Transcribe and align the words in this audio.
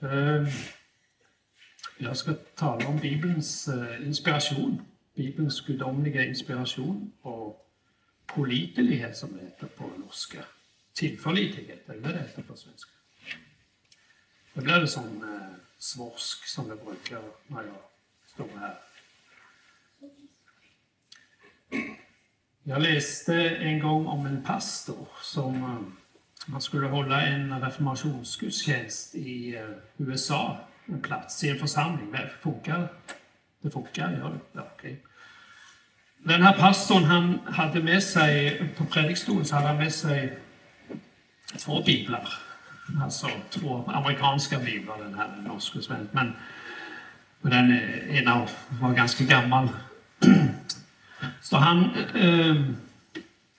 Ehm, 0.00 0.46
jag 1.98 2.16
ska 2.16 2.34
tala 2.34 2.88
om 2.88 2.98
Bibelns 2.98 3.68
eh, 3.68 4.06
inspiration. 4.06 4.82
Bibelns 5.14 5.60
gudomliga 5.60 6.24
inspiration 6.24 7.12
och 7.22 7.70
pålitlighet 8.26 9.16
som 9.16 9.36
det 9.36 9.42
heter 9.44 9.66
på 9.66 9.90
norska. 9.96 10.44
Tillförlitlighet, 10.92 11.88
eller 11.88 12.00
vad 12.00 12.10
det 12.10 12.18
heter 12.18 12.42
på 12.42 12.56
svenska. 12.56 12.90
Det 14.54 14.60
blir 14.60 14.80
det 14.80 14.88
som 14.88 15.34
eh, 15.34 15.58
svorsk 15.78 16.46
som 16.46 16.68
jag 16.68 16.84
brukar 16.84 17.22
när 17.46 17.62
jag 17.62 17.82
står 18.26 18.48
här. 18.58 18.78
Jag 22.62 22.82
läste 22.82 23.34
en 23.50 23.78
gång 23.78 24.06
om 24.06 24.26
en 24.26 24.44
pastor 24.44 25.08
som 25.22 25.54
eh, 25.54 25.80
man 26.48 26.52
han 26.52 26.60
skulle 26.62 26.86
hålla 26.86 27.26
en 27.26 27.60
reformationsgudstjänst 27.60 29.14
i 29.14 29.56
eh, 29.56 29.62
USA, 29.96 30.56
en 30.86 31.00
plats 31.00 31.44
i 31.44 31.48
en 31.48 31.58
församling. 31.58 32.12
Det 32.12 32.30
funkar. 32.40 32.88
Det 33.62 33.70
funkar, 33.70 34.12
gör 34.12 34.30
det. 34.30 34.40
Ja, 34.52 34.68
okej. 34.76 35.02
Den 36.18 36.42
här 36.42 36.58
pastorn 36.58 37.04
han 37.04 37.38
hade 37.46 37.82
med 37.82 38.02
sig, 38.02 38.62
på 38.76 38.84
predikstolen 38.84 39.44
så 39.44 39.54
hade 39.54 39.68
han 39.68 39.76
med 39.76 39.92
sig 39.92 40.38
två 41.58 41.82
biblar. 41.82 42.28
Alltså 43.02 43.28
två 43.50 43.84
amerikanska 43.86 44.58
biblar, 44.58 44.98
den 44.98 45.14
här 45.14 45.28
norsk 45.46 45.76
och 45.76 45.84
svensk. 45.84 46.12
Men 46.12 46.32
och 47.42 47.50
den 47.50 47.72
eh, 47.72 48.18
ena 48.18 48.46
var 48.68 48.94
ganska 48.94 49.24
gammal. 49.24 49.68
Så 51.42 51.56
han, 51.56 51.90
eh, 52.14 52.50
eh 52.50 52.56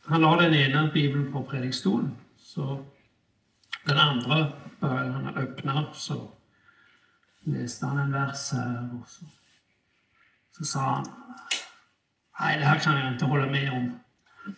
han 0.06 0.22
la 0.22 0.42
den 0.42 0.54
ena 0.54 0.88
bibeln 0.88 1.34
på 1.34 1.44
predikstolen. 1.44 2.16
Så 2.54 2.86
den 3.86 3.98
andra 3.98 4.52
började 4.80 5.12
han 5.12 5.38
öppna 5.38 5.94
så 5.94 6.32
läste 7.40 7.86
han 7.86 7.98
en 7.98 8.12
vers 8.12 8.52
här 8.52 9.00
och 9.02 9.08
så, 9.08 9.26
så 10.58 10.64
sa 10.64 10.80
han 10.80 11.06
Nej, 12.40 12.60
det 12.60 12.66
här 12.66 12.80
kan 12.80 13.00
jag 13.00 13.14
inte 13.14 13.26
hålla 13.26 13.46
med 13.46 13.72
om. 13.72 14.00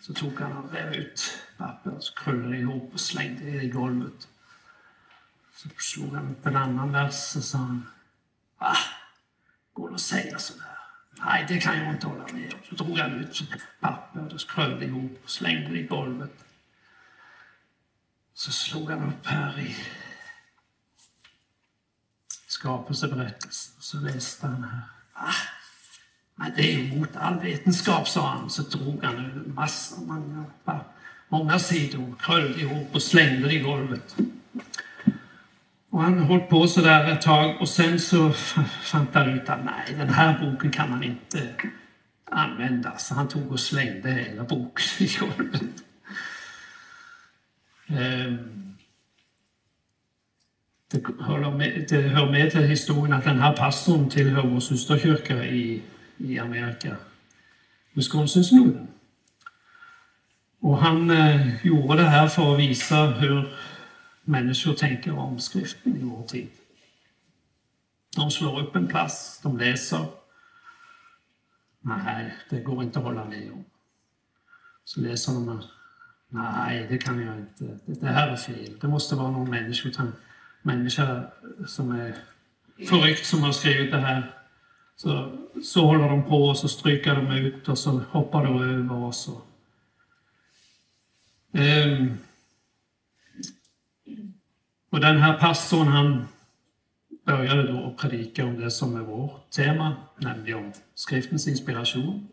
Så 0.02 0.14
tog 0.14 0.39
han 0.39 0.58
och 0.58 0.72
rev 0.72 0.94
ut 0.94 1.44
pappret, 1.58 2.03
så 2.03 2.14
krullade 2.14 2.58
ihop 2.58 2.94
och 2.94 3.00
slängde 3.00 3.45
det 3.45 3.64
i 3.64 3.70
golvet. 3.70 4.28
Så 5.55 5.70
slog 5.78 6.16
han 6.16 6.31
upp 6.31 6.45
en 6.45 6.55
annan 6.55 6.92
vers 6.92 7.36
och 7.36 7.44
sa 7.44 7.58
han 7.58 7.88
Va? 8.59 8.76
Går 9.73 9.89
det 9.89 9.95
att 9.95 10.02
säga 10.02 10.39
sådär? 10.39 10.78
Nej, 11.26 11.45
det 11.48 11.59
kan 11.59 11.78
jag 11.78 11.94
inte 11.94 12.08
hålla 12.08 12.28
med 12.33 12.53
om. 12.53 12.59
Så 12.70 12.83
drog 12.83 12.98
han 12.98 13.11
ut 13.11 13.44
pappret 13.80 14.33
och 14.33 14.39
krullade 14.39 14.86
ihop 14.86 15.20
och 15.23 15.30
slängde 15.30 15.70
det 15.70 15.80
i 15.80 15.88
golvet. 15.88 16.45
Så 18.33 18.51
slog 18.51 18.89
han 18.89 19.03
upp 19.03 19.25
här 19.25 19.59
i 19.59 19.75
skapelseberättelsen 22.47 23.73
och 23.77 23.83
så 23.83 23.97
läste 23.97 24.47
han 24.47 24.63
här. 24.63 24.81
Ah, 25.13 25.33
men 26.35 26.52
det 26.55 26.73
är 26.73 26.77
ju 26.77 26.99
mot 26.99 27.15
all 27.15 27.39
vetenskap, 27.39 28.07
sa 28.07 28.27
han. 28.27 28.49
Så 28.49 28.61
drog 28.61 29.03
han 29.03 29.15
ur 29.15 29.43
massor, 29.53 30.05
många, 30.05 30.45
många 31.29 31.59
sidor, 31.59 32.15
kröllde 32.19 32.61
ihop 32.61 32.95
och 32.95 33.02
slängde 33.02 33.47
det 33.47 33.53
i 33.53 33.59
golvet. 33.59 34.15
Och 35.89 36.02
han 36.02 36.19
höll 36.19 36.39
på 36.39 36.67
så 36.67 36.81
där 36.81 37.11
ett 37.11 37.21
tag 37.21 37.61
och 37.61 37.69
sen 37.69 37.99
så 37.99 38.31
fann 38.83 39.07
han 39.13 39.29
ut 39.29 39.49
att 39.49 39.65
nej, 39.65 39.95
den 39.97 40.09
här 40.09 40.39
boken 40.39 40.71
kan 40.71 40.89
man 40.89 41.03
inte 41.03 41.55
använda. 42.25 42.97
Så 42.97 43.15
han 43.15 43.27
tog 43.27 43.52
och 43.52 43.59
slängde 43.59 44.11
hela 44.11 44.43
boken 44.43 44.85
i 44.99 45.17
golvet. 45.19 45.61
Ehm, 47.97 48.75
det 50.92 51.06
hör 51.20 51.52
med, 51.52 51.86
det 51.89 52.02
hör 52.02 52.31
med 52.31 52.52
till 52.52 52.61
historien 52.61 53.14
att 53.14 53.23
den 53.23 53.39
här 53.39 53.58
pastorn 53.58 54.09
tillhör 54.09 54.48
vår 54.48 54.59
systerkyrka 54.59 55.45
i, 55.45 55.81
i 56.17 56.39
Amerika, 56.39 56.98
Wisconsin-snoden. 57.94 58.88
Och 60.60 60.77
han 60.77 61.10
eh, 61.10 61.65
gjorde 61.65 61.95
det 61.95 62.10
här 62.10 62.27
för 62.27 62.54
att 62.54 62.60
visa 62.60 63.05
hur 63.05 63.54
människor 64.23 64.73
tänker 64.73 65.17
om 65.17 65.39
skriften 65.39 65.98
i 65.98 66.04
vår 66.04 66.23
tid. 66.23 66.48
De 68.15 68.32
slår 68.32 68.60
upp 68.60 68.76
en 68.76 68.88
plats, 68.88 69.39
de 69.44 69.58
läser. 69.58 70.05
Nej, 71.82 72.33
det 72.49 72.61
går 72.61 72.83
inte 72.83 72.99
att 72.99 73.05
hålla 73.05 73.26
med 73.26 73.52
om. 73.52 73.65
Så 74.83 75.02
läser 75.02 75.33
de 75.33 75.64
Nej, 76.33 76.87
det 76.89 76.97
kan 76.97 77.21
jag 77.21 77.37
inte. 77.37 77.80
Det 77.86 78.08
här 78.08 78.27
är 78.27 78.36
fel. 78.36 78.80
Det 78.81 78.87
måste 78.87 79.15
vara 79.15 79.31
någon 79.31 79.49
människa, 79.49 80.11
människa 80.61 81.23
som 81.67 81.92
är 81.92 82.15
förryckt 82.89 83.25
som 83.25 83.43
har 83.43 83.52
skrivit 83.52 83.92
det 83.92 83.97
här. 83.97 84.31
Så, 84.95 85.37
så 85.64 85.86
håller 85.86 86.09
de 86.09 86.23
på 86.23 86.43
och 86.43 86.58
så 86.58 86.67
stryker 86.67 87.15
de 87.15 87.31
ut 87.31 87.67
och 87.67 87.77
så 87.77 88.02
hoppar 88.09 88.45
de 88.45 88.61
över 88.61 88.95
och 88.95 89.15
så. 89.15 89.41
Och 94.89 94.99
den 94.99 95.17
här 95.17 95.39
pastorn 95.39 95.87
han 95.87 96.27
började 97.25 97.71
då 97.71 97.86
att 97.86 97.97
predika 97.97 98.45
om 98.45 98.59
det 98.59 98.71
som 98.71 98.95
är 98.95 99.02
vårt 99.02 99.49
tema, 99.49 99.95
nämligen 100.17 100.58
om 100.58 100.73
skriftens 100.95 101.47
inspiration. 101.47 102.27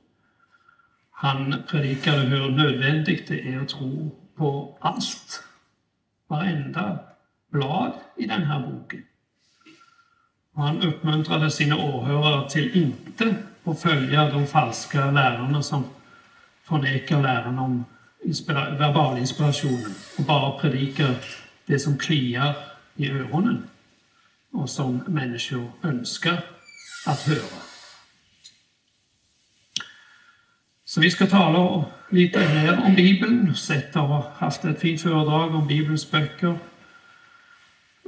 Han 1.20 1.62
predikade 1.70 2.18
hur 2.18 2.50
nödvändigt 2.50 3.28
det 3.28 3.40
är 3.40 3.60
att 3.60 3.68
tro 3.68 4.16
på 4.36 4.78
allt. 4.80 5.42
Varenda 6.28 6.98
blad 7.50 7.92
i 8.16 8.26
den 8.26 8.42
här 8.42 8.60
boken. 8.60 9.02
Och 10.54 10.62
han 10.62 10.82
uppmuntrade 10.82 11.50
sina 11.50 11.76
åhörare 11.76 12.50
till 12.50 12.76
inte 12.76 13.34
att 13.64 13.80
följa 13.80 14.30
de 14.30 14.46
falska 14.46 15.10
lärarna 15.10 15.62
som 15.62 15.84
förnekar 16.64 17.22
läran 17.22 17.58
om 17.58 17.84
inspira 18.24 18.70
verbalinspirationen 18.70 19.94
och 20.18 20.24
bara 20.24 20.58
predikar 20.58 21.14
det 21.66 21.78
som 21.78 21.98
kliar 21.98 22.54
i 22.96 23.10
öronen 23.10 23.62
och 24.52 24.70
som 24.70 25.02
människor 25.06 25.70
önskar 25.82 26.44
att 27.06 27.20
höra. 27.20 27.67
Så 30.98 31.02
vi 31.02 31.10
ska 31.10 31.26
tala 31.26 31.84
lite 32.10 32.38
mer 32.38 32.82
om 32.86 32.94
Bibeln. 32.94 33.54
Sett 33.54 33.94
har 33.94 34.24
haft 34.34 34.64
ett 34.64 34.80
fint 34.80 35.00
föredrag 35.00 35.54
om 35.54 35.66
Bibelns 35.66 36.10
böcker. 36.10 36.58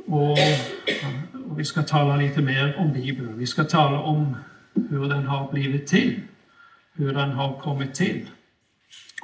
Och, 0.07 0.33
och, 1.47 1.59
vi 1.59 1.65
ska 1.65 1.83
tala 1.83 2.17
lite 2.17 2.41
mer 2.41 2.77
om 2.79 2.93
Bibeln. 2.93 3.39
Vi 3.39 3.47
ska 3.47 3.65
tala 3.65 4.01
om 4.01 4.37
hur 4.91 5.09
den 5.09 5.27
har 5.27 5.53
blivit 5.53 5.87
till. 5.87 6.21
Hur 6.93 7.15
den 7.15 7.31
har 7.31 7.61
kommit 7.61 7.95
till. 7.95 8.27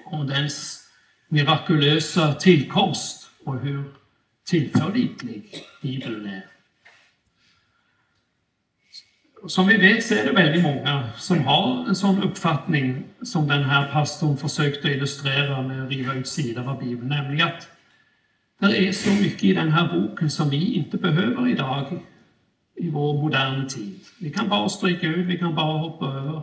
Om 0.05 0.27
dens 0.27 0.85
mirakulösa 1.29 2.35
tillkomst 2.35 3.31
och 3.45 3.61
hur 3.61 3.85
tillförlitlig 4.45 5.55
Bibeln 5.83 6.27
är. 6.27 6.56
Som 9.47 9.67
vi 9.67 9.77
vet 9.77 10.05
så 10.07 10.15
är 10.15 10.25
det 10.25 10.33
väldigt 10.33 10.63
många 10.63 11.09
som 11.17 11.45
har 11.45 11.89
en 11.89 11.95
sån 11.95 12.23
uppfattning 12.23 13.05
som 13.23 13.49
den 13.49 13.65
här 13.65 13.93
pastorn 13.93 14.37
försökte 14.37 14.89
illustrera 14.89 15.63
med 15.63 15.85
att 15.85 15.91
riva 15.91 16.15
ut 16.15 16.29
sidor 16.29 16.71
av 16.71 16.81
Bibeln, 16.81 17.09
nämligen 17.09 17.49
att 17.49 17.69
det 18.61 18.89
är 18.89 18.93
så 18.93 19.11
mycket 19.11 19.45
i 19.45 19.53
den 19.53 19.73
här 19.73 20.01
boken 20.01 20.31
som 20.31 20.51
vi 20.51 20.75
inte 20.75 20.97
behöver 20.97 21.49
idag 21.49 21.99
i 22.77 22.91
vår 22.91 23.23
moderna 23.23 23.67
tid. 23.67 24.01
Vi 24.21 24.31
kan 24.31 24.49
bara 24.49 24.69
stryka 24.69 25.07
ut, 25.07 25.27
vi 25.27 25.39
kan 25.39 25.55
bara 25.55 25.79
hoppa 25.79 26.07
över. 26.07 26.43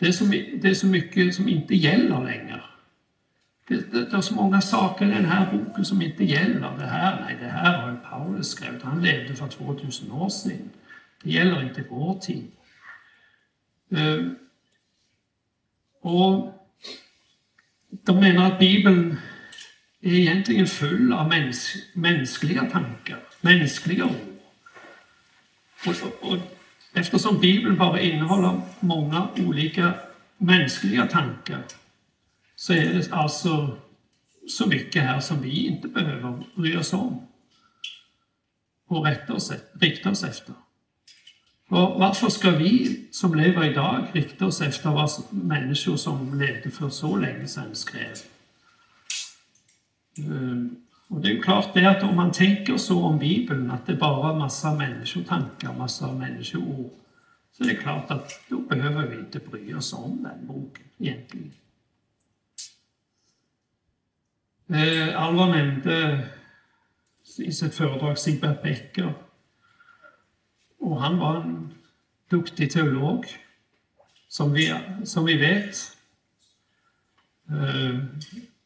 Det 0.00 0.06
är 0.06 0.12
så, 0.12 0.24
det 0.62 0.68
är 0.68 0.74
så 0.74 0.86
mycket 0.86 1.34
som 1.34 1.48
inte 1.48 1.74
gäller 1.74 2.24
längre. 2.24 2.60
Det, 3.68 3.92
det, 3.92 4.10
det, 4.10 4.16
är 4.16 4.20
så 4.20 4.34
många 4.34 4.60
saker 4.60 5.06
i 5.06 5.08
den 5.08 5.24
här 5.24 5.52
boken 5.52 5.84
som 5.84 6.02
inte 6.02 6.24
gäller. 6.24 6.76
Det 6.78 6.86
här, 6.86 7.20
nej, 7.20 7.36
det 7.40 7.48
här 7.48 7.78
har 7.78 7.96
Paulus 7.96 8.48
skrivit. 8.48 8.82
Han 8.82 9.02
levde 9.02 9.34
för 9.34 9.48
2000 9.48 10.12
år 10.12 10.28
sedan. 10.28 10.70
Det 11.22 11.30
gäller 11.30 11.62
inte 11.62 11.84
vår 11.90 12.18
tid. 12.18 12.50
Eh, 13.90 14.26
och 16.00 16.52
de 17.90 18.20
menar 18.20 18.52
att 18.52 18.58
Bibeln 18.58 19.16
är 20.00 20.12
egentligen 20.12 20.66
full 20.66 21.12
av 21.12 21.28
mäns 21.28 21.76
mänskliga 21.94 22.64
tankar, 22.64 23.20
mänskliga 23.40 24.04
ord. 24.04 24.32
Och, 25.86 25.94
och, 26.02 26.32
och, 26.32 26.38
eftersom 26.94 27.40
Bibeln 27.40 27.78
bara 27.78 28.00
innehåller 28.00 28.60
många 28.80 29.28
olika 29.36 29.94
mänskliga 30.36 31.06
tankar 31.06 31.62
så 32.56 32.72
är 32.72 32.94
det 32.94 33.12
alltså 33.12 33.78
så 34.48 34.66
mycket 34.66 35.02
här 35.02 35.20
som 35.20 35.42
vi 35.42 35.66
inte 35.66 35.88
behöver 35.88 36.44
bry 36.54 36.76
oss 36.76 36.92
om 36.92 37.26
och 38.86 39.06
rätta 39.06 39.34
oss, 39.34 39.50
e-, 39.50 39.60
rikta 39.80 40.10
oss 40.10 40.24
efter. 40.24 40.54
Och 41.72 42.00
varför 42.00 42.28
ska 42.28 42.50
vi 42.50 43.04
som 43.10 43.34
lever 43.34 43.70
idag 43.70 44.06
rikta 44.12 44.46
oss 44.46 44.60
efter 44.60 44.90
vad 44.90 45.10
människor 45.30 45.96
som 45.96 46.40
levde 46.40 46.70
för 46.70 46.88
så 46.88 47.16
länge 47.16 47.46
sedan 47.46 47.74
skrev? 47.74 48.16
Ehm, 50.18 50.76
och 51.08 51.20
det 51.20 51.32
är 51.32 51.42
klart 51.42 51.74
det 51.74 51.86
att 51.86 52.02
om 52.02 52.16
man 52.16 52.32
tänker 52.32 52.76
så 52.76 53.04
om 53.04 53.18
Bibeln, 53.18 53.70
att 53.70 53.86
det 53.86 53.94
bara 53.94 54.30
är 54.30 54.38
massa 54.38 54.74
människotankar, 54.74 55.74
massa 55.78 56.12
människoord, 56.12 56.90
så 57.52 57.64
det 57.64 57.70
är 57.70 57.82
klart 57.82 58.10
att 58.10 58.40
då 58.48 58.58
behöver 58.58 59.06
vi 59.06 59.18
inte 59.18 59.38
bry 59.38 59.74
oss 59.74 59.92
om 59.92 60.22
den 60.22 60.46
boken 60.46 60.84
egentligen. 60.98 61.52
Eh, 64.68 65.22
Alvar 65.22 65.46
nämnde 65.46 66.26
i 67.38 67.52
sitt 67.52 67.74
föredrag 67.74 68.18
Sigbert 68.18 68.62
Becker. 68.62 69.14
Och 70.82 71.00
han 71.00 71.18
var 71.18 71.36
en 71.36 71.74
duktig 72.30 72.72
teolog, 72.72 73.26
som 74.28 74.52
vi, 74.52 74.74
som 75.04 75.24
vi 75.24 75.36
vet. 75.36 75.76
Eh, 77.48 77.98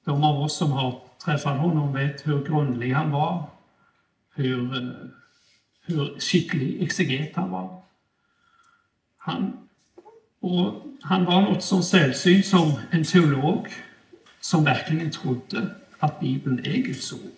de 0.05 0.25
av 0.25 0.41
oss 0.41 0.57
som 0.57 0.73
har 0.73 1.03
träffat 1.25 1.59
honom 1.59 1.93
vet 1.93 2.27
hur 2.27 2.45
grundlig 2.45 2.93
han 2.93 3.11
var, 3.11 3.51
hur, 4.35 4.77
eh, 4.77 4.95
hur 5.83 6.21
skicklig 6.21 6.83
exeget 6.83 7.37
han 7.37 7.51
var. 7.51 7.83
Han, 9.17 9.69
och 10.41 10.85
han 11.03 11.25
var 11.25 11.41
något 11.41 11.63
så 11.63 11.83
sällsynt 11.83 12.47
som 12.47 12.73
en 12.91 13.05
teolog 13.05 13.69
som 14.41 14.65
verkligen 14.65 15.11
trodde 15.11 15.75
att 15.99 16.21
Bibeln 16.21 16.59
är 16.59 16.77
Guds 16.77 17.13
ord. 17.13 17.33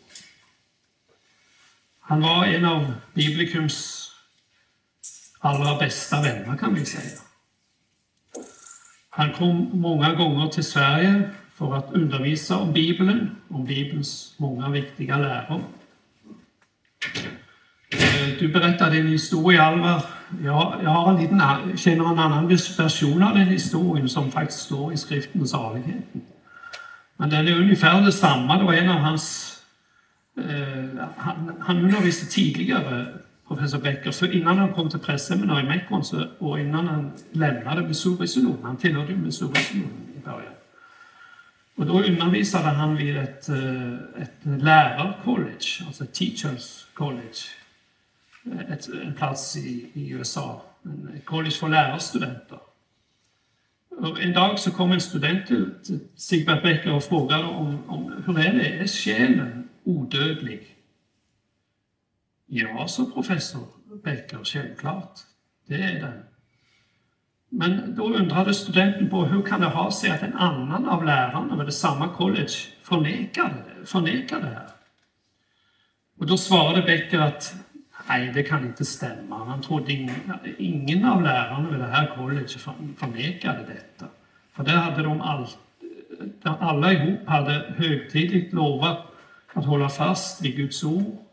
Han 2.01 2.21
var 2.21 2.47
en 2.47 2.65
av 2.65 2.93
Biblikums 3.15 4.08
allra 5.39 5.79
bästa 5.79 6.23
vänner 6.23 6.57
kan 6.57 6.75
vi 6.75 6.85
säga. 6.85 7.21
Han 9.11 9.33
kom 9.33 9.71
många 9.73 10.15
gånger 10.15 10.49
till 10.49 10.65
Sverige 10.65 11.31
för 11.55 11.75
att 11.77 11.93
undervisa 11.93 12.57
om 12.57 12.73
Bibeln, 12.73 13.37
om 13.49 13.65
Bibelns 13.65 14.35
många 14.37 14.69
viktiga 14.69 15.17
läror. 15.17 15.63
Eh, 17.91 18.39
du 18.39 18.49
berättade 18.49 18.99
en 18.99 19.09
historia, 19.09 19.63
Alvar. 19.63 20.03
Jag, 20.45 20.81
jag 20.83 20.91
har 20.91 21.13
en 21.13 21.21
liten, 21.23 21.43
känner 21.77 22.13
en 22.13 22.19
annan 22.19 22.49
version 22.49 23.23
av 23.23 23.35
den 23.35 23.47
historien 23.47 24.09
som 24.09 24.31
faktiskt 24.31 24.61
står 24.61 24.93
i 24.93 24.97
skriften 24.97 25.49
Saligheten. 25.49 26.21
Men 27.17 27.31
den 27.31 27.49
är 27.49 27.61
ungefär 27.61 28.01
detsamma. 28.01 28.59
Det 28.59 28.65
var 28.65 28.73
en 28.73 28.89
av 28.89 28.99
hans... 28.99 29.55
Eh, 30.37 31.05
han, 31.17 31.53
han 31.61 31.77
undervisade 31.77 32.31
tidigare, 32.31 33.07
professor 33.49 33.79
Becker, 33.79 34.11
för 34.11 34.35
innan 34.35 34.59
han 34.59 34.73
kom 34.75 34.91
till 34.91 34.99
presseminariet 34.99 35.65
i 35.65 35.69
Mekon 35.69 36.03
och 36.39 36.61
innan 36.61 36.89
han 36.89 37.13
lämnade 37.33 37.89
Missouri-synoden, 37.89 38.65
han 38.65 38.77
tillhörde 38.77 39.13
ju 39.13 39.19
Missouri-synoden 39.19 40.07
i 40.17 40.21
början. 40.25 40.53
Och 41.77 41.87
då 41.87 42.03
undervisade 42.03 42.69
han 42.69 42.97
vid 42.97 43.17
ett, 43.17 43.49
eh, 43.49 43.95
ett 44.23 44.63
lärarcollege, 44.63 45.85
alltså 45.87 46.05
ett 46.05 46.15
teachers 46.15 46.87
college, 46.95 47.39
eh, 48.45 48.73
ett, 48.73 48.89
en 48.89 49.15
plats 49.15 49.57
i, 49.57 49.91
i 49.93 50.11
USA, 50.11 50.63
en 50.83 51.21
college 51.25 51.51
för 51.51 51.69
lärarstudenter. 51.69 52.59
Och 53.99 54.21
en 54.21 54.33
dag 54.33 54.59
så 54.59 54.71
kom 54.71 54.93
en 54.93 55.01
student 55.01 55.47
till 55.47 55.71
Sigbert 56.17 56.63
Becker 56.63 56.93
och 56.93 57.05
frågade 57.05 57.45
om, 57.45 57.79
om 57.87 58.23
hur 58.27 58.39
är 58.39 58.53
det, 58.53 58.79
är 58.79 58.87
själen 58.87 59.69
odödlig? 59.85 60.78
Ja, 62.51 62.89
sa 62.89 63.05
professor 63.15 63.67
Becker, 64.05 64.45
självklart, 64.45 65.19
det 65.67 65.75
är 65.75 66.01
den. 66.01 66.23
Men 67.49 67.95
då 67.97 68.15
undrade 68.15 68.55
studenten 68.55 69.11
på 69.11 69.25
hur 69.25 69.43
kan 69.43 69.61
det 69.61 69.67
ha 69.67 69.91
sig 69.91 70.11
att 70.11 70.23
en 70.23 70.35
annan 70.35 70.89
av 70.89 71.05
lärarna 71.05 71.65
vid 71.65 71.75
samma 71.75 72.09
college 72.09 72.53
förnekade, 72.83 73.65
förnekade 73.85 74.43
det 74.43 74.55
här? 74.55 74.71
Och 76.19 76.27
då 76.27 76.37
svarade 76.37 76.83
Becker 76.83 77.19
att 77.19 77.55
nej, 78.09 78.33
det 78.35 78.43
kan 78.43 78.67
inte 78.67 78.85
stämma. 78.85 79.45
Han 79.45 79.63
trodde 79.63 79.93
ingen, 79.93 80.15
ingen 80.59 81.05
av 81.05 81.23
lärarna 81.23 81.71
vid 81.71 81.81
det 81.81 81.87
här 81.87 82.17
colleget 82.17 82.53
förnekade 82.97 83.65
detta. 83.69 84.07
För 84.53 84.65
där 84.65 84.77
hade 84.77 85.03
de 85.03 85.21
all, 85.21 85.47
alla 86.43 86.93
ihop 86.93 87.27
hade 87.27 87.75
högtidligt 87.77 88.53
lovat 88.53 89.07
att 89.53 89.65
hålla 89.65 89.89
fast 89.89 90.45
vid 90.45 90.57
Guds 90.57 90.85
ord 90.85 91.28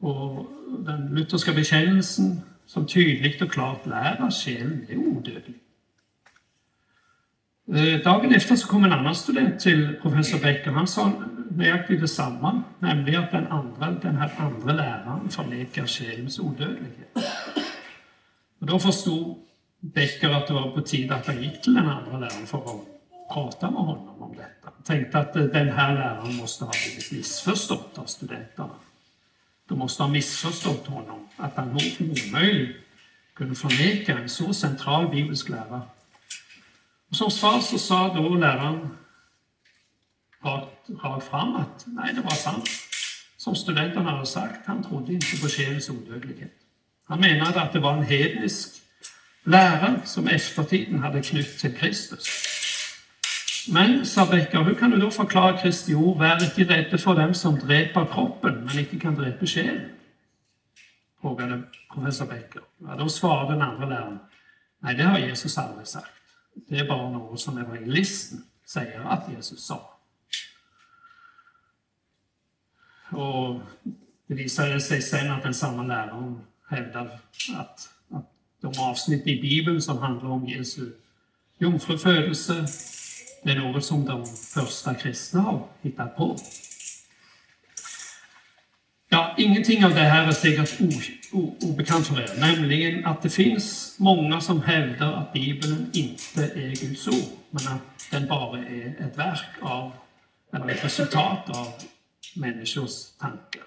och 0.00 0.46
den 0.78 1.14
lutherska 1.14 1.52
bekännelsen 1.52 2.40
som 2.66 2.86
tydligt 2.86 3.42
och 3.42 3.52
klart 3.52 3.86
lär 3.86 4.22
att 4.22 4.34
själen 4.34 4.86
är 4.88 4.96
odödlig. 4.96 5.54
Eh, 7.74 8.04
dagen 8.04 8.34
efter 8.34 8.56
så 8.56 8.68
kom 8.68 8.84
en 8.84 8.92
annan 8.92 9.14
student 9.14 9.60
till 9.60 9.96
professor 10.02 10.38
Becker. 10.38 10.70
Han 10.70 10.86
sa 10.86 11.12
nöjaktigt 11.50 12.00
detsamma, 12.00 12.62
nämligen 12.78 13.24
att 13.24 13.30
den, 13.30 13.46
andra, 13.46 13.90
den 13.90 14.16
här 14.16 14.32
andra 14.38 14.72
läraren 14.72 15.28
förnekar 15.28 15.86
själens 15.86 16.38
odödlighet. 16.38 17.16
Och 18.60 18.66
då 18.66 18.78
förstod 18.78 19.36
Becker 19.80 20.30
att 20.30 20.46
det 20.46 20.54
var 20.54 20.70
på 20.70 20.80
tiden 20.80 21.16
att 21.16 21.26
han 21.26 21.42
gick 21.42 21.62
till 21.62 21.74
den 21.74 21.88
andra 21.88 22.18
läraren 22.18 22.46
för 22.46 22.58
att 22.58 22.86
prata 23.34 23.70
med 23.70 23.80
honom 23.80 24.22
om 24.22 24.36
detta. 24.36 24.72
Han 24.74 24.82
tänkte 24.84 25.18
att 25.18 25.36
eh, 25.36 25.42
den 25.42 25.68
här 25.68 25.94
läraren 25.94 26.36
måste 26.36 26.64
ha 26.64 26.72
blivit 26.86 27.12
missförstått 27.12 27.98
av 27.98 28.04
studenterna. 28.04 28.70
De 29.70 29.78
måste 29.78 30.02
ha 30.02 30.10
missförstått 30.10 30.86
honom, 30.86 31.28
att 31.36 31.56
han 31.56 31.68
omöjligt 32.00 32.76
kunde 33.34 33.54
förneka 33.54 34.18
en 34.18 34.28
så 34.28 34.54
central 34.54 35.08
bibelsk 35.08 35.48
lära. 35.48 35.82
Och 37.10 37.16
som 37.16 37.30
svar 37.30 37.60
så 37.60 37.78
sa 37.78 38.14
då 38.14 38.28
läraren 38.28 38.88
rakt, 40.44 40.90
rakt 41.02 41.26
fram 41.26 41.56
att 41.56 41.84
nej, 41.86 42.14
det 42.14 42.20
var 42.20 42.30
sant. 42.30 42.68
Som 43.36 43.54
studenterna 43.54 44.10
hade 44.10 44.26
sagt, 44.26 44.66
han 44.66 44.82
trodde 44.82 45.12
inte 45.12 45.40
på 45.40 45.48
själens 45.48 45.90
odödlighet. 45.90 46.52
Han 47.04 47.20
menade 47.20 47.62
att 47.62 47.72
det 47.72 47.80
var 47.80 47.92
en 47.92 48.04
hednisk 48.04 48.68
lära 49.44 50.00
som 50.04 50.28
eftertiden 50.28 50.98
hade 50.98 51.22
knutit 51.22 51.58
till 51.58 51.76
Kristus. 51.76 52.26
Men, 53.68 54.06
sa 54.06 54.26
Becker, 54.26 54.62
hur 54.62 54.74
kan 54.74 54.90
du 54.90 54.96
då 54.96 55.10
förklara 55.10 55.58
Kristi 55.58 55.94
ord, 55.94 56.18
vär 56.18 56.44
inte 56.44 56.74
rädda 56.74 56.98
för 56.98 57.14
dem 57.14 57.34
som 57.34 57.58
dräper 57.58 58.06
kroppen 58.06 58.64
men 58.64 58.78
inte 58.78 58.98
kan 58.98 59.14
dräpa 59.14 59.46
själen? 59.46 59.90
Frågade 61.20 61.62
professor 61.94 62.26
Becker. 62.26 62.62
Ja, 62.78 62.96
då 62.98 63.08
svarade 63.08 63.52
den 63.52 63.62
andra 63.62 63.88
läraren, 63.88 64.18
nej 64.78 64.94
det 64.94 65.02
har 65.02 65.18
Jesus 65.18 65.58
aldrig 65.58 65.86
sagt. 65.86 66.10
Det 66.68 66.78
är 66.78 66.88
bara 66.88 67.10
något 67.10 67.40
som 67.40 67.58
evangelisten 67.58 68.44
säger 68.66 69.00
att 69.00 69.28
Jesus 69.36 69.66
sa. 69.66 69.96
Och 73.10 73.60
det 74.26 74.34
visade 74.34 74.80
sig 74.80 75.02
sen 75.02 75.30
att 75.30 75.42
den 75.42 75.54
samma 75.54 75.82
läraren 75.82 76.40
hävdade 76.68 77.10
att, 77.54 77.88
att 78.10 78.30
de 78.60 78.72
avsnitt 78.80 79.26
i 79.26 79.40
Bibeln 79.42 79.82
som 79.82 79.98
handlar 79.98 80.30
om 80.30 80.46
Jesu 80.46 80.90
jungfrufödelse, 81.58 82.66
det 83.42 83.50
är 83.50 83.56
något 83.56 83.84
som 83.84 84.04
de 84.04 84.26
första 84.26 84.94
kristna 84.94 85.40
har 85.40 85.66
hittat 85.82 86.16
på. 86.16 86.36
Ja, 89.08 89.34
ingenting 89.38 89.84
av 89.84 89.94
det 89.94 90.00
här 90.00 90.28
är 90.28 90.32
säkert 90.32 90.80
obekant 91.62 92.06
för 92.06 92.20
er, 92.20 92.40
nämligen 92.40 93.06
att 93.06 93.22
det 93.22 93.30
finns 93.30 93.96
många 93.98 94.40
som 94.40 94.62
hävdar 94.62 95.12
att 95.12 95.32
Bibeln 95.32 95.90
inte 95.92 96.44
är 96.44 96.86
Guds 96.86 97.08
ord, 97.08 97.38
men 97.50 97.68
att 97.68 98.10
den 98.10 98.28
bara 98.28 98.58
är 98.58 99.06
ett 99.06 99.18
verk 99.18 99.48
av, 99.60 99.92
eller 100.52 100.68
ett 100.68 100.84
resultat 100.84 101.50
av 101.50 101.72
människors 102.34 103.10
tankar. 103.18 103.62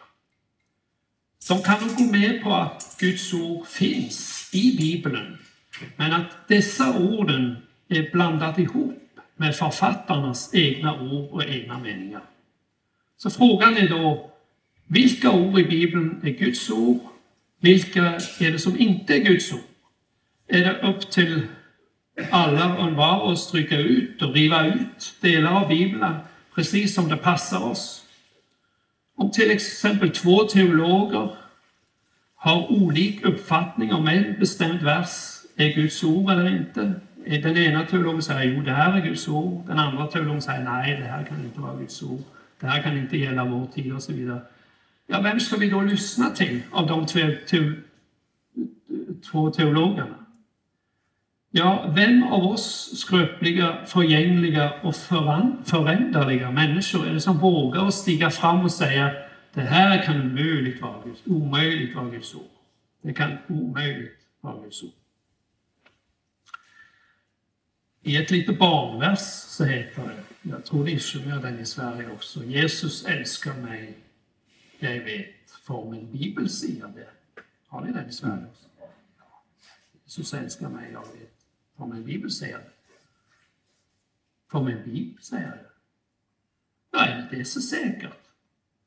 De 1.47 1.61
kan 1.61 1.87
nog 1.87 1.95
gå 1.95 2.03
med 2.03 2.43
på 2.43 2.53
att 2.53 2.95
Guds 2.99 3.33
ord 3.33 3.67
finns 3.67 4.49
i 4.53 4.77
Bibeln, 4.77 5.37
men 5.95 6.13
att 6.13 6.47
dessa 6.47 6.97
orden 6.97 7.57
är 7.87 8.11
blandade 8.11 8.61
ihop 8.61 9.02
med 9.43 9.55
författarnas 9.55 10.53
egna 10.53 11.01
ord 11.01 11.31
och 11.31 11.43
egna 11.43 11.79
meningar. 11.79 12.21
Så 13.17 13.29
frågan 13.29 13.77
är 13.77 13.89
då, 13.89 14.31
vilka 14.87 15.31
ord 15.31 15.59
i 15.59 15.63
Bibeln 15.63 16.21
är 16.23 16.29
Guds 16.29 16.69
ord? 16.69 16.99
Vilka 17.59 18.03
är 18.39 18.51
det 18.51 18.59
som 18.59 18.79
inte 18.79 19.15
är 19.15 19.19
Guds 19.19 19.53
ord? 19.53 19.59
Är 20.47 20.59
det 20.59 20.87
upp 20.89 21.11
till 21.11 21.41
alla 22.31 22.77
och 22.77 22.91
var 22.91 23.31
att 23.31 23.39
stryka 23.39 23.77
ut 23.77 24.21
och 24.21 24.33
riva 24.33 24.67
ut 24.67 25.15
delar 25.21 25.61
av 25.61 25.67
Bibeln 25.67 26.15
precis 26.55 26.95
som 26.95 27.09
det 27.09 27.17
passar 27.17 27.63
oss? 27.63 28.03
Om 29.15 29.31
till 29.31 29.51
exempel 29.51 30.09
två 30.09 30.43
teologer 30.43 31.35
har 32.35 32.71
olika 32.71 33.27
uppfattning 33.27 33.93
om 33.93 34.07
en 34.07 34.39
bestämd 34.39 34.81
vers 34.81 35.09
är 35.55 35.73
Guds 35.73 36.03
ord 36.03 36.31
eller 36.31 36.57
inte. 36.57 36.93
Den 37.25 37.57
ena 37.57 37.85
teologen 37.85 38.21
säger 38.21 38.53
jo, 38.53 38.61
det 38.61 38.71
här 38.71 38.97
är 38.97 39.05
Guds 39.05 39.27
ord. 39.27 39.67
Den 39.67 39.79
andra 39.79 40.07
teologen 40.07 40.41
säger 40.41 40.63
nej, 40.63 40.99
det 40.99 41.05
här 41.05 41.23
kan 41.23 41.43
inte 41.43 41.59
vara 41.59 41.75
Guds 41.75 42.03
ord. 42.03 42.23
Det 42.59 42.67
här 42.67 42.81
kan 42.81 42.97
inte 42.97 43.17
gälla 43.17 43.45
vår 43.45 43.65
tid 43.65 43.93
och 43.93 44.03
så 44.03 44.13
vidare. 44.13 44.41
Ja, 45.07 45.21
vem 45.21 45.39
ska 45.39 45.57
vi 45.57 45.69
då 45.69 45.81
lyssna 45.81 46.29
till 46.29 46.61
av 46.71 46.87
de 46.87 47.05
två, 47.05 47.73
två 49.31 49.51
teologerna? 49.51 50.15
Ja, 51.51 51.91
vem 51.95 52.23
av 52.23 52.45
oss 52.45 52.97
skröpliga, 52.97 53.77
förgängliga 53.85 54.73
och 54.81 54.95
föränderliga 55.65 56.51
människor 56.51 57.07
är 57.07 57.13
det 57.13 57.21
som 57.21 57.37
vågar 57.37 57.89
stiga 57.89 58.29
fram 58.29 58.65
och 58.65 58.71
säga 58.71 59.11
det 59.53 59.61
här 59.61 60.03
kan 60.03 60.21
omöjligt 60.21 60.81
vara 60.81 61.03
Guds, 61.05 61.21
omöjligt 61.25 61.95
vara 61.95 62.09
Guds 62.09 62.35
ord. 62.35 62.41
Det 63.01 63.13
kan 63.13 63.37
omöjligt 63.47 64.19
vara 64.41 64.63
Guds 64.63 64.83
ord. 64.83 65.02
I 68.03 68.17
ett 68.17 68.31
litet 68.31 68.59
barnvers 68.59 69.19
så 69.47 69.63
heter 69.65 70.01
det, 70.03 70.49
jag 70.49 70.65
tror 70.65 70.83
ni 70.83 70.99
sjunger 70.99 71.41
den 71.41 71.59
i 71.59 71.65
Sverige 71.65 72.09
också, 72.11 72.43
Jesus 72.43 73.05
älskar 73.05 73.53
mig, 73.53 73.93
jag 74.79 74.99
vet, 74.99 75.51
för 75.61 75.89
min 75.91 76.11
bibel 76.11 76.49
säger 76.49 76.87
det. 76.87 77.41
Har 77.67 77.81
ni 77.85 77.91
den 77.91 78.09
i 78.09 78.13
Sverige 78.13 78.45
också? 78.51 78.67
Jesus 80.03 80.33
älskar 80.33 80.69
mig, 80.69 80.91
jag 80.91 81.01
vet, 81.01 81.33
för 81.77 81.85
min 81.85 82.03
bibel 82.05 82.31
säger 82.31 82.57
det. 82.57 82.69
För 84.51 84.61
min 84.61 84.83
bibel 84.85 85.23
säger 85.23 85.47
det. 85.47 85.69
Nej, 86.93 87.23
det 87.31 87.39
är 87.39 87.43
så 87.43 87.61
säkert. 87.61 88.13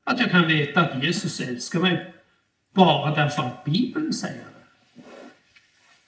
Att 0.03 0.19
jag 0.19 0.31
kan 0.31 0.47
veta 0.47 0.81
att 0.81 1.03
Jesus 1.03 1.39
älskar 1.39 1.79
mig 1.79 2.13
bara 2.73 3.15
därför 3.15 3.43
att 3.43 3.63
Bibeln 3.63 4.13
säger 4.13 4.35
det. 4.43 5.01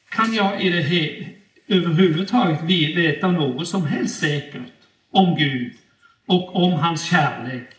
Kan 0.09 0.33
jag 0.33 0.63
i 0.63 0.69
det 0.69 0.81
he- 0.83 1.38
överhuvudtaget 1.69 2.63
veta 2.63 3.31
något 3.31 3.67
som 3.67 3.85
helst 3.85 4.19
säkert 4.19 4.71
om 5.11 5.35
Gud 5.35 5.73
och 6.25 6.55
om 6.55 6.71
hans 6.71 7.09
kärlek, 7.09 7.69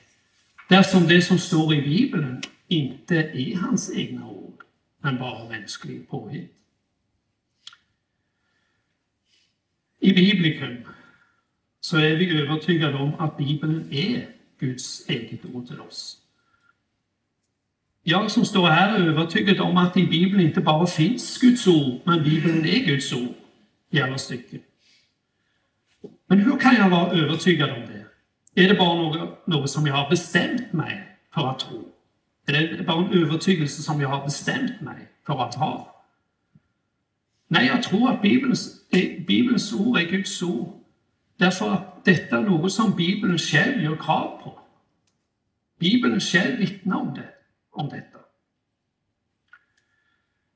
där 0.69 0.83
som 0.83 1.09
det 1.09 1.23
som 1.23 1.39
står 1.39 1.75
i 1.75 1.83
Bibeln 1.83 2.43
inte 2.69 3.17
är 3.17 3.57
hans 3.57 3.97
egna 3.97 4.29
ord, 4.29 4.63
men 5.03 5.19
bara 5.19 5.49
mänsklig 5.49 6.09
påhitt. 6.09 6.53
I 10.01 10.13
biblikum 10.13 10.77
så 11.81 11.97
är 11.97 12.17
vi 12.17 12.41
övertygade 12.43 12.95
om 12.95 13.15
att 13.19 13.37
Bibeln 13.37 13.93
är 13.93 14.29
Guds 14.59 15.09
eget 15.09 15.45
ord 15.45 15.67
till 15.67 15.81
oss. 15.81 16.17
Jag 18.03 18.31
som 18.31 18.45
står 18.45 18.69
här 18.69 18.99
är 18.99 19.09
övertygad 19.09 19.61
om 19.61 19.77
att 19.77 19.97
i 19.97 20.07
Bibeln 20.07 20.41
inte 20.41 20.61
bara 20.61 20.87
finns 20.87 21.39
Guds 21.39 21.67
ord, 21.67 22.01
men 22.05 22.25
Bibeln 22.25 22.67
är 22.67 22.87
Guds 22.87 23.13
ord 23.13 23.40
i 23.91 24.01
alla 24.01 24.19
stycken. 24.19 24.61
Men 26.27 26.41
hur 26.41 26.59
kan 26.59 26.75
jag 26.75 26.91
vara 26.91 27.13
övertygad 27.13 27.71
om 27.71 27.81
det? 27.81 28.05
Är 28.65 28.69
det 28.69 28.75
bara 28.75 28.95
något, 28.95 29.47
något 29.47 29.71
som 29.71 29.87
jag 29.87 29.95
har 29.95 30.11
bestämt 30.11 30.73
mig 30.73 31.19
för 31.35 31.49
att 31.49 31.59
tro? 31.59 31.89
Är 32.47 32.53
det 32.53 32.85
bara 32.85 33.05
en 33.07 33.23
övertygelse 33.23 33.83
som 33.83 34.01
jag 34.01 34.09
har 34.09 34.25
bestämt 34.25 34.81
mig 34.81 35.09
för 35.27 35.43
att 35.43 35.55
ha? 35.55 36.05
Nej, 37.49 37.67
jag 37.67 37.83
tror 37.83 38.11
att 38.11 38.23
Bibelns, 38.23 38.89
eh, 38.91 39.25
Bibelns 39.27 39.73
ord 39.73 39.99
är 39.99 40.03
Guds 40.03 40.43
ord 40.43 40.81
därför 41.37 41.71
att 41.71 42.05
detta 42.05 42.39
är 42.39 42.43
något 42.43 42.73
som 42.73 42.97
Bibeln 42.97 43.39
själv 43.39 43.83
gör 43.83 43.97
krav 43.97 44.41
på. 44.43 44.59
Bibeln 45.79 46.21
själv 46.21 46.59
vittnar 46.59 46.97
om, 46.97 47.15
det, 47.15 47.29
om 47.71 47.89
detta. 47.89 48.19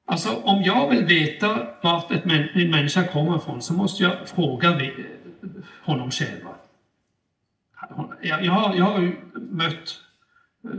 Alltså, 0.07 0.37
om 0.37 0.63
jag 0.63 0.91
vill 0.91 1.05
veta 1.05 1.67
vart 1.83 2.11
ett, 2.11 2.25
en 2.55 2.71
människa 2.71 3.07
kommer 3.07 3.37
ifrån 3.37 3.63
så 3.63 3.75
måste 3.75 4.03
jag 4.03 4.29
fråga 4.29 4.81
honom 5.83 6.11
själv. 6.11 6.41
Jag, 8.23 8.45
jag, 8.45 8.53
har, 8.53 8.75
jag 8.75 8.85
har 8.85 9.01
ju 9.01 9.17
mött 9.35 10.01
eh, 10.65 10.71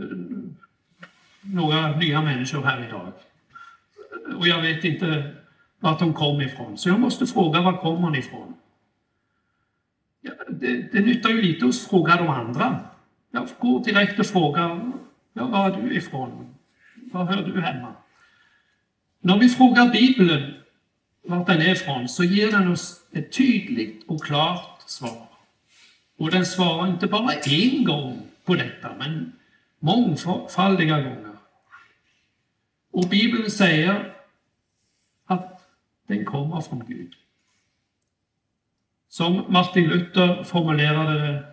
några 1.40 1.96
nya 1.96 2.22
människor 2.22 2.62
här 2.62 2.86
idag. 2.88 3.12
Och 4.38 4.48
jag 4.48 4.62
vet 4.62 4.84
inte 4.84 5.34
vart 5.80 5.98
de 5.98 6.14
kom 6.14 6.40
ifrån, 6.40 6.78
så 6.78 6.88
jag 6.88 7.00
måste 7.00 7.26
fråga 7.26 7.60
var 7.60 7.76
kommer 7.76 8.10
ni 8.10 8.18
ifrån? 8.18 8.54
Ja, 10.20 10.32
det, 10.48 10.92
det 10.92 11.00
nyttar 11.00 11.30
ju 11.30 11.42
lite 11.42 11.66
att 11.66 11.76
fråga 11.76 12.16
de 12.16 12.28
andra. 12.28 12.80
Jag 13.30 13.48
går 13.58 13.84
direkt 13.84 14.18
och 14.18 14.26
frågar, 14.26 14.92
ja, 15.32 15.46
var 15.46 15.70
är 15.70 15.82
du 15.82 15.94
ifrån? 15.94 16.54
Var 17.12 17.24
hör 17.24 17.42
du 17.42 17.60
hemma? 17.60 17.92
När 19.20 19.38
vi 19.38 19.48
frågar 19.48 19.86
Bibeln 19.92 20.54
vart 21.22 21.46
den 21.46 21.60
är 21.60 21.72
ifrån 21.72 22.08
så 22.08 22.24
ger 22.24 22.50
den 22.50 22.72
oss 22.72 23.00
ett 23.12 23.32
tydligt 23.32 24.04
och 24.08 24.24
klart 24.24 24.82
svar. 24.86 25.28
Och 26.18 26.30
den 26.30 26.46
svarar 26.46 26.88
inte 26.88 27.06
bara 27.06 27.32
en 27.32 27.84
gång 27.84 28.22
på 28.44 28.54
detta, 28.54 28.94
men 28.98 29.32
mångfaldiga 29.78 31.00
gånger. 31.00 31.36
Och 32.90 33.08
Bibeln 33.08 33.50
säger 33.50 34.14
att 35.26 35.68
den 36.06 36.24
kommer 36.24 36.60
från 36.60 36.84
Gud. 36.88 37.14
Som 39.08 39.44
Martin 39.48 39.88
Luther 39.88 40.42
formulerade 40.42 41.26
det, 41.26 41.44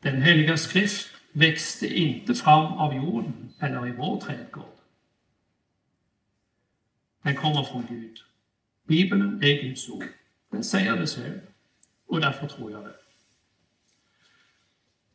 den 0.00 0.22
heliga 0.22 0.56
skrift 0.56 1.08
växte 1.32 1.98
inte 1.98 2.34
fram 2.34 2.72
av 2.72 2.94
jorden 2.94 3.54
eller 3.60 3.88
i 3.88 3.90
vår 3.90 4.20
trädgård. 4.20 4.75
Den 7.26 7.36
kommer 7.36 7.62
från 7.62 7.86
Gud. 7.88 8.18
Bibeln 8.86 9.42
är 9.42 9.62
Guds 9.62 9.88
ord. 9.88 10.04
Den 10.50 10.64
säger 10.64 10.96
det 10.96 11.06
själv. 11.06 11.40
Och 12.06 12.20
därför 12.20 12.46
tror 12.46 12.70
jag 12.70 12.84
det. 12.84 12.94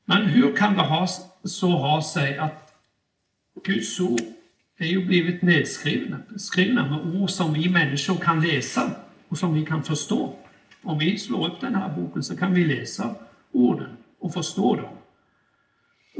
Men 0.06 0.26
hur 0.26 0.56
kan 0.56 0.74
det 0.74 0.82
ha, 0.82 1.08
så 1.44 1.70
ha 1.70 2.02
sig 2.02 2.38
att 2.38 2.74
Guds 3.64 4.00
ord 4.00 4.22
är 4.78 4.86
ju 4.86 5.06
blivit 5.06 5.42
nedskrivna 5.42 6.20
skrivna 6.38 6.90
med 6.90 7.22
ord 7.22 7.30
som 7.30 7.54
vi 7.54 7.70
människor 7.70 8.16
kan 8.16 8.42
läsa 8.42 8.96
och 9.28 9.38
som 9.38 9.54
vi 9.54 9.66
kan 9.66 9.84
förstå. 9.84 10.36
Om 10.82 11.00
vi 11.00 11.20
slår 11.20 11.48
upp 11.48 11.62
den 11.62 11.76
här 11.76 11.90
boken 11.90 12.24
så 12.24 12.38
kan 12.38 12.54
vi 12.54 12.66
läsa 12.66 13.16
orden 13.52 13.98
och 14.20 14.34
förstå 14.34 14.76
dem. 14.76 14.98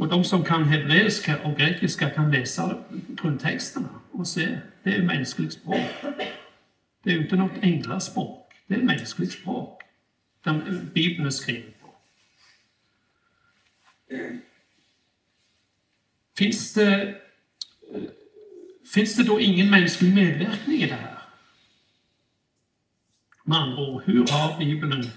Och 0.02 0.08
de 0.08 0.24
som 0.24 0.44
kan 0.44 0.64
hebreiska 0.64 1.42
och 1.44 1.58
grekiska 1.58 2.10
kan 2.10 2.32
läsa 2.32 2.84
grundtexterna 3.08 3.90
och 4.12 4.28
se, 4.28 4.60
det 4.84 4.96
är 4.96 5.02
mänskligt 5.02 5.54
språk. 5.54 5.90
Det 7.04 7.12
är 7.12 7.18
inte 7.18 7.36
något 7.36 7.58
änglaspråk, 7.62 8.54
det 8.68 8.76
är 8.76 8.82
mänskligt 8.82 9.32
språk. 9.32 9.82
Den 10.44 10.90
Bibeln 10.94 11.26
är 11.26 11.30
skriven 11.30 11.74
på. 11.82 11.94
Finns 16.38 16.74
det, 16.74 17.22
finns 18.94 19.16
det 19.16 19.24
då 19.24 19.40
ingen 19.40 19.70
mänsklig 19.70 20.16
medverkning 20.16 20.82
i 20.82 20.88
det 20.88 20.96
här? 20.96 21.22
Med 23.44 23.58
andra 23.58 23.82
ord, 23.82 24.04
hur 24.06 24.28
har 24.28 24.60
Bibeln, 24.60 25.10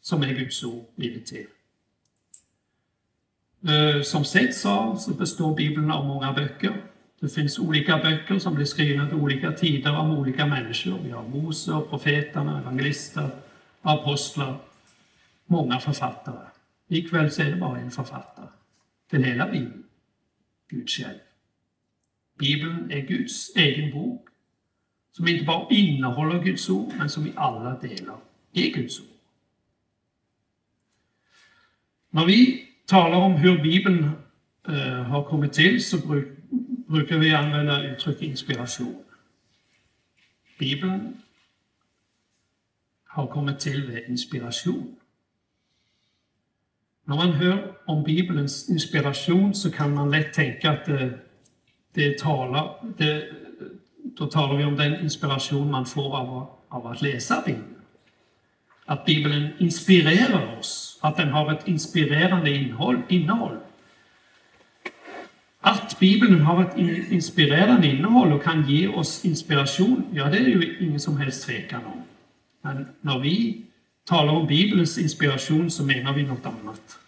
som 0.00 0.22
är 0.22 0.34
Guds 0.34 0.64
ord, 0.64 0.86
blivit 0.96 1.26
till? 1.26 1.46
Eh, 3.68 4.02
som 4.02 4.24
Seth 4.24 4.52
sa 4.52 4.96
så 4.96 5.14
består 5.14 5.54
Bibeln 5.54 5.90
av 5.90 6.06
många 6.06 6.32
böcker. 6.32 6.82
Det 7.20 7.28
finns 7.28 7.58
olika 7.58 7.98
böcker 7.98 8.38
som 8.38 8.54
blir 8.54 8.64
skrivna 8.64 9.04
vid 9.04 9.14
olika 9.14 9.52
tider 9.52 9.90
av 9.90 10.10
olika 10.10 10.46
människor. 10.46 10.98
Vi 11.04 11.10
har 11.10 11.28
Mose 11.28 11.72
och 11.72 11.90
profeterna, 11.90 12.60
evangelister, 12.60 13.30
apostlar, 13.82 14.58
många 15.46 15.80
författare. 15.80 16.46
Likväl 16.88 17.30
så 17.30 17.42
är 17.42 17.50
det 17.50 17.56
bara 17.56 17.78
en 17.78 17.90
författare 17.90 18.48
till 19.10 19.24
hela 19.24 19.46
Bibeln, 19.46 19.84
Gud 20.68 20.90
själv. 20.90 21.18
Bibeln 22.38 22.90
är 22.90 23.00
Guds 23.00 23.56
egen 23.56 23.92
bok 23.92 24.28
som 25.12 25.28
inte 25.28 25.44
bara 25.44 25.68
innehåller 25.70 26.42
Guds 26.42 26.68
ord, 26.68 26.92
men 26.98 27.10
som 27.10 27.26
i 27.26 27.32
alla 27.36 27.78
delar 27.78 28.18
är 28.52 28.70
Guds 28.70 29.00
ord. 29.00 29.06
När 32.10 32.26
vi 32.26 32.71
talar 32.92 33.18
om 33.18 33.32
hur 33.32 33.62
Bibeln 33.62 34.10
eh, 34.68 35.02
har 35.02 35.24
kommit 35.24 35.52
till 35.52 35.84
så 35.84 36.06
bruk, 36.06 36.28
brukar 36.86 37.18
vi 37.18 37.34
använda 37.34 37.82
uttrycket 37.82 38.22
inspiration. 38.22 39.04
Bibeln 40.58 41.16
har 43.06 43.26
kommit 43.26 43.60
till 43.60 43.88
med 43.88 44.08
inspiration. 44.08 44.96
När 47.04 47.16
man 47.16 47.32
hör 47.32 47.74
om 47.86 48.02
Bibelns 48.02 48.70
inspiration 48.70 49.54
så 49.54 49.70
kan 49.70 49.94
man 49.94 50.10
lätt 50.10 50.32
tänka 50.32 50.70
att 50.70 50.84
det, 50.84 51.18
det 51.92 52.18
talar, 52.18 52.94
det, 52.98 53.28
då 54.18 54.26
talar 54.26 54.56
vi 54.56 54.64
om 54.64 54.76
den 54.76 55.00
inspiration 55.00 55.70
man 55.70 55.86
får 55.86 56.16
av, 56.16 56.46
av 56.68 56.86
att 56.86 57.02
läsa 57.02 57.42
Bibeln. 57.46 57.71
Att 58.84 59.04
Bibeln 59.04 59.48
inspirerar 59.58 60.58
oss, 60.58 60.98
att 61.00 61.16
den 61.16 61.28
har 61.28 61.52
ett 61.52 61.68
inspirerande 61.68 62.50
innehåll. 62.50 63.02
innehåll. 63.08 63.58
Att 65.60 65.98
Bibeln 65.98 66.40
har 66.40 66.62
ett 66.64 66.76
inspirerande 67.10 67.86
innehåll 67.86 68.32
och 68.32 68.42
kan 68.42 68.70
ge 68.70 68.88
oss 68.88 69.24
inspiration, 69.24 70.04
ja 70.12 70.24
det 70.24 70.38
är 70.38 70.48
ju 70.48 70.78
ingen 70.80 71.00
som 71.00 71.16
helst 71.16 71.46
tvekan 71.46 71.84
om. 71.84 72.02
Men 72.62 72.88
när 73.00 73.18
vi 73.18 73.64
talar 74.04 74.32
om 74.32 74.46
Bibelns 74.46 74.98
inspiration 74.98 75.70
så 75.70 75.84
menar 75.84 76.12
vi 76.12 76.22
något 76.22 76.46
annat. 76.46 76.98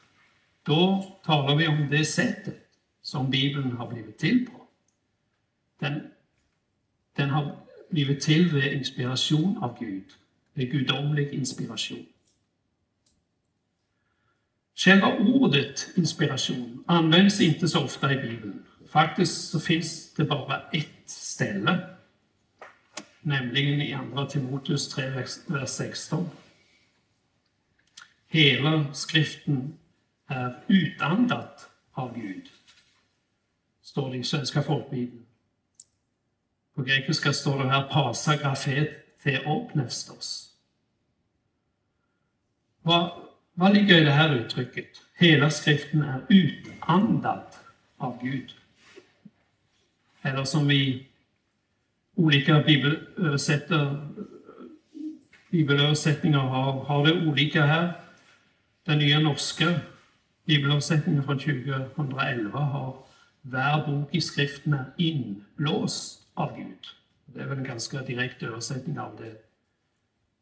Då 0.62 1.04
talar 1.25 1.57
vi 1.57 1.66
om 1.69 1.88
det 1.90 2.04
sättet 2.04 2.59
som 3.02 3.31
Bibeln 3.31 3.73
har 3.73 3.93
blivit 3.93 4.19
till 4.19 4.47
på. 4.47 4.52
Den, 5.81 6.02
den 7.16 7.31
har 7.31 7.57
blivit 7.90 8.21
till 8.21 8.49
vid 8.49 8.73
inspiration 8.73 9.59
av 9.59 9.78
Gud, 9.81 10.04
med 10.54 10.70
gudomlig 10.70 11.32
inspiration. 11.32 12.06
Själva 14.75 15.16
ordet 15.18 15.88
inspiration 15.96 16.84
används 16.87 17.40
inte 17.40 17.68
så 17.68 17.84
ofta 17.84 18.12
i 18.12 18.16
Bibeln. 18.16 18.64
Faktiskt 18.88 19.50
så 19.50 19.61
finns 19.61 20.14
det 20.14 20.25
bara 20.25 20.68
ett 20.73 21.11
ställe, 21.11 21.96
nämligen 23.20 23.80
i 23.80 23.92
Andra 23.92 24.26
Timoteus 24.26 24.88
3, 24.88 25.11
vers 25.46 25.68
16. 25.68 26.30
Hela 28.26 28.94
skriften 28.94 29.78
är 30.26 30.64
utandat 30.66 31.70
av 31.92 32.20
Gud, 32.20 32.49
står 33.82 34.11
det 34.11 34.16
i 34.16 34.25
Svenska 34.25 34.62
folkbibeln. 34.62 35.26
På 36.75 36.82
grekiska 36.82 37.32
står 37.32 37.64
det 37.64 37.70
här 37.70 37.82
pasa 37.82 38.37
grafet 38.37 39.03
theopnefstos. 39.25 40.50
Vad, 42.83 43.11
vad 43.54 43.75
ligger 43.75 44.00
i 44.00 44.04
det 44.04 44.11
här 44.11 44.35
uttrycket? 44.35 44.87
Hela 45.14 45.50
skriften 45.50 46.02
är 46.02 46.23
utandad 46.28 47.45
av 47.97 48.23
Gud. 48.23 48.54
Eller 50.23 50.45
som 50.45 50.69
vi 50.69 51.07
olika 52.14 52.62
bibelöversättningar 55.50 56.38
har, 56.38 56.85
har 56.85 57.07
det 57.07 57.26
olika 57.26 57.66
här. 57.66 57.93
Den 58.85 58.99
nya 58.99 59.19
norska 59.21 59.81
bibelöversättningen 60.45 61.25
från 61.25 61.38
2011 61.38 62.59
har 62.59 62.97
Hver 63.43 63.87
bok 63.87 64.14
i 64.14 64.21
Skriften 64.21 64.75
är 64.75 64.93
inblåst 64.97 66.26
av 66.35 66.57
Gud. 66.57 66.87
Det 67.26 67.40
är 67.40 67.47
väl 67.47 67.59
en 67.59 67.64
ganska 67.64 68.02
direkt 68.02 68.43
översättning 68.43 68.99
av 68.99 69.16
det 69.16 69.37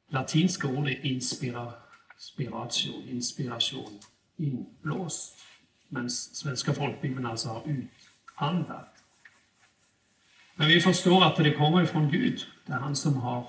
latinska 0.08 0.68
ordet 0.68 1.04
inspiration, 1.04 3.08
inspiration, 3.08 4.00
inblåst. 4.36 5.38
Men 5.88 6.10
svenska 6.10 6.74
folkbibeln 6.74 7.26
alltså 7.26 7.48
har 7.48 7.62
utandat. 7.66 9.02
Men 10.54 10.68
vi 10.68 10.80
förstår 10.80 11.24
att 11.24 11.36
det 11.36 11.52
kommer 11.52 11.82
ifrån 11.82 12.10
Gud. 12.10 12.46
Det 12.66 12.72
är 12.72 12.78
han 12.78 12.96
som 12.96 13.16
har 13.16 13.46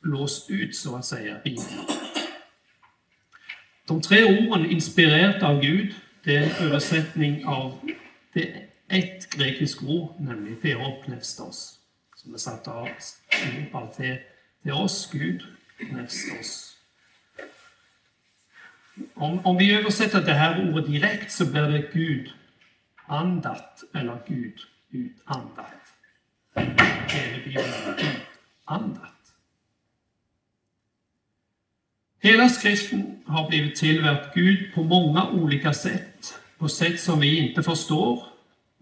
blåst 0.00 0.50
ut, 0.50 0.76
så 0.76 0.96
att 0.96 1.04
säga, 1.04 1.40
Bibeln. 1.44 1.86
De 3.86 4.00
tre 4.00 4.24
orden 4.24 4.70
inspirerat 4.70 5.42
av 5.42 5.60
Gud, 5.60 5.94
det 6.24 6.36
är 6.36 6.42
en 6.42 6.66
översättning 6.66 7.46
av 7.46 7.90
det 8.32 8.71
ett 8.92 9.30
grekiskt 9.30 9.82
ord, 9.82 10.20
nämligen 10.20 10.60
theopnefstos, 10.60 11.78
som 12.16 12.34
är 12.34 12.38
satt 12.38 12.68
av, 12.68 12.88
av 13.72 13.94
theos, 14.62 15.10
Gud, 15.12 15.42
nefstos. 15.78 16.76
Om, 19.14 19.46
om 19.46 19.56
vi 19.56 19.74
översätter 19.74 20.20
det 20.20 20.32
här 20.32 20.70
ordet 20.70 20.86
direkt 20.86 21.32
så 21.32 21.46
blir 21.46 21.62
det 21.62 21.90
Gud 21.92 22.32
andat 23.06 23.84
eller 23.94 24.22
Gud 24.26 24.58
utandat. 24.90 25.66
Hela 26.54 27.44
Bibeln 27.44 28.14
utandat. 28.62 29.08
Hela 32.20 32.48
skriften 32.48 33.22
har 33.26 33.48
blivit 33.48 33.76
tillvärt 33.76 34.34
Gud 34.34 34.74
på 34.74 34.82
många 34.82 35.28
olika 35.28 35.74
sätt, 35.74 36.38
på 36.58 36.68
sätt 36.68 37.00
som 37.00 37.20
vi 37.20 37.38
inte 37.38 37.62
förstår, 37.62 38.31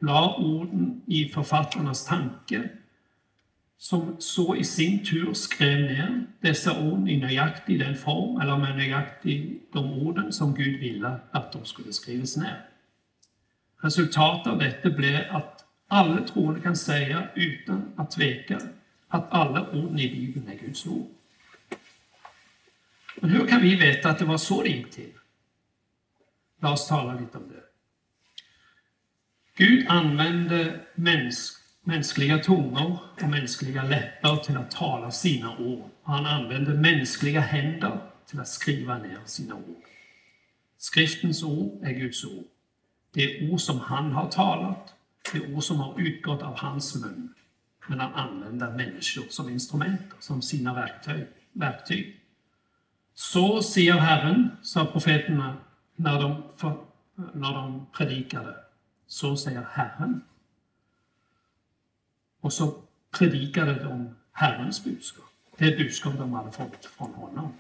la 0.00 0.36
orden 0.36 1.02
i 1.06 1.28
författarnas 1.28 2.04
tanke, 2.04 2.68
som 3.78 4.16
så 4.18 4.56
i 4.56 4.64
sin 4.64 5.04
tur 5.04 5.32
skrev 5.32 5.80
ner 5.80 6.26
dessa 6.40 6.80
ord 6.80 7.08
i 7.08 7.16
nöjaktig 7.16 7.78
den 7.78 7.96
form, 7.96 8.40
eller 8.40 8.58
med 8.58 8.76
nöjaktig 8.76 9.60
de 9.72 9.92
orden 9.92 10.32
som 10.32 10.54
Gud 10.54 10.80
ville 10.80 11.16
att 11.30 11.52
de 11.52 11.64
skulle 11.64 11.92
skrivas 11.92 12.36
ner. 12.36 12.66
Resultatet 13.82 14.52
av 14.52 14.58
detta 14.58 14.90
blev 14.90 15.20
att 15.30 15.64
alla 15.88 16.22
troende 16.22 16.60
kan 16.60 16.76
säga 16.76 17.28
utan 17.34 17.92
att 17.96 18.10
tveka 18.10 18.60
att 19.08 19.32
alla 19.32 19.70
orden 19.70 19.98
i 19.98 20.08
Bibeln 20.08 20.48
är 20.48 20.66
Guds 20.66 20.86
ord. 20.86 21.08
Men 23.20 23.30
hur 23.30 23.46
kan 23.46 23.62
vi 23.62 23.76
veta 23.76 24.10
att 24.10 24.18
det 24.18 24.24
var 24.24 24.38
så 24.38 24.62
det 24.62 24.68
gick 24.68 24.90
till? 24.90 25.12
Låt 26.60 26.72
oss 26.72 26.88
tala 26.88 27.20
lite 27.20 27.38
om 27.38 27.48
det. 27.48 27.69
Gud 29.60 29.86
använde 29.88 30.80
mäns 30.94 31.58
mänskliga 31.82 32.38
tungor 32.38 32.98
och 33.22 33.28
mänskliga 33.28 33.82
läppar 33.82 34.36
till 34.36 34.56
att 34.56 34.70
tala 34.70 35.10
sina 35.10 35.58
ord. 35.58 35.90
Han 36.02 36.26
använde 36.26 36.74
mänskliga 36.74 37.40
händer 37.40 38.00
till 38.26 38.40
att 38.40 38.48
skriva 38.48 38.98
ner 38.98 39.18
sina 39.24 39.54
ord. 39.54 39.82
Skriftens 40.78 41.42
ord 41.42 41.84
är 41.84 41.90
Guds 41.90 42.24
ord. 42.24 42.44
Det 43.12 43.22
är 43.22 43.52
ord 43.52 43.60
som 43.60 43.80
han 43.80 44.12
har 44.12 44.28
talat, 44.30 44.94
det 45.32 45.38
är 45.38 45.54
ord 45.54 45.62
som 45.62 45.76
har 45.80 46.00
utgått 46.00 46.42
av 46.42 46.58
hans 46.58 46.94
mun. 46.94 47.34
Men 47.86 48.00
han 48.00 48.14
använder 48.14 48.70
människor 48.70 49.24
som 49.30 49.48
instrument, 49.48 50.00
som 50.18 50.42
sina 50.42 50.74
verktyg. 50.74 51.26
verktyg. 51.52 52.20
Så 53.14 53.62
säger 53.62 53.92
Herren, 53.94 54.50
sa 54.62 54.84
profeterna 54.84 55.56
när 55.96 56.20
de, 56.20 56.42
för, 56.56 56.76
när 57.34 57.52
de 57.52 57.86
predikade. 57.92 58.54
Så 59.10 59.36
säger 59.36 59.66
Herren. 59.70 60.20
Och 62.40 62.52
så 62.52 62.74
predikade 63.18 63.74
de 63.74 64.14
Herrens 64.32 64.84
budskap. 64.84 65.24
Det 65.56 65.78
budskap 65.78 66.18
de 66.18 66.32
hade 66.32 66.52
fått 66.52 66.84
från 66.84 67.14
honom. 67.14 67.52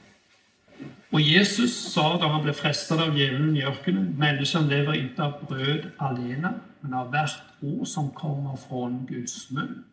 Och 1.10 1.20
Jesus 1.20 1.92
sa 1.92 2.18
då 2.18 2.28
han 2.28 2.42
blev 2.42 2.52
frestad 2.52 3.00
av 3.00 3.18
djävulen 3.18 3.56
i 3.56 3.64
öknen, 3.64 4.18
människan 4.18 4.68
lever 4.68 4.94
inte 4.94 5.24
av 5.24 5.46
bröd 5.48 5.90
alena, 5.96 6.54
men 6.80 6.94
av 6.94 7.12
vart 7.12 7.42
ord 7.60 7.86
som 7.86 8.10
kommer 8.10 8.56
från 8.56 9.06
Guds 9.06 9.50
mun. 9.50 9.84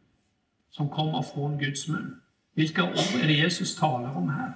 Som 0.69 0.89
kommer 0.89 1.21
från 1.21 1.57
Guds 1.57 1.87
mun. 1.87 2.21
Vilka 2.53 2.83
ord 2.83 3.21
är 3.21 3.27
det 3.27 3.33
Jesus 3.33 3.75
talar 3.75 4.15
om 4.15 4.29
här? 4.29 4.53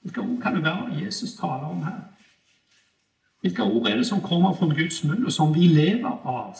Vilka 0.00 0.20
ord 0.20 0.42
kan 0.42 0.54
det 0.54 0.60
vara 0.60 0.94
Jesus 0.94 1.36
talar 1.36 1.68
om 1.68 1.82
här? 1.82 2.13
Vilka 3.44 3.64
ord 3.64 3.88
är 3.88 3.96
det 3.96 4.04
som 4.04 4.20
kommer 4.20 4.52
från 4.52 4.74
Guds 4.74 5.04
mun 5.04 5.26
och 5.26 5.32
som 5.32 5.52
vi 5.52 5.68
lever 5.68 6.08
av? 6.22 6.56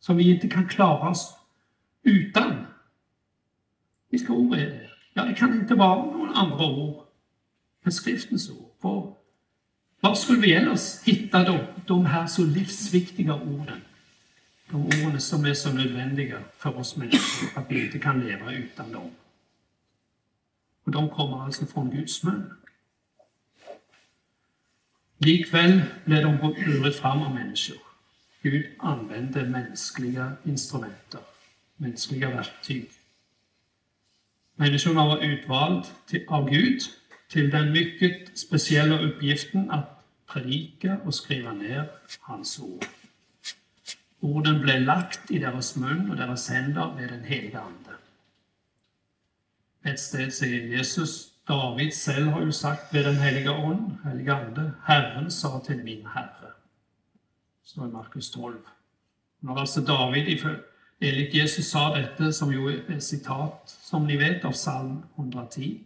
Som 0.00 0.16
vi 0.16 0.30
inte 0.30 0.48
kan 0.48 0.68
klara 0.68 1.10
oss 1.10 1.36
utan. 2.02 2.66
Vilka 4.10 4.32
ord 4.32 4.54
är 4.54 4.66
det? 4.66 4.90
Ja, 5.12 5.24
det 5.24 5.34
kan 5.34 5.60
inte 5.60 5.74
vara 5.74 6.04
några 6.04 6.32
andra 6.32 6.66
ord 6.66 7.04
än 7.84 7.92
skriftens 7.92 8.50
ord. 8.50 8.70
För 8.80 9.12
var 10.00 10.14
skulle 10.14 10.40
vi 10.40 10.56
annars 10.56 11.02
hitta 11.04 11.44
då, 11.44 11.58
de 11.86 12.06
här 12.06 12.26
så 12.26 12.44
livsviktiga 12.44 13.34
orden? 13.34 13.80
De 14.70 14.86
orden 14.86 15.20
som 15.20 15.44
är 15.44 15.54
så 15.54 15.72
nödvändiga 15.72 16.38
för 16.58 16.76
oss 16.76 16.96
människor 16.96 17.60
att 17.60 17.70
vi 17.70 17.86
inte 17.86 17.98
kan 17.98 18.20
leva 18.20 18.52
utan 18.52 18.92
dem. 18.92 19.10
Och 20.84 20.90
de 20.90 21.08
kommer 21.08 21.42
alltså 21.42 21.66
från 21.66 21.90
Guds 21.90 22.22
mun. 22.22 22.50
Likväl 25.18 25.82
blev 26.04 26.22
de 26.22 26.36
burit 26.36 26.96
fram 26.96 27.22
av 27.22 27.34
människor. 27.34 27.76
Gud 28.42 28.66
använde 28.78 29.42
mänskliga 29.42 30.32
instrumenter, 30.44 31.20
mänskliga 31.76 32.30
verktyg. 32.30 32.90
Människorna 34.56 35.06
var 35.06 35.24
utvald 35.24 35.84
av 36.28 36.50
Gud 36.50 36.80
till 37.28 37.50
den 37.50 37.72
mycket 37.72 38.38
speciella 38.38 39.00
uppgiften 39.00 39.70
att 39.70 40.04
predika 40.26 40.98
och 41.04 41.14
skriva 41.14 41.52
ner 41.52 41.90
hans 42.20 42.58
ord. 42.60 42.84
Orden 44.20 44.60
blev 44.60 44.80
lagt 44.80 45.30
i 45.30 45.38
deras 45.38 45.76
mun 45.76 46.10
och 46.10 46.16
deras 46.16 46.48
händer 46.48 46.94
med 46.94 47.08
den 47.08 47.24
heliga 47.24 47.60
Ande. 47.60 47.90
Ett 49.82 50.00
sted 50.00 50.34
säger 50.34 50.66
Jesus 50.66 51.35
David 51.46 51.94
själv 51.94 52.28
har 52.28 52.42
ju 52.42 52.52
sagt 52.52 52.94
vid 52.94 53.04
den 53.04 53.16
heliga 53.16 53.52
on, 53.52 53.98
heliga 54.04 54.36
Ande, 54.36 54.72
Herren 54.84 55.30
sa 55.30 55.60
till 55.60 55.76
min 55.76 56.06
Herre. 56.06 56.52
Står 57.64 57.88
i 57.88 57.92
Markus 57.92 58.30
12. 58.30 58.56
När 59.40 59.60
alltså 59.60 59.80
David 59.80 60.40
enligt 60.98 61.34
Jesus 61.34 61.70
sa 61.70 61.96
detta, 61.96 62.32
som 62.32 62.52
ju 62.52 62.86
är 62.86 63.00
citat, 63.00 63.78
som 63.82 64.06
ni 64.06 64.16
vet, 64.16 64.44
av 64.44 64.52
psalm 64.52 65.02
110, 65.16 65.80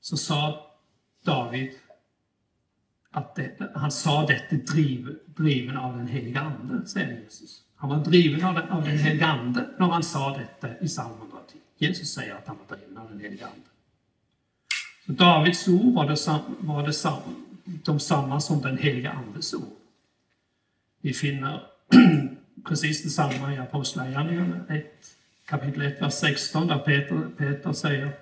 så 0.00 0.16
sa 0.16 0.66
David 1.24 1.70
att 3.10 3.34
det, 3.34 3.70
han 3.74 3.92
sa 3.92 4.26
detta 4.26 4.56
driv, 4.56 5.18
driven 5.26 5.76
av 5.76 5.96
den 5.96 6.06
heliga 6.06 6.40
Ande, 6.40 6.86
säger 6.86 7.20
Jesus. 7.20 7.62
Han 7.76 7.90
var 7.90 8.04
driven 8.04 8.44
av 8.44 8.54
den, 8.54 8.68
av 8.68 8.84
den 8.84 8.98
heliga 8.98 9.26
Ande 9.26 9.68
när 9.78 9.86
han 9.86 10.02
sa 10.02 10.38
detta 10.38 10.78
i 10.78 10.86
psalm 10.86 11.14
110. 11.18 11.58
Jesus 11.76 12.14
säger 12.14 12.34
att 12.34 12.46
han 12.46 12.56
var 12.68 12.76
driven 12.76 12.98
av 12.98 13.08
den 13.08 13.20
heliga 13.20 13.46
Ande. 13.46 13.69
Davids 15.18 15.68
ord 15.68 15.94
var, 15.94 16.08
det, 16.08 16.42
var 16.60 16.86
det, 16.86 16.94
de 17.84 18.00
samma 18.00 18.40
som 18.40 18.62
den 18.62 18.78
heliga 18.78 19.10
Andes 19.10 19.54
ord. 19.54 19.76
Vi 21.02 21.12
finner 21.12 21.62
precis 22.64 23.02
detsamma 23.02 23.54
i 23.54 23.58
Apostlagärningarna 23.58 24.64
1, 24.68 24.84
kapitel 25.46 25.82
1, 25.82 26.02
vers 26.02 26.14
16, 26.14 26.66
där 26.66 26.78
Peter, 26.78 27.28
Peter 27.36 27.72
säger 27.72 28.12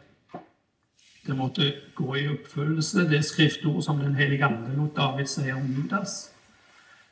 det 1.26 1.34
måtte 1.34 1.74
gå 1.94 2.16
i 2.16 2.28
uppfyllelse 2.28 3.02
det 3.02 3.22
skriftord 3.22 3.84
som 3.84 3.98
den 3.98 4.14
heliga 4.14 4.46
Ande 4.46 4.76
låt 4.76 4.96
David 4.96 5.28
säga 5.28 5.56
om 5.56 5.66
Judas. 5.66 6.30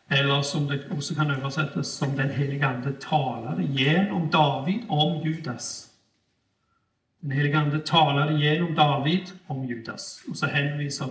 Eller 0.09 0.43
som 0.43 0.67
det 0.67 0.81
också 0.91 1.15
kan 1.15 1.31
översättas 1.31 1.89
som 1.89 2.17
den 2.17 2.31
helige 2.31 2.67
Ande 2.67 2.93
talade 2.93 3.63
genom 3.63 4.31
David 4.31 4.81
om 4.89 5.23
Judas. 5.23 5.89
Den 7.27 7.33
helige 7.33 7.59
Ande 7.59 7.81
talade 7.81 8.39
genom 8.39 8.75
David 8.75 9.31
om 9.47 9.65
Judas. 9.65 10.23
Och 10.29 10.37
så 10.37 10.47
hänvisar 10.47 11.11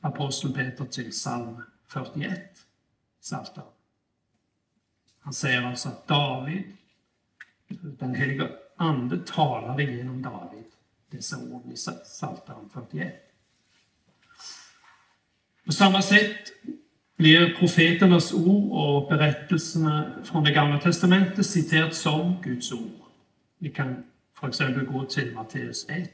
aposteln 0.00 0.54
Peter 0.54 0.84
till 0.84 1.10
psalm 1.10 1.62
41, 1.88 2.40
Psaltaren. 3.20 3.68
Han 5.20 5.32
säger 5.32 5.62
alltså 5.62 5.88
att 5.88 6.08
David, 6.08 6.62
den 7.68 8.14
helige 8.14 8.48
Ande 8.76 9.18
talade 9.18 9.82
genom 9.82 10.22
David 10.22 10.64
dessa 11.10 11.38
ord 11.38 11.72
i 11.72 11.74
Psaltaren 12.04 12.68
41. 12.72 13.14
På 15.66 15.72
samma 15.72 16.02
sätt 16.02 16.52
blir 17.16 17.54
profeternas 17.54 18.32
ord 18.32 18.72
och 18.72 19.08
berättelserna 19.08 20.12
från 20.24 20.44
det 20.44 20.52
gamla 20.52 20.78
testamentet 20.78 21.46
citerat 21.46 21.94
som 21.94 22.36
Guds 22.42 22.72
ord. 22.72 23.00
Vi 23.58 23.70
kan 23.70 24.04
till 24.46 24.50
exempel 24.50 24.84
gå 24.84 25.04
till 25.04 25.34
Matteus 25.34 25.88
1. 25.88 26.10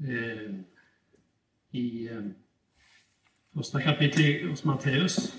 Eh, 0.00 0.54
I 1.70 2.08
eh, 2.08 2.22
första 3.54 3.82
kapitlet 3.82 4.50
hos 4.50 4.64
Matteus, 4.64 5.32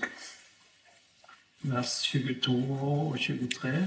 vers 1.60 2.00
22 2.00 2.52
och 2.52 3.18
23. 3.18 3.86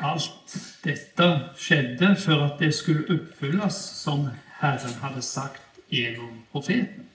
Allt 0.00 0.56
detta 0.82 1.54
skedde 1.56 2.16
för 2.16 2.40
att 2.40 2.58
det 2.58 2.72
skulle 2.72 3.06
uppfyllas 3.06 4.00
som 4.00 4.30
Herren 4.46 4.94
hade 4.94 5.22
sagt 5.22 5.62
genom 5.88 6.42
profeten. 6.52 7.08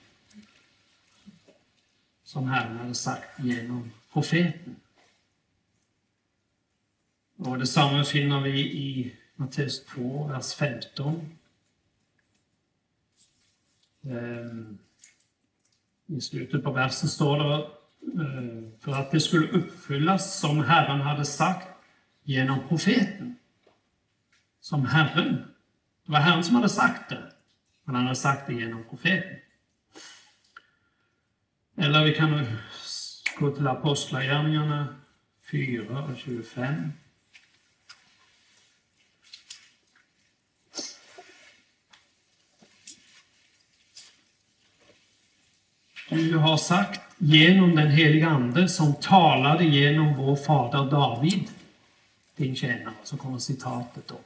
Som 2.30 2.48
Herren 2.48 2.76
hade 2.76 2.94
sagt 2.94 3.38
genom 3.38 3.90
profeten. 4.12 4.76
Och 7.36 7.58
detsamma 7.58 8.04
finner 8.04 8.40
vi 8.40 8.60
i 8.60 9.16
Matteus 9.34 9.84
2, 9.84 10.26
vers 10.26 10.54
15. 10.54 11.38
Ehm, 14.02 14.78
I 16.06 16.20
slutet 16.20 16.64
på 16.64 16.72
versen 16.72 17.08
står 17.08 17.38
det 17.38 17.54
eh, 18.22 18.80
för 18.80 18.92
att 18.92 19.10
det 19.10 19.20
skulle 19.20 19.48
uppfyllas 19.48 20.40
som 20.40 20.64
Herren 20.64 21.00
hade 21.00 21.24
sagt 21.24 21.68
genom 22.22 22.68
profeten. 22.68 23.36
Som 24.60 24.86
Herren. 24.86 25.36
Det 26.06 26.12
var 26.12 26.18
Herren 26.18 26.44
som 26.44 26.56
hade 26.56 26.68
sagt 26.68 27.10
det, 27.10 27.32
men 27.84 27.94
han 27.94 28.04
hade 28.04 28.16
sagt 28.16 28.46
det 28.46 28.54
genom 28.54 28.84
profeten. 28.84 29.39
Eller 31.82 32.04
vi 32.04 32.14
kan 32.14 32.46
gå 33.38 33.50
till 33.50 33.66
Apostlagärningarna 33.66 34.88
4 35.50 36.02
och 36.02 36.16
25. 36.16 36.92
Du 46.08 46.36
har 46.36 46.56
sagt 46.56 47.00
genom 47.18 47.76
den 47.76 47.90
heliga 47.90 48.28
Ande 48.28 48.68
som 48.68 48.94
talade 48.94 49.64
genom 49.64 50.16
vår 50.16 50.36
fader 50.36 50.90
David 50.90 51.48
din 52.36 52.56
tjänare. 52.56 52.94
Så 53.04 53.16
kommer 53.16 53.38
citatet 53.38 54.08
då 54.08 54.20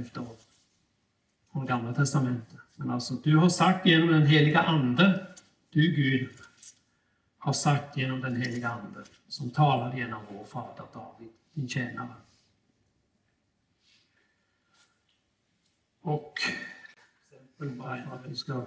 efteråt 0.00 0.40
från 1.52 1.66
Gamla 1.66 1.94
Testamentet. 1.94 2.58
Men 2.76 2.90
alltså, 2.90 3.14
du 3.14 3.36
har 3.36 3.48
sagt 3.48 3.86
genom 3.86 4.08
den 4.08 4.26
heliga 4.26 4.60
Ande, 4.60 5.26
du 5.70 5.80
Gud, 5.80 6.30
har 7.42 7.52
sagt 7.52 7.96
genom 7.96 8.20
den 8.20 8.36
heliga 8.36 8.68
Ande 8.68 9.04
som 9.28 9.50
talade 9.50 9.96
genom 9.96 10.22
vår 10.30 10.44
fader 10.44 10.84
David, 10.92 11.28
din 11.52 11.68
tjänare. 11.68 12.14
Och 16.00 16.34
bara 17.58 18.02
för 18.08 18.16
att 18.16 18.26
vi 18.26 18.36
ska 18.36 18.66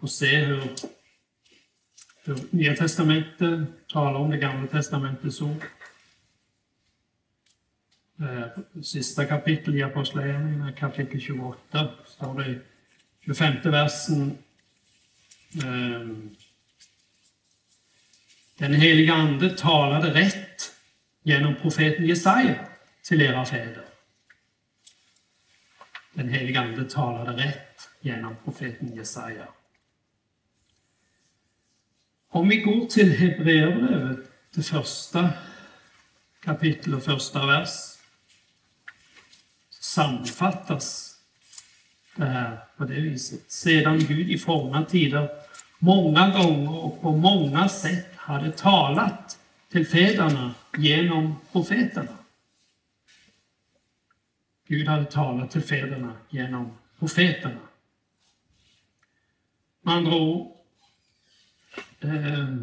få 0.00 0.06
se 0.06 0.36
hur, 0.36 0.70
hur 2.24 2.38
Nya 2.50 2.76
Testamentet 2.76 3.68
talar 3.88 4.20
om 4.20 4.30
det 4.30 4.38
Gamla 4.38 4.68
Testamentets 4.68 5.40
ord. 5.40 5.64
Eh, 8.20 8.82
sista 8.82 9.24
kapitlet 9.24 9.76
i 9.76 9.82
Apostlagärningarna, 9.82 10.72
kapitel 10.72 11.20
28, 11.20 11.88
står 12.06 12.34
det 12.38 12.46
i 12.46 12.58
25 13.20 13.54
versen. 13.64 14.38
Ehm, 15.64 16.36
den 18.56 18.74
heliga 18.74 19.14
Ande 19.14 19.50
talade 19.50 20.14
rätt 20.14 20.74
genom 21.22 21.54
profeten 21.54 22.06
Jesaja 22.06 22.66
till 23.02 23.22
era 23.22 23.44
fäder. 23.44 23.84
Den 26.12 26.28
heliga 26.28 26.60
Ande 26.60 26.84
talade 26.90 27.32
rätt 27.32 27.88
genom 28.00 28.36
profeten 28.44 28.96
Jesaja. 28.96 29.48
Om 32.28 32.48
vi 32.48 32.56
går 32.56 32.86
till 32.86 33.12
Hebreerbrevet, 33.12 34.18
det 34.54 34.62
första 34.62 35.30
kapitel 36.40 36.94
och 36.94 37.02
första 37.02 37.46
vers 37.46 37.94
sammanfattas 39.70 41.16
det 42.16 42.24
här 42.24 42.58
på 42.76 42.84
det 42.84 43.00
viset. 43.00 43.50
Sedan 43.50 43.98
Gud 43.98 44.30
i 44.30 44.38
forna 44.38 44.84
tider 44.84 45.28
många 45.78 46.28
gånger 46.28 46.84
och 46.84 47.02
på 47.02 47.16
många 47.16 47.68
sätt 47.68 48.13
hade 48.24 48.52
talat 48.52 49.38
till 49.68 49.86
fäderna 49.86 50.54
genom 50.76 51.36
profeterna. 51.52 52.16
Gud 54.68 54.88
hade 54.88 55.04
talat 55.04 55.50
till 55.50 55.62
fäderna 55.62 56.12
genom 56.28 56.72
profeterna. 56.98 57.60
Med 59.82 59.94
andra 59.94 60.16
ord, 60.16 60.52
eh, 62.00 62.56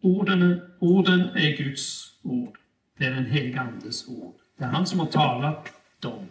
orden, 0.00 0.60
orden 0.78 1.20
är 1.20 1.56
Guds 1.56 2.14
ord. 2.22 2.58
Det 2.96 3.04
är 3.04 3.10
den 3.10 3.26
helige 3.26 3.60
Andes 3.60 4.08
ord. 4.08 4.34
Det 4.56 4.64
är 4.64 4.68
han 4.68 4.86
som 4.86 4.98
har 5.00 5.06
talat 5.06 5.72
dem. 6.00 6.28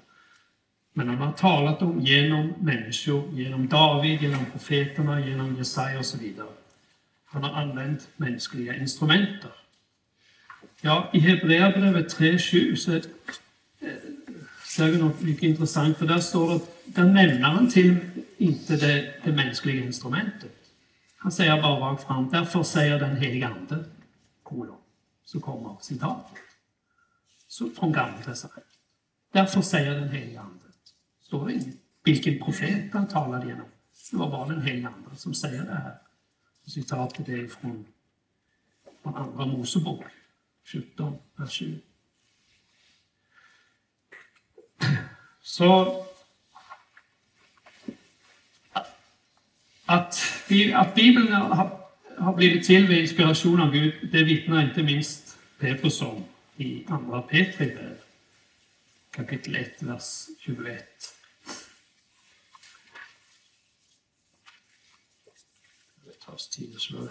Men 0.94 1.10
han 1.10 1.18
har 1.18 1.32
talat 1.32 1.80
dem 1.80 2.02
genom 2.02 2.54
människor, 2.60 3.34
genom 3.34 3.68
David, 3.68 4.22
genom 4.22 4.46
profeterna, 4.46 5.28
genom 5.28 5.56
Jesaja 5.56 6.00
och 6.00 6.06
så 6.06 6.18
vidare. 6.18 6.63
Han 7.34 7.44
har 7.44 7.62
använt 7.62 8.08
mänskliga 8.18 8.76
instrumenter. 8.76 9.52
Ja, 10.82 11.10
i 11.14 11.20
Hebreerbrevet 11.20 12.20
3.7 12.20 12.76
så 12.76 12.96
eh, 12.96 13.02
ser 14.66 14.92
vi 14.92 14.98
något 14.98 15.22
mycket 15.22 15.44
intressant, 15.44 15.98
för 15.98 16.08
där 16.08 16.20
står 16.20 16.54
det, 16.54 16.60
där 16.86 17.04
nämner 17.04 17.42
han 17.42 17.70
till 17.70 17.96
inte 18.38 18.76
det, 18.76 19.14
det 19.24 19.32
mänskliga 19.32 19.84
instrumentet. 19.84 20.56
Han 21.18 21.32
säger 21.32 21.62
bara 21.62 21.80
rakt 21.80 22.04
fram, 22.04 22.30
därför 22.30 22.64
säger 22.64 23.00
den 23.00 23.18
helige 23.18 23.48
Ande, 23.48 23.84
kolon, 24.44 24.78
så 25.26 25.40
kommer 25.40 25.78
citatet 25.82 26.38
från 27.80 27.92
Gamla 27.92 28.18
testamentet. 28.26 28.74
Därför 29.32 29.62
säger 29.62 29.92
den 29.92 30.10
helige 30.10 30.40
Ande. 30.40 30.66
Står 31.22 31.48
det 31.48 31.54
inget 31.54 31.76
vilken 32.04 32.40
profet 32.40 32.94
han 32.94 33.08
talade 33.08 33.48
genom. 33.48 33.66
Det 34.12 34.18
var 34.18 34.30
bara 34.30 34.48
den 34.48 34.62
helige 34.62 34.88
Ande 34.88 35.16
som 35.16 35.34
säger 35.34 35.64
det 35.64 35.76
här. 35.76 36.03
Citatet 36.66 37.30
är 37.30 37.48
från, 37.48 37.86
från 39.04 39.16
Andra 39.16 39.46
Mosebok 39.46 40.04
17, 40.66 41.18
vers 41.36 41.52
20. 41.52 41.80
Så 45.42 46.06
att, 49.86 50.20
att 50.76 50.96
Bibeln 50.96 51.34
har, 51.34 51.80
har 52.18 52.34
blivit 52.34 52.68
till 52.68 52.88
vid 52.88 53.02
inspiration 53.02 53.62
av 53.62 53.72
Gud, 53.72 54.10
det 54.12 54.24
vittnar 54.24 54.64
inte 54.64 54.84
minst 54.84 55.38
Petrus 55.60 56.02
om 56.02 56.24
i 56.56 56.86
Andra 56.88 57.22
Petri 57.22 57.78
kapitel 59.12 59.56
1, 59.56 59.84
vers 59.84 60.28
21. 60.40 61.13
Det 66.34 66.50
tid 66.50 66.76
att. 66.76 67.10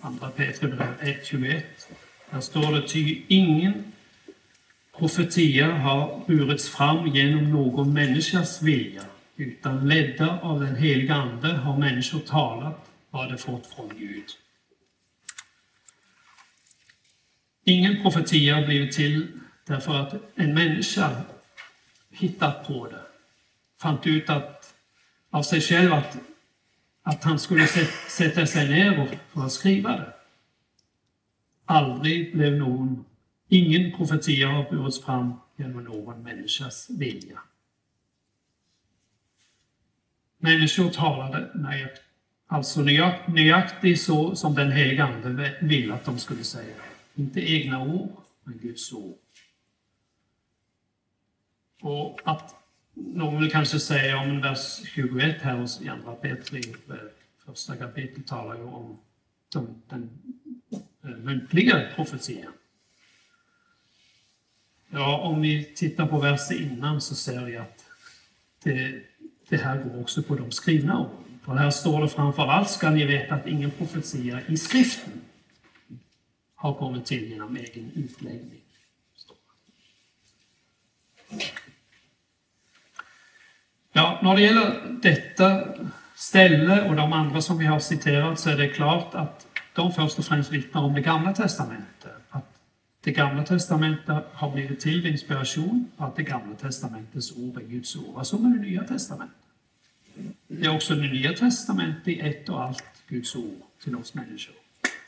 Andra 0.00 0.30
Petri 0.30 0.68
brev 0.68 0.94
1, 1.00 1.26
21. 1.26 1.88
Där 2.30 2.40
står 2.40 2.72
det 2.72 2.88
ty 2.88 3.22
ingen 3.28 3.92
profetia 4.98 5.72
har 5.72 6.24
burits 6.26 6.68
fram 6.68 7.06
genom 7.06 7.50
någon 7.50 7.92
människas 7.92 8.62
vilja, 8.62 9.04
utan 9.36 9.88
ledda 9.88 10.40
av 10.40 10.60
den 10.60 10.76
heliga 10.76 11.14
Ande 11.14 11.48
har 11.48 11.78
människor 11.78 12.18
talat 12.18 12.90
vad 13.10 13.32
de 13.32 13.38
fått 13.38 13.66
från 13.66 13.88
Gud. 13.98 14.26
Ingen 17.64 18.02
profetia 18.02 18.54
har 18.54 18.66
blivit 18.66 18.92
till 18.92 19.40
därför 19.66 19.94
att 19.94 20.14
en 20.34 20.54
människa 20.54 21.10
hittat 22.10 22.66
på 22.66 22.86
det. 22.86 23.02
Fant 23.80 24.06
ut 24.06 24.30
att, 24.30 24.74
av 25.30 25.42
sig 25.42 25.60
själv 25.60 25.92
att, 25.92 26.16
att 27.06 27.24
han 27.24 27.38
skulle 27.38 27.66
sätta 28.08 28.46
sig 28.46 28.68
ner 28.68 29.18
för 29.28 29.40
att 29.40 29.52
skriva 29.52 29.96
det. 29.96 30.12
Aldrig 31.64 32.36
blev 32.36 32.52
någon, 32.52 33.04
ingen 33.48 33.96
profetia 33.96 34.48
har 34.48 34.70
burits 34.70 35.04
fram 35.04 35.34
genom 35.56 35.84
någon 35.84 36.22
människas 36.22 36.90
vilja. 36.90 37.40
Människor 40.38 40.90
talade 40.90 41.50
nöjakt, 41.54 42.02
alltså 42.46 42.82
nöjaktigt 43.26 44.02
så 44.02 44.36
som 44.36 44.54
den 44.54 44.72
helige 44.72 45.04
Ande 45.04 45.56
ville 45.60 45.94
att 45.94 46.04
de 46.04 46.18
skulle 46.18 46.44
säga. 46.44 46.74
Inte 47.14 47.52
egna 47.52 47.82
ord, 47.82 48.12
men 48.44 48.58
Guds 48.58 48.92
ord. 48.92 49.18
Och 51.80 52.20
att 52.24 52.63
någon 52.94 53.40
vill 53.40 53.50
kanske 53.50 53.80
säga 53.80 54.18
om 54.18 54.40
vers 54.40 54.82
21 54.94 55.42
här 55.42 55.56
hos 55.56 55.80
Andra 55.88 56.14
Petri, 56.14 56.74
eh, 56.88 56.94
första 57.46 57.76
kapitlet 57.76 58.26
talar 58.26 58.56
ju 58.56 58.62
om 58.62 58.98
den, 59.52 59.82
den, 59.88 60.10
den 61.00 61.24
muntliga 61.24 61.88
profetian. 61.94 62.52
Ja, 64.90 65.18
om 65.18 65.40
vi 65.40 65.64
tittar 65.64 66.06
på 66.06 66.18
versen 66.18 66.56
innan 66.56 67.00
så 67.00 67.14
ser 67.14 67.44
vi 67.44 67.56
att 67.56 67.84
det, 68.62 69.02
det 69.48 69.56
här 69.56 69.82
går 69.82 70.00
också 70.00 70.22
på 70.22 70.34
de 70.34 70.50
skrivna 70.50 71.00
orden. 71.00 71.40
För 71.44 71.52
här 71.52 71.70
står 71.70 72.02
det 72.02 72.08
framför 72.08 72.42
allt 72.42 72.70
ska 72.70 72.90
ni 72.90 73.04
veta 73.04 73.34
att 73.34 73.46
ingen 73.46 73.70
profetia 73.70 74.40
i 74.46 74.56
skriften 74.56 75.20
har 76.54 76.74
kommit 76.74 77.06
till 77.06 77.30
genom 77.30 77.56
egen 77.56 77.90
utläggning. 77.94 78.60
Ja, 83.96 84.20
när 84.22 84.36
det 84.36 84.42
gäller 84.42 84.98
detta 85.02 85.64
ställe 86.14 86.88
och 86.88 86.96
de 86.96 87.12
andra 87.12 87.40
som 87.40 87.58
vi 87.58 87.66
har 87.66 87.78
citerat 87.78 88.40
så 88.40 88.50
är 88.50 88.56
det 88.56 88.68
klart 88.68 89.14
att 89.14 89.46
de 89.74 89.92
först 89.92 90.18
och 90.18 90.24
främst 90.24 90.52
vittnar 90.52 90.82
om 90.82 90.94
det 90.94 91.00
gamla 91.00 91.32
testamentet. 91.32 92.12
Att 92.30 92.60
det 93.00 93.12
gamla 93.12 93.42
testamentet 93.42 94.24
har 94.32 94.50
blivit 94.50 94.80
till 94.80 95.02
vid 95.02 95.12
inspiration, 95.12 95.90
att 95.96 96.16
det 96.16 96.22
gamla 96.22 96.56
testamentets 96.56 97.32
ord 97.36 97.56
är 97.56 97.66
Guds 97.66 97.96
ord. 97.96 98.14
Vad 98.14 98.26
som 98.26 98.44
är 98.46 98.56
det 98.56 98.62
nya 98.62 98.84
testamentet? 98.84 99.36
Det 100.48 100.66
är 100.66 100.74
också 100.74 100.94
det 100.94 101.08
nya 101.08 101.32
testamentet 101.32 102.08
i 102.08 102.20
ett 102.20 102.48
och 102.48 102.62
allt 102.62 102.84
Guds 103.08 103.36
ord 103.36 103.60
till 103.84 103.96
oss 103.96 104.14
människor. 104.14 104.54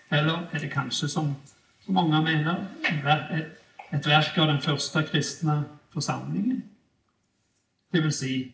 Eller 0.09 0.46
är 0.51 0.61
det 0.61 0.68
kanske 0.68 1.09
som, 1.09 1.35
som 1.85 1.94
många 1.94 2.22
menar, 2.22 2.66
ett 3.90 4.07
verk 4.07 4.38
av 4.38 4.46
den 4.46 4.61
första 4.61 5.03
kristna 5.03 5.64
församlingen? 5.92 6.62
Det 7.92 8.01
vill 8.01 8.12
säga 8.12 8.46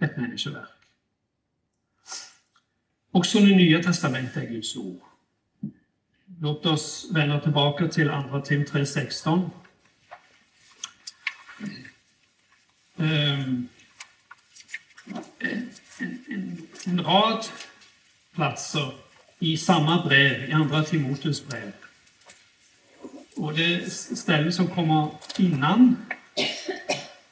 ett 0.00 0.16
människoverk. 0.16 0.68
Också 3.12 3.38
det 3.38 3.56
nya 3.56 3.82
testamentet 3.82 4.36
är 4.36 4.46
Guds 4.46 4.76
ord. 4.76 5.00
Låt 6.40 6.66
oss 6.66 7.08
vända 7.12 7.40
tillbaka 7.40 7.88
till 7.88 8.10
Andra 8.10 8.40
Tim 8.40 8.64
3.16. 8.64 9.50
Um, 12.96 13.06
ehm, 13.06 13.68
en, 15.38 15.70
en, 16.28 16.68
en, 16.86 17.04
rad 17.04 17.44
platser 18.34 18.92
i 19.38 19.56
samma 19.56 20.06
brev, 20.06 20.48
i 20.50 20.52
Andra 20.52 20.84
Timoteus 20.84 21.46
brev. 21.46 21.72
Och 23.36 23.54
det 23.54 23.92
ställe 23.92 24.52
som 24.52 24.68
kommer 24.68 25.10
innan 25.38 25.96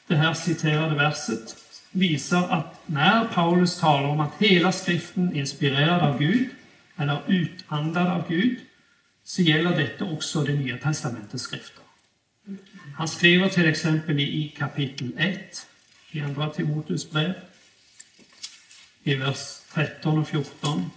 det 0.07 0.17
här 0.17 0.35
citerade 0.35 0.95
verset 0.95 1.68
visar 1.91 2.49
att 2.49 2.89
när 2.89 3.25
Paulus 3.25 3.81
talar 3.81 4.09
om 4.09 4.21
att 4.21 4.35
hela 4.39 4.73
skriften 4.73 5.29
är 5.29 5.41
inspirerad 5.41 6.01
av 6.03 6.19
Gud, 6.19 6.49
eller 6.97 7.23
utandad 7.27 8.07
av 8.07 8.29
Gud, 8.29 8.59
så 9.25 9.43
gäller 9.43 9.77
detta 9.77 10.05
också 10.05 10.45
det 10.45 10.53
Nya 10.53 10.79
Testamentets 10.79 11.45
skrifter. 11.45 11.83
Han 12.97 13.09
skriver 13.09 13.49
till 13.49 13.69
exempel 13.69 14.21
i 14.21 14.55
kapitel 14.59 15.13
1 15.19 15.67
i 16.11 16.21
Andra 16.21 16.51
Timoteus 16.51 17.11
brev, 17.11 17.35
i 19.03 19.15
vers 19.15 19.61
13 19.73 20.19
och 20.19 20.29
14. 20.29 20.91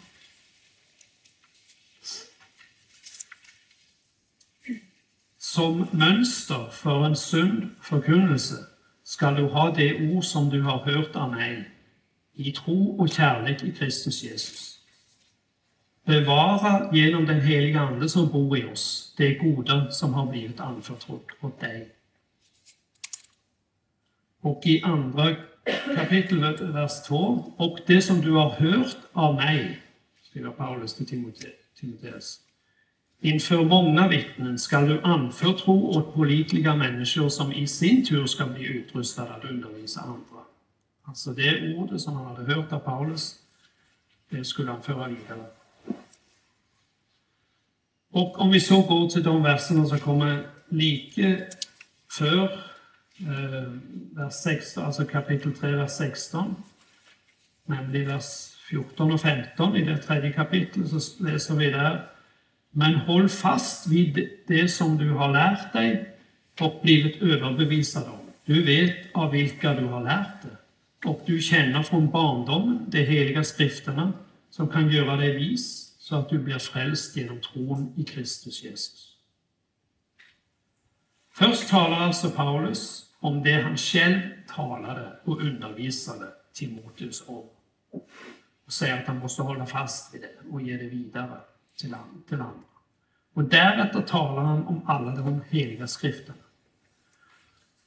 Som 5.37 5.87
mönster 5.91 6.69
för 6.71 7.05
en 7.05 7.15
sund 7.15 7.75
förkunnelse 7.81 8.55
skall 9.11 9.35
du 9.35 9.47
ha 9.51 9.71
det 9.75 10.13
ord 10.13 10.23
som 10.23 10.49
du 10.49 10.61
har 10.61 10.77
hört 10.77 11.15
av 11.15 11.31
mig, 11.31 11.69
i 12.33 12.51
tro 12.51 12.99
och 12.99 13.09
kärlek 13.09 13.63
i 13.63 13.71
Kristus 13.71 14.23
Jesus. 14.23 14.79
Bevara 16.05 16.89
genom 16.93 17.25
den 17.25 17.41
helige 17.41 17.79
Ande 17.79 18.09
som 18.09 18.29
bor 18.29 18.57
i 18.57 18.65
oss 18.65 19.13
det 19.17 19.33
goda 19.33 19.91
som 19.91 20.13
har 20.13 20.25
blivit 20.25 20.59
anförtrott 20.59 21.25
åt 21.41 21.59
dig. 21.59 21.89
Och 24.41 24.61
i 24.65 24.81
andra 24.81 25.35
kapitel, 25.95 26.39
vers 26.73 27.03
2. 27.07 27.53
Och 27.57 27.79
det 27.87 28.01
som 28.01 28.21
du 28.21 28.31
har 28.31 28.49
hört 28.49 28.97
av 29.13 29.35
mig, 29.35 29.81
skriver 30.23 30.51
Paulus 30.51 30.93
till 30.93 31.07
Timoteus, 31.75 32.39
Inför 33.23 33.63
många 33.63 34.07
vittnen 34.07 34.59
skall 34.59 34.87
du 34.87 35.01
anförtro 35.01 35.87
åt 35.87 36.13
pålitliga 36.13 36.75
människor 36.75 37.29
som 37.29 37.53
i 37.53 37.67
sin 37.67 38.05
tur 38.05 38.25
ska 38.25 38.45
bli 38.45 38.65
utrustade 38.65 39.33
att 39.33 39.45
undervisa 39.45 40.01
andra. 40.01 40.43
Alltså 41.03 41.31
det 41.31 41.75
ordet 41.75 42.01
som 42.01 42.13
han 42.13 42.25
hade 42.25 42.53
hört 42.53 42.73
av 42.73 42.79
Paulus, 42.79 43.35
det 44.29 44.45
skulle 44.45 44.71
han 44.71 44.81
föra 44.81 45.07
vidare. 45.07 45.45
Och 48.11 48.39
om 48.39 48.51
vi 48.51 48.59
så 48.59 48.81
går 48.81 49.09
till 49.09 49.23
de 49.23 49.43
verserna 49.43 49.85
som 49.85 49.99
kommer 49.99 50.47
lika 50.69 51.37
för 52.11 52.43
eh, 53.19 53.71
vers 54.11 54.33
16, 54.33 54.83
alltså 54.83 55.05
kapitel 55.05 55.53
3, 55.53 55.71
vers 55.71 55.91
16, 55.91 56.55
nämligen 57.65 58.07
vers 58.07 58.55
14 58.69 59.11
och 59.11 59.21
15 59.21 59.75
i 59.75 59.85
det 59.85 59.97
tredje 59.97 60.33
kapitlet, 60.33 60.89
så 60.89 61.23
läser 61.23 61.55
vi 61.55 61.71
där 61.71 62.07
men 62.71 62.95
håll 62.95 63.29
fast 63.29 63.87
vid 63.87 64.29
det 64.47 64.67
som 64.67 64.97
du 64.97 65.09
har 65.09 65.31
lärt 65.31 65.73
dig 65.73 66.15
och 66.59 66.79
blivit 66.83 67.21
överbevisad 67.21 68.03
om. 68.03 68.19
Du 68.45 68.63
vet 68.63 68.97
av 69.13 69.31
vilka 69.31 69.73
du 69.73 69.85
har 69.85 70.03
lärt 70.03 70.41
det 70.41 70.57
och 71.09 71.21
du 71.25 71.41
känner 71.41 71.83
från 71.83 72.11
barndomen 72.11 72.85
de 72.87 73.05
heliga 73.05 73.43
skrifterna 73.43 74.13
som 74.49 74.67
kan 74.67 74.89
göra 74.89 75.15
dig 75.15 75.37
vis 75.37 75.95
så 75.99 76.15
att 76.15 76.29
du 76.29 76.39
blir 76.39 76.59
frälst 76.59 77.17
genom 77.17 77.41
tron 77.41 77.93
i 77.97 78.03
Kristus 78.03 78.63
Jesus. 78.63 79.15
Först 81.33 81.69
talar 81.69 81.99
alltså 81.99 82.29
Paulus 82.29 83.05
om 83.19 83.43
det 83.43 83.61
han 83.61 83.77
själv 83.77 84.19
talade 84.55 85.19
och 85.23 85.41
undervisade 85.41 86.25
Timoteus 86.53 87.23
om 87.27 87.45
och 88.65 88.73
säger 88.73 89.01
att 89.01 89.07
han 89.07 89.19
måste 89.19 89.41
hålla 89.41 89.65
fast 89.65 90.13
vid 90.13 90.21
det 90.21 90.49
och 90.49 90.61
ge 90.61 90.77
det 90.77 90.89
vidare 90.89 91.37
till, 91.81 91.95
till 92.29 92.41
andra. 92.41 92.61
Och 93.33 93.43
därefter 93.43 94.01
talar 94.01 94.41
han 94.43 94.67
om 94.67 94.81
alla 94.85 95.15
de 95.15 95.41
heliga 95.49 95.87
skrifterna. 95.87 96.37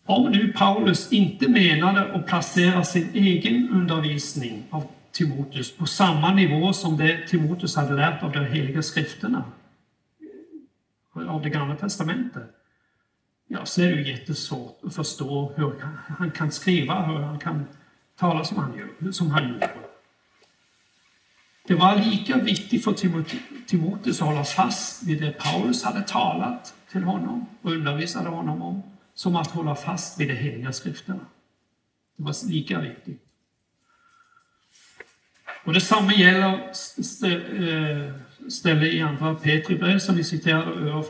Om 0.07 0.31
nu 0.31 0.53
Paulus 0.53 1.13
inte 1.13 1.49
menade 1.49 2.15
att 2.15 2.27
placera 2.27 2.85
sin 2.85 3.11
egen 3.15 3.71
undervisning 3.71 4.67
av 4.71 4.85
Timoteus 5.13 5.77
på 5.77 5.87
samma 5.87 6.35
nivå 6.35 6.73
som 6.73 6.97
det 6.97 7.27
Timoteus 7.29 7.77
hade 7.77 7.95
lärt 7.95 8.23
av 8.23 8.33
de 8.33 8.45
heliga 8.45 8.83
skrifterna, 8.83 9.45
av 11.13 11.43
det 11.43 11.51
gamla 11.51 11.77
testamentet, 11.77 12.51
ja, 13.49 13.67
så 13.67 13.83
är 13.83 13.87
det 13.87 13.93
ju 13.93 14.11
jättesvårt 14.11 14.79
att 14.85 14.95
förstå 14.95 15.53
hur 15.57 15.75
han 16.19 16.31
kan 16.31 16.53
skriva, 16.53 17.07
hur 17.07 17.19
han 17.19 17.39
kan 17.39 17.67
tala 18.17 18.45
som 18.45 18.57
han, 18.59 18.73
gör, 18.79 19.13
som 19.13 19.31
han 19.31 19.49
gjorde. 19.49 19.71
Det 21.67 21.75
var 21.75 21.97
lika 21.97 22.39
viktigt 22.39 22.85
för 22.85 22.93
Timoteus 23.67 24.23
att 24.23 24.29
hålla 24.29 24.45
fast 24.45 25.03
vid 25.03 25.21
det 25.21 25.31
Paulus 25.31 25.85
hade 25.85 26.03
talat 26.03 26.75
till 26.93 27.03
honom 27.03 27.47
och 27.63 27.73
undervisade 27.73 28.29
honom 28.29 28.63
om, 28.63 28.83
som 29.15 29.37
att 29.37 29.51
hålla 29.51 29.75
fast 29.75 30.21
vid 30.21 30.29
de 30.29 30.35
heliga 30.35 30.73
skrifterna. 30.73 31.27
Det 32.17 32.23
var 32.25 32.49
lika 32.49 32.81
viktigt. 32.81 33.21
Och 35.65 35.73
detsamma 35.73 36.13
gäller 36.13 36.49
eh, 36.49 36.73
stället 36.73 38.23
ställe 38.53 38.87
i 38.87 39.01
andra 39.01 39.35
Petribrev 39.35 39.99
som 39.99 40.17
vi 40.17 40.25
citerade 40.25 41.05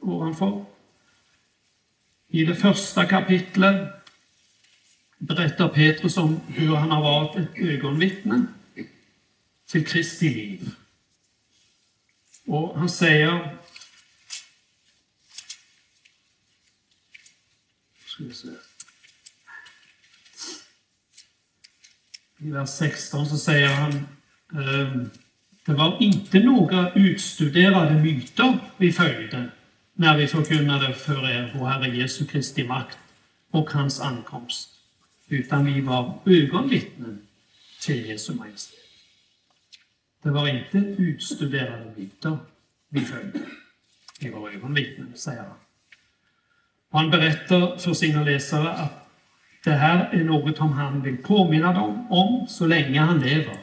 ovanför. 0.00 0.64
I 2.28 2.44
det 2.44 2.54
första 2.54 3.04
kapitlet 3.04 4.04
berättar 5.18 5.68
Petrus 5.68 6.16
om 6.16 6.40
hur 6.48 6.74
han 6.74 6.90
har 6.90 7.02
varit 7.02 7.36
ett 7.36 7.48
ögonvittne 7.56 8.46
till 9.68 9.86
Kristi 9.86 10.28
liv. 10.28 10.70
Och 12.46 12.78
han 12.78 12.88
säger 12.88 13.58
ska 18.06 18.24
vi 18.24 18.34
se. 18.34 18.48
I 22.38 22.50
vers 22.50 22.68
16 22.68 23.26
så 23.26 23.38
säger 23.38 23.68
han 23.68 23.92
ehm, 24.52 25.10
det 25.64 25.74
var 25.74 26.02
inte 26.02 26.38
några 26.38 26.92
utstuderade 26.92 27.94
myter 27.94 28.58
vi 28.76 28.92
följde 28.92 29.50
när 29.94 30.16
vi 30.16 30.26
förkunnade 30.26 30.94
för 30.94 31.30
er 31.30 31.54
vår 31.54 31.66
Herre 31.66 31.96
Jesu 31.96 32.26
Kristi 32.26 32.64
makt 32.64 32.98
och 33.50 33.70
hans 33.70 34.00
ankomst, 34.00 34.70
utan 35.28 35.64
vi 35.64 35.80
var 35.80 36.20
ögonvittnen 36.26 37.26
till 37.80 38.06
Jesu 38.06 38.34
Majestät. 38.34 38.77
Det 40.22 40.30
var 40.30 40.48
inte 40.48 40.78
utstuderade 40.78 41.92
myter 41.96 42.38
vi 42.88 43.00
följde. 43.00 43.38
Vi 44.20 44.30
var 44.30 44.50
ögonvittnen, 44.50 45.12
säger 45.14 45.42
han. 45.42 45.56
Han 46.92 47.10
berättar 47.10 47.76
för 47.76 47.94
sina 47.94 48.22
läsare 48.22 48.68
att 48.68 49.08
det 49.64 49.72
här 49.72 50.08
är 50.12 50.24
något 50.24 50.56
som 50.56 50.72
han 50.72 51.02
vill 51.02 51.16
påminna 51.16 51.72
dem 51.72 52.12
om 52.12 52.46
så 52.48 52.66
länge 52.66 53.00
han 53.00 53.20
lever. 53.20 53.56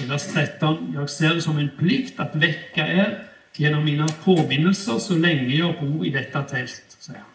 I 0.00 0.06
vers 0.06 0.26
13. 0.32 0.92
Jag 0.94 1.10
ser 1.10 1.34
det 1.34 1.42
som 1.42 1.58
en 1.58 1.70
plikt 1.78 2.20
att 2.20 2.34
väcka 2.34 2.88
er 2.88 3.24
genom 3.56 3.84
mina 3.84 4.08
påminnelser 4.08 4.98
så 4.98 5.16
länge 5.16 5.54
jag 5.54 5.80
bor 5.80 6.06
i 6.06 6.10
detta 6.10 6.42
tält, 6.42 6.96
säger 6.98 7.18
han. 7.18 7.28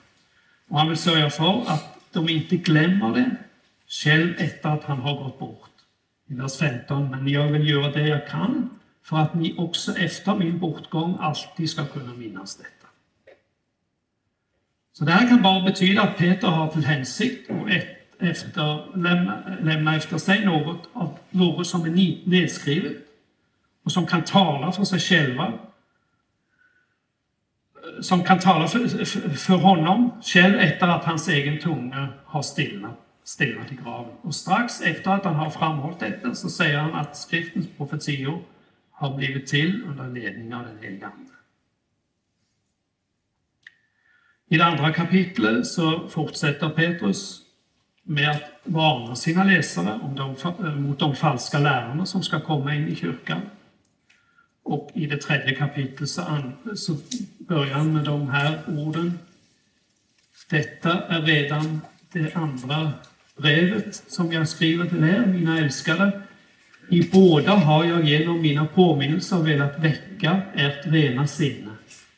Och 0.68 0.80
han 0.80 0.90
vill 0.90 0.98
sörja 0.98 1.30
för 1.30 1.64
att 1.68 2.00
de 2.12 2.30
inte 2.30 2.56
glömmer 2.56 3.16
det 3.16 3.36
själv 3.88 4.34
efter 4.38 4.70
att 4.70 4.84
han 4.84 4.98
har 4.98 5.24
gått 5.24 5.40
bort. 5.40 5.73
I 6.28 6.34
vers 6.34 6.58
15. 6.58 7.12
Men 7.12 7.28
jag 7.28 7.48
vill 7.48 7.70
göra 7.70 7.92
det 7.92 8.08
jag 8.08 8.28
kan 8.28 8.70
för 9.04 9.18
att 9.18 9.34
ni 9.34 9.56
också 9.58 9.98
efter 9.98 10.36
min 10.36 10.60
bortgång 10.60 11.18
alltid 11.20 11.70
ska 11.70 11.86
kunna 11.86 12.14
minnas 12.14 12.58
detta. 12.58 12.88
Så 14.94 15.06
det 15.06 15.12
här 15.12 15.28
kan 15.28 15.42
bara 15.42 15.64
betyda 15.64 16.02
att 16.02 16.18
Peter 16.18 16.48
har 16.48 16.68
till 16.68 16.86
hänsikt 16.86 17.52
att 17.52 17.72
efter, 18.20 18.98
lämna, 18.98 19.44
lämna 19.62 19.96
efter 19.96 20.18
sig 20.18 20.46
något, 20.46 20.90
av, 20.94 21.18
något 21.30 21.68
som 21.68 21.86
är 21.86 21.90
nedskrivet 22.30 22.98
och 23.84 23.92
som 23.92 24.06
kan 24.06 24.24
tala 24.24 24.72
för 24.72 24.84
sig 24.84 25.00
själva 25.00 25.54
som 28.02 28.24
kan 28.24 28.40
tala 28.40 28.68
för, 28.68 29.06
för, 29.06 29.30
för 29.30 29.56
honom 29.56 30.12
själv 30.22 30.60
efter 30.60 30.88
att 30.88 31.06
hans 31.06 31.28
egen 31.28 31.60
tunga 31.60 32.08
har 32.26 32.42
stillnat, 32.42 33.00
stenar 33.24 33.66
i 33.72 33.76
graven. 33.84 34.14
Och 34.22 34.36
strax 34.36 34.82
efter 34.82 35.12
att 35.12 35.26
han 35.26 35.36
har 35.36 35.50
framhållit 35.50 36.00
detta 36.00 36.36
så 36.36 36.50
säger 36.50 36.78
han 36.78 36.94
att 36.94 37.18
skriftens 37.18 37.68
profetior 37.78 38.44
har 38.92 39.18
blivit 39.18 39.48
till 39.48 39.84
under 39.84 40.10
ledning 40.10 40.54
av 40.56 40.64
den 40.64 40.78
helige 40.82 41.06
Ande. 41.06 41.34
I 44.48 44.58
det 44.58 44.66
andra 44.66 44.94
kapitlet 44.94 45.66
så 45.66 46.08
fortsätter 46.10 46.70
Petrus 46.70 47.42
med 48.04 48.32
att 48.32 48.44
varna 48.64 49.16
sina 49.16 49.44
läsare 49.44 50.00
om 50.04 50.16
de, 50.16 50.36
eh, 50.66 50.76
mot 50.76 51.00
de 51.00 51.16
falska 51.16 51.60
lärarna 51.60 52.06
som 52.06 52.24
ska 52.24 52.40
komma 52.40 52.76
in 52.76 52.88
i 52.88 52.96
kyrkan. 52.96 53.42
Och 54.64 54.92
i 54.94 55.06
det 55.06 55.18
tredje 55.18 55.56
kapitlet 55.56 56.10
så, 56.10 56.52
så 56.76 56.98
börjar 57.38 57.74
han 57.74 57.94
med 57.94 58.06
de 58.06 58.30
här 58.30 58.60
orden. 58.68 59.20
Detta 60.50 61.08
är 61.08 61.22
redan 61.22 61.82
det 62.12 62.36
andra 62.36 62.92
brevet 63.38 63.96
som 63.96 64.32
jag 64.32 64.48
skriver 64.48 64.86
till 64.86 65.04
er, 65.04 65.26
mina 65.26 65.60
älskade. 65.60 66.22
I 66.90 67.10
båda 67.10 67.52
har 67.52 67.86
jag 67.86 68.04
genom 68.04 68.42
mina 68.42 68.66
påminnelser 68.66 69.38
velat 69.38 69.80
väcka 69.80 70.42
ert 70.56 70.86
rena 70.86 71.28
sinne 71.28 71.70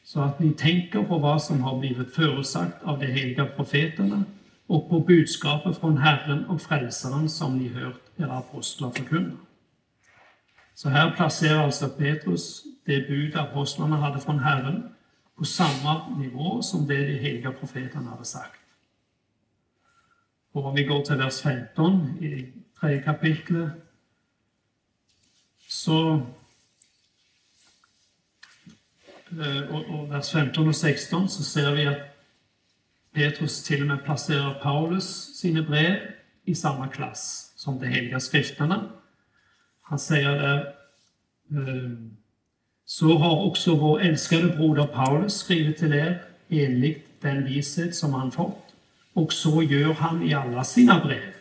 så 0.04 0.22
att 0.22 0.40
ni 0.40 0.54
tänker 0.54 1.04
på 1.04 1.18
vad 1.18 1.44
som 1.44 1.64
har 1.64 1.80
blivit 1.80 2.16
förutsagt 2.16 2.84
av 2.84 3.00
de 3.00 3.06
heliga 3.06 3.46
profeterna 3.46 4.24
och 4.68 4.90
på 4.90 5.00
budskapet 5.00 5.78
från 5.78 5.98
Herren 5.98 6.46
och 6.46 6.62
Frälsaren 6.62 7.30
som 7.30 7.58
ni 7.58 7.70
hört 7.70 8.02
era 8.18 8.32
apostlar 8.32 8.92
förkunna. 8.92 9.38
Så 10.76 10.90
här 10.90 11.12
placerar 11.12 11.64
alltså 11.64 11.90
Petrus 11.90 12.64
det 12.86 13.08
bud 13.08 13.36
apostlarna 13.36 13.96
hade 13.96 14.20
från 14.20 14.40
Herren 14.40 14.84
på 15.38 15.46
samma 15.46 16.18
nivå 16.18 16.62
som 16.62 16.88
det 16.88 16.98
de 16.98 17.14
heliga 17.14 17.52
profeterna 17.52 18.10
hade 18.10 18.26
sagt. 18.26 18.60
Och 20.56 20.66
om 20.66 20.76
vi 20.76 20.84
går 20.84 21.02
till 21.02 21.16
vers 21.16 21.42
15 21.42 22.18
i 22.22 22.54
tredje 22.80 23.02
kapitlet 23.02 23.70
så 25.68 26.22
eh, 29.32 29.76
och, 29.76 30.00
och 30.00 30.12
vers 30.12 30.30
15 30.30 30.68
och 30.68 30.76
16 30.76 31.30
så 31.30 31.44
ser 31.44 31.72
vi 31.72 31.88
att 31.88 31.98
Petrus 33.14 33.64
till 33.64 33.82
och 33.82 33.88
med 33.88 34.04
placerar 34.04 34.54
Paulus 34.54 35.38
sina 35.38 35.62
brev 35.62 35.98
i 36.46 36.56
samma 36.56 36.88
klass 36.88 37.54
som 37.56 37.80
de 37.80 37.88
heliga 37.88 38.20
skrifterna. 38.20 38.90
Han 39.82 40.00
säger 40.00 40.32
där 40.32 40.60
eh, 41.52 41.92
så 42.86 43.18
har 43.18 43.46
också 43.46 43.76
vår 43.76 44.02
älskade 44.02 44.48
broder 44.48 44.88
Paulus 44.88 45.38
skrivit 45.38 45.78
till 45.78 45.94
er 45.94 46.24
enligt 46.50 47.22
den 47.22 47.46
vishet 47.46 47.96
som 47.96 48.14
han 48.14 48.32
fått. 48.32 48.65
Och 49.16 49.34
så 49.34 49.64
gör 49.64 49.94
han 49.94 50.24
i 50.24 50.34
alla 50.34 50.64
sina 50.64 51.06
brev 51.06 51.34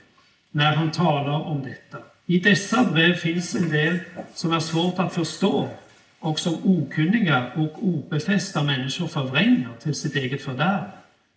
när 0.50 0.76
han 0.76 0.90
talar 0.90 1.40
om 1.40 1.62
detta. 1.62 1.98
I 2.26 2.38
dessa 2.40 2.84
brev 2.84 3.14
finns 3.14 3.54
en 3.54 3.68
del 3.68 3.98
som 4.34 4.52
är 4.52 4.60
svårt 4.60 4.98
att 4.98 5.14
förstå 5.14 5.70
och 6.18 6.38
som 6.38 6.54
okunniga 6.64 7.52
och 7.52 7.84
obefästa 7.84 8.62
människor 8.62 9.06
förvränger 9.06 9.76
till 9.80 9.94
sitt 9.94 10.16
eget 10.16 10.42
fördärv, 10.42 10.90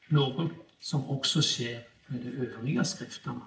något 0.08 0.52
som 0.80 1.10
också 1.10 1.42
sker 1.42 1.82
med 2.08 2.20
de 2.22 2.30
övriga 2.30 2.84
skrifterna. 2.84 3.42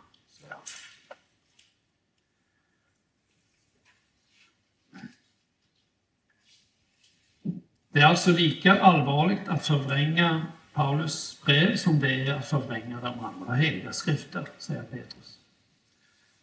Det 7.93 8.01
är 8.01 8.07
alltså 8.07 8.31
lika 8.31 8.81
allvarligt 8.81 9.49
att 9.49 9.67
förvränga 9.67 10.47
Paulus 10.81 11.43
brev 11.45 11.77
som 11.77 12.01
det 12.01 12.27
är 12.27 12.35
att 12.35 12.47
förvränga 12.47 13.01
de 13.01 13.25
andra 13.25 13.55
heliga 13.55 13.93
skrifter, 13.93 14.49
säger 14.59 14.83
Petrus. 14.83 15.39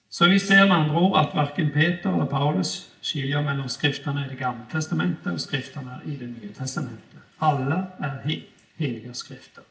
Så 0.10 0.26
vi 0.26 0.40
ser 0.40 0.68
med 0.68 0.78
andra 0.78 1.00
ord 1.00 1.18
att 1.18 1.36
varken 1.36 1.72
Peter 1.72 2.14
eller 2.14 2.26
Paulus 2.26 2.92
skiljer 3.02 3.42
mellan 3.42 3.70
skrifterna 3.70 4.26
i 4.26 4.30
det 4.30 4.36
gamla 4.36 4.66
testamentet 4.66 5.34
och 5.34 5.42
skrifterna 5.42 6.02
i 6.06 6.16
det 6.16 6.28
nya 6.28 6.54
testamentet. 6.54 7.20
Alla 7.38 7.88
är 7.98 8.44
heliga 8.76 9.14
skrifter. 9.14 9.64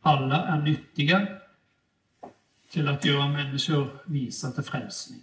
Alla 0.00 0.46
är 0.46 0.60
nyttiga 0.60 1.26
till 2.70 2.88
att 2.88 3.04
göra 3.04 3.28
människor 3.28 3.88
visa 4.06 4.50
till 4.50 4.62
frälsning, 4.62 5.20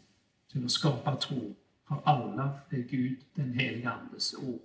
till 0.51 0.65
att 0.65 0.71
skapa 0.71 1.15
tro. 1.15 1.55
För 1.87 2.01
alla 2.03 2.59
är 2.69 2.77
Gud, 2.77 3.19
den 3.33 3.53
heliga 3.53 3.91
Andes 3.91 4.33
ord. 4.33 4.61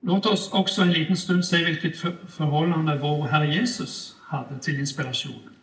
Låt 0.00 0.26
oss 0.26 0.52
också 0.52 0.82
en 0.82 0.92
liten 0.92 1.16
stund 1.16 1.44
se 1.44 1.64
vilket 1.64 1.98
förhållande 2.28 2.98
vår 2.98 3.28
Herre 3.28 3.54
Jesus 3.54 4.16
hade 4.22 4.58
till 4.58 4.80
inspirationen. 4.80 5.54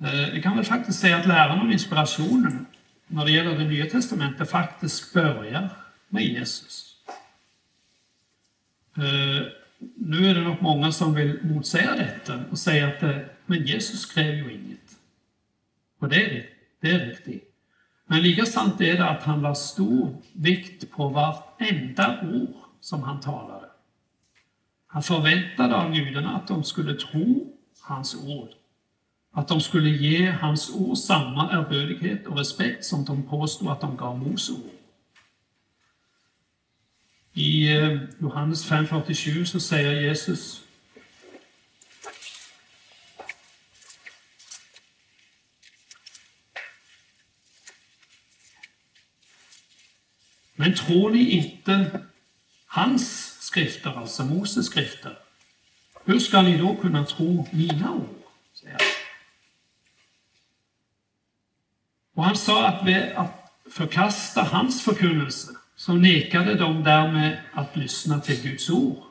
Eh, 0.00 0.32
vi 0.32 0.42
kan 0.42 0.56
väl 0.56 0.64
faktiskt 0.64 1.00
säga 1.00 1.16
att 1.16 1.28
läran 1.28 1.60
om 1.60 1.72
inspirationen 1.72 2.66
när 3.06 3.24
det 3.24 3.32
gäller 3.32 3.58
det 3.58 3.64
nya 3.64 3.86
testamentet 3.86 4.50
faktiskt 4.50 5.12
börjar 5.12 5.70
med 6.08 6.24
Jesus. 6.24 6.96
Eh, 8.96 9.46
nu 9.96 10.30
är 10.30 10.34
det 10.34 10.40
nog 10.40 10.62
många 10.62 10.92
som 10.92 11.14
vill 11.14 11.38
motsäga 11.42 11.94
detta 11.96 12.40
och 12.50 12.58
säga 12.58 12.88
att 12.88 13.02
eh, 13.02 13.16
men 13.46 13.66
Jesus 13.66 14.00
skrev 14.00 14.34
ju 14.34 14.52
inget. 14.52 14.96
Och 15.98 16.08
det 16.08 16.24
är, 16.24 16.46
det 16.80 16.90
är 16.90 17.06
riktigt. 17.06 17.54
Men 18.06 18.22
lika 18.22 18.46
sant 18.46 18.80
är 18.80 18.94
det 18.94 19.08
att 19.08 19.22
han 19.22 19.42
la 19.42 19.54
stor 19.54 20.16
vikt 20.32 20.90
på 20.90 21.08
vart 21.08 21.49
vartenda 21.60 22.20
ord 22.22 22.54
som 22.80 23.02
han 23.02 23.20
talade. 23.20 23.66
Han 24.86 25.02
förväntade 25.02 25.76
av 25.76 25.94
judarna 25.94 26.36
att 26.36 26.48
de 26.48 26.64
skulle 26.64 26.94
tro 26.94 27.56
hans 27.80 28.14
ord 28.14 28.48
att 29.32 29.48
de 29.48 29.60
skulle 29.60 29.90
ge 29.90 30.30
hans 30.30 30.70
ord 30.74 30.98
samma 30.98 31.52
erbördighet 31.52 32.26
och 32.26 32.38
respekt 32.38 32.84
som 32.84 33.04
de 33.04 33.22
påstod 33.22 33.68
att 33.68 33.80
de 33.80 33.96
gav 33.96 34.18
Mose 34.18 34.52
ord. 34.52 34.70
I 37.32 37.76
eh, 37.76 37.98
Johannes 38.18 38.70
5.47 38.70 39.44
så 39.44 39.60
säger 39.60 39.92
Jesus 39.92 40.62
Men 50.60 50.74
tror 50.74 51.10
ni 51.10 51.30
inte 51.30 52.00
hans 52.66 53.36
skrifter, 53.40 53.98
alltså 53.98 54.24
Moses 54.24 54.66
skrifter? 54.66 55.18
Hur 56.04 56.18
ska 56.18 56.42
ni 56.42 56.58
då 56.58 56.76
kunna 56.76 57.04
tro 57.04 57.48
mina 57.52 57.92
ord? 57.92 58.22
Säger 58.54 58.72
han. 58.72 58.80
Och 62.14 62.24
han 62.24 62.36
sa 62.36 62.66
att 62.66 62.86
vi 62.86 62.94
att 62.94 63.52
förkasta 63.70 64.42
hans 64.42 64.82
förkunnelse 64.82 65.52
så 65.76 65.92
nekade 65.92 66.54
de 66.54 66.84
därmed 66.84 67.40
att 67.52 67.76
lyssna 67.76 68.20
till 68.20 68.42
Guds 68.42 68.70
ord. 68.70 69.02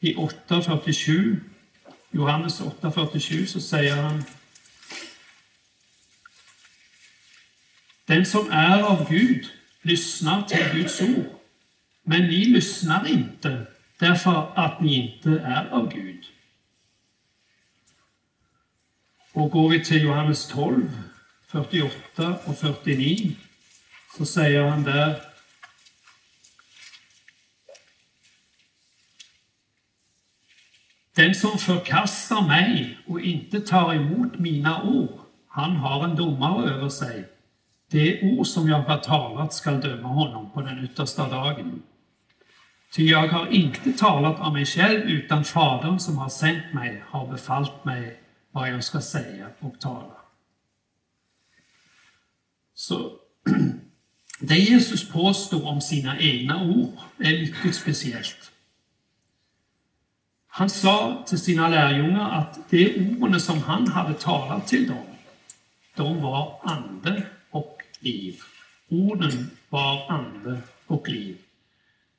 I 0.00 0.14
8.47, 0.14 1.36
Johannes 2.10 2.60
8.47 2.60 3.46
så 3.46 3.60
säger 3.60 3.96
han 3.96 4.24
Den 8.04 8.26
som 8.26 8.50
är 8.50 8.82
av 8.82 9.10
Gud 9.10 9.50
lyssnar 9.86 10.42
till 10.42 10.72
Guds 10.72 11.00
ord. 11.00 11.26
Men 12.02 12.20
ni 12.20 12.44
lyssnar 12.44 13.08
inte 13.08 13.66
därför 13.98 14.52
att 14.54 14.80
ni 14.80 14.94
inte 14.94 15.30
är 15.30 15.68
av 15.68 15.92
Gud. 15.94 16.24
Och 19.32 19.50
går 19.50 19.68
vi 19.68 19.84
till 19.84 20.02
Johannes 20.02 20.48
12, 20.48 21.02
48 21.46 22.38
och 22.44 22.58
49 22.58 23.32
så 24.16 24.26
säger 24.26 24.62
han 24.62 24.82
där 24.82 25.20
Den 31.14 31.34
som 31.34 31.58
förkastar 31.58 32.42
mig 32.42 32.98
och 33.06 33.20
inte 33.20 33.60
tar 33.60 33.94
emot 33.94 34.38
mina 34.38 34.82
ord, 34.82 35.20
han 35.48 35.76
har 35.76 36.04
en 36.04 36.16
domare 36.16 36.70
över 36.70 36.88
sig. 36.88 37.35
Det 37.90 38.22
ord 38.22 38.46
som 38.46 38.68
jag 38.68 38.82
har 38.82 38.98
talat 38.98 39.54
skall 39.54 39.80
döma 39.80 40.08
honom 40.08 40.50
på 40.50 40.62
den 40.62 40.84
yttersta 40.84 41.28
dagen. 41.28 41.82
Ty 42.92 43.06
jag 43.06 43.28
har 43.28 43.46
inte 43.46 43.92
talat 43.92 44.40
av 44.40 44.52
mig 44.52 44.66
själv, 44.66 45.00
utan 45.00 45.44
Fadern 45.44 45.98
som 45.98 46.18
har 46.18 46.28
sänt 46.28 46.74
mig 46.74 47.02
har 47.06 47.26
befallt 47.26 47.84
mig 47.84 48.20
vad 48.50 48.70
jag 48.70 48.84
ska 48.84 49.00
säga 49.00 49.48
och 49.58 49.80
tala. 49.80 50.16
Så 52.74 53.10
det 54.40 54.56
Jesus 54.56 55.08
påstår 55.08 55.66
om 55.66 55.80
sina 55.80 56.18
egna 56.18 56.62
ord 56.62 56.98
är 57.18 57.40
mycket 57.40 57.74
speciellt. 57.74 58.50
Han 60.46 60.70
sa 60.70 61.24
till 61.26 61.38
sina 61.38 61.68
lärjungar 61.68 62.38
att 62.38 62.70
de 62.70 63.16
orden 63.20 63.40
som 63.40 63.62
han 63.62 63.88
hade 63.88 64.14
talat 64.14 64.66
till 64.66 64.88
dem, 64.88 65.04
de 65.96 66.22
var 66.22 66.60
ande 66.62 67.26
liv. 68.00 68.40
Orden 68.88 69.50
var 69.68 70.10
ande 70.10 70.60
och 70.86 71.08
liv. 71.08 71.36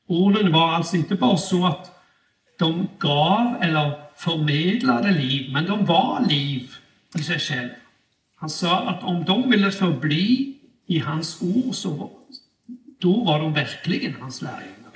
Orden 0.07 0.51
var 0.51 0.73
alltså 0.73 0.95
inte 0.95 1.15
bara 1.15 1.37
så 1.37 1.65
att 1.65 1.91
de 2.59 2.87
gav 2.99 3.55
eller 3.61 3.91
förmedlade 4.15 5.11
liv, 5.11 5.53
men 5.53 5.65
de 5.65 5.85
var 5.85 6.25
liv 6.29 6.75
i 7.15 7.23
sig 7.23 7.39
själva. 7.39 7.75
Han 8.35 8.49
sa 8.49 8.89
att 8.89 9.03
om 9.03 9.25
de 9.25 9.49
ville 9.49 9.71
förbli 9.71 10.53
i 10.85 10.99
hans 10.99 11.41
ord, 11.41 11.75
så 11.75 12.11
då 12.99 13.23
var 13.23 13.39
de 13.39 13.53
verkligen 13.53 14.15
hans 14.21 14.41
lärjungar. 14.41 14.91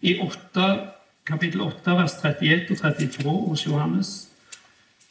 I 0.00 0.18
8, 0.18 0.78
kapitel 1.24 1.60
8, 1.60 1.94
vers 1.94 2.12
31 2.22 2.70
och 2.70 2.78
32 2.78 3.30
hos 3.30 3.66
Johannes 3.66 4.27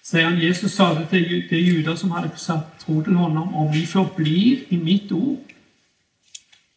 säger 0.07 0.25
han, 0.25 0.39
Jesus 0.39 0.75
sa 0.75 1.05
till 1.05 1.47
de 1.49 1.57
judar 1.57 1.95
som 1.95 2.11
hade 2.11 2.37
satt 2.37 2.79
tro 2.79 3.03
till 3.03 3.15
honom, 3.15 3.55
om 3.55 3.71
ni 3.71 3.85
förblir 3.85 4.73
i 4.73 4.77
mitt 4.77 5.11
ord 5.11 5.53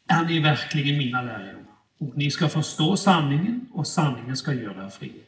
är 0.06 0.24
ni 0.24 0.40
verkligen 0.40 0.98
mina 0.98 1.22
lärjungar. 1.22 1.76
Och 1.98 2.16
ni 2.16 2.30
ska 2.30 2.48
förstå 2.48 2.96
sanningen 2.96 3.66
och 3.72 3.86
sanningen 3.86 4.36
ska 4.36 4.52
göra 4.52 4.84
er 4.84 4.90
fria. 4.90 5.22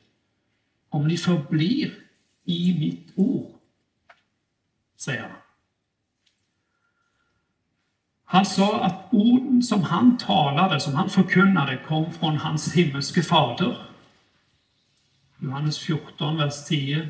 Om 0.88 1.09
ni 1.09 1.16
förblir 1.16 1.94
i 2.44 2.78
mitt 2.78 3.12
ord, 3.14 3.50
säger 4.96 5.22
han. 5.22 5.30
Han 8.24 8.46
sa 8.46 8.84
att 8.84 9.09
orden 9.11 9.62
som 9.62 9.82
han 9.82 10.18
talade, 10.18 10.80
som 10.80 10.94
han 10.94 11.11
förkunnade, 11.11 11.76
kom 11.88 12.12
från 12.12 12.36
hans 12.36 12.74
himmelske 12.74 13.22
fader. 13.22 13.76
Johannes 15.38 15.78
14, 15.78 16.36
vers 16.36 16.64
10. 16.64 17.09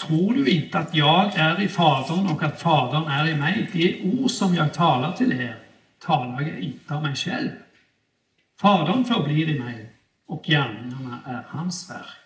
Tror 0.00 0.34
du 0.34 0.50
inte 0.50 0.78
att 0.78 0.94
jag 0.94 1.34
är 1.34 1.60
i 1.60 1.68
Fadern 1.68 2.26
och 2.26 2.42
att 2.42 2.60
Fadern 2.60 3.02
är 3.02 3.28
i 3.28 3.34
mig? 3.34 3.70
Det 3.72 4.02
ord 4.02 4.30
som 4.30 4.54
jag 4.54 4.74
talar 4.74 5.12
till 5.12 5.32
er 5.32 5.58
talar 5.98 6.40
jag 6.40 6.60
inte 6.60 6.94
av 6.94 7.02
mig 7.02 7.14
själv. 7.16 7.50
Fadern 8.60 9.04
förblir 9.04 9.48
i 9.48 9.58
mig 9.58 9.92
och 10.26 10.44
gärningarna 10.44 11.18
är 11.26 11.44
hans 11.48 11.90
verk. 11.90 12.20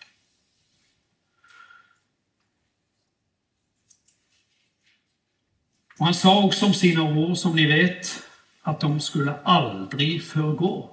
Och 5.99 6.05
han 6.05 6.15
sa 6.15 6.45
också 6.45 6.67
om 6.67 6.75
sina 6.75 7.03
ord, 7.03 7.37
som 7.37 7.57
ni 7.57 7.67
vet, 7.67 8.07
att 8.63 8.81
de 8.81 9.01
skulle 9.01 9.35
aldrig 9.43 10.25
förgå. 10.25 10.91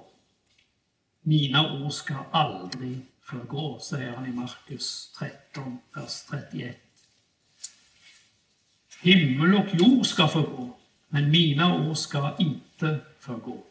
Mina 1.20 1.72
ord 1.72 1.92
ska 1.92 2.14
aldrig 2.30 3.06
förgå, 3.32 3.78
säger 3.80 4.12
han 4.12 4.26
i 4.26 4.32
Markus 4.32 5.12
13, 5.18 5.78
vers 5.94 6.22
31. 6.30 6.76
Himmel 9.02 9.54
och 9.54 9.74
jord 9.74 10.06
ska 10.06 10.28
förgå, 10.28 10.76
men 11.08 11.30
mina 11.30 11.74
år 11.74 11.94
ska 11.94 12.36
inte 12.38 12.98
förgå. 13.20 13.64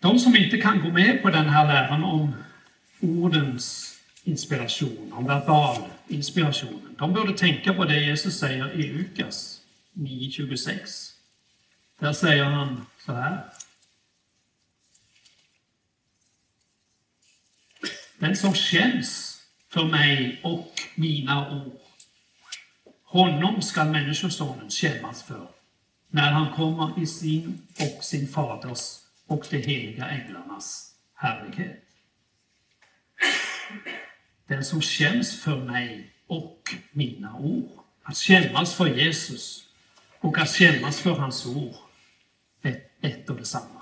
De 0.00 0.18
som 0.18 0.36
inte 0.36 0.58
kan 0.58 0.80
gå 0.80 0.88
med 0.88 1.22
på 1.22 1.30
den 1.30 1.48
här 1.48 1.66
läran 1.66 2.04
om 2.04 2.34
ordens 3.00 3.96
inspiration, 4.24 5.12
om 5.12 5.26
verbal 5.26 5.76
inspiration, 6.08 6.96
de 6.98 7.12
borde 7.12 7.38
tänka 7.38 7.74
på 7.74 7.84
det 7.84 8.00
Jesus 8.00 8.38
säger 8.38 8.72
i 8.72 8.92
Lukas 8.92 9.60
9.26. 9.94 11.12
Där 11.98 12.12
säger 12.12 12.44
han 12.44 12.86
så 13.06 13.12
här. 13.12 13.55
Den 18.18 18.36
som 18.36 18.54
känns 18.54 19.40
för 19.68 19.84
mig 19.84 20.40
och 20.42 20.72
mina 20.94 21.50
ord, 21.50 21.80
honom 23.04 23.62
skall 23.62 23.88
Människosonen 23.88 24.70
kännas 24.70 25.22
för 25.22 25.48
när 26.08 26.30
han 26.32 26.52
kommer 26.54 27.02
i 27.02 27.06
sin 27.06 27.66
och 27.80 28.04
sin 28.04 28.28
faders 28.28 28.98
och 29.26 29.46
de 29.50 29.56
heliga 29.56 30.08
änglarnas 30.08 30.94
härlighet. 31.14 31.82
Den 34.46 34.64
som 34.64 34.82
känns 34.82 35.42
för 35.42 35.56
mig 35.56 36.12
och 36.26 36.74
mina 36.92 37.36
ord. 37.38 37.70
Att 38.02 38.16
kännas 38.16 38.74
för 38.74 38.86
Jesus 38.86 39.64
och 40.20 40.38
att 40.38 40.50
kännas 40.50 41.00
för 41.00 41.10
hans 41.10 41.46
ord 41.46 41.74
är 42.62 42.82
ett 43.00 43.30
och 43.30 43.36
detsamma. 43.36 43.75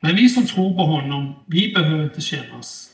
Men 0.00 0.16
vi 0.16 0.28
som 0.28 0.46
tror 0.46 0.74
på 0.74 0.82
honom, 0.82 1.34
vi 1.46 1.72
behöver 1.72 2.04
inte 2.04 2.20
kännas. 2.20 2.90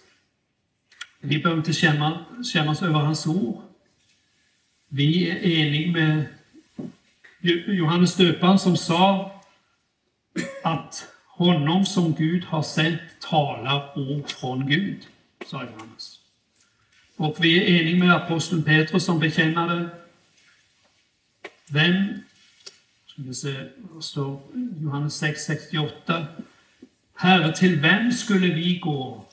Vi 1.20 1.38
behöver 1.38 1.60
inte 1.60 1.72
känna, 1.72 2.24
kännas 2.52 2.82
över 2.82 2.98
hans 2.98 3.26
ord. 3.26 3.62
Vi 4.88 5.30
är 5.30 5.36
eniga 5.36 5.92
med 5.92 6.24
Johannes 7.66 8.16
döparen 8.16 8.58
som 8.58 8.76
sa 8.76 9.32
att 10.62 11.08
honom 11.26 11.86
som 11.86 12.14
Gud 12.14 12.44
har 12.44 12.62
sänt 12.62 13.00
talar 13.20 13.98
ord 13.98 14.30
från 14.30 14.66
Gud, 14.66 15.06
sa 15.46 15.64
Johannes. 15.64 16.20
Och 17.16 17.36
vi 17.40 17.58
är 17.62 17.80
eniga 17.80 18.04
med 18.04 18.16
aposteln 18.16 18.62
Petrus 18.62 19.04
som 19.04 19.18
bekännade 19.18 19.88
vem, 21.70 22.06
ska 23.06 23.22
vi 23.22 23.34
se, 23.34 23.54
står 24.00 24.40
Johannes 24.80 25.22
6.68 25.22 26.26
Herre, 27.16 27.52
till 27.52 27.80
vem 27.80 28.12
skulle 28.12 28.54
vi 28.54 28.78
gå? 28.78 29.24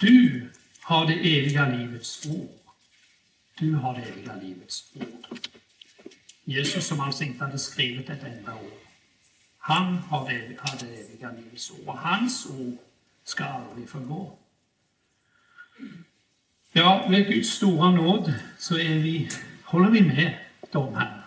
Du 0.00 0.50
har 0.82 1.06
det 1.06 1.14
eviga 1.14 1.68
livets 1.68 2.26
ord. 2.26 2.58
Du 3.58 3.74
har 3.74 3.94
det 3.94 4.02
eviga 4.02 4.34
livets 4.34 4.92
ord. 4.94 5.38
Jesus 6.44 6.86
som 6.86 7.00
alltså 7.00 7.24
inte 7.24 7.44
hade 7.44 7.58
skrivit 7.58 8.10
ett 8.10 8.22
enda 8.22 8.54
ord. 8.54 8.80
Han 9.58 9.96
har 9.96 10.28
det, 10.28 10.38
det 10.80 10.86
eviga 10.86 11.30
livets 11.30 11.70
ord 11.70 11.86
och 11.86 11.98
hans 11.98 12.46
ord 12.46 12.76
ska 13.24 13.44
aldrig 13.44 13.88
förgå. 13.88 14.38
Ja, 16.72 17.06
med 17.10 17.26
Guds 17.26 17.48
stora 17.48 17.90
nåd 17.90 18.34
så 18.58 18.78
är 18.78 18.98
vi, 18.98 19.30
håller 19.64 19.90
vi 19.90 20.00
med 20.00 20.38
de 20.72 20.94
här. 20.94 21.20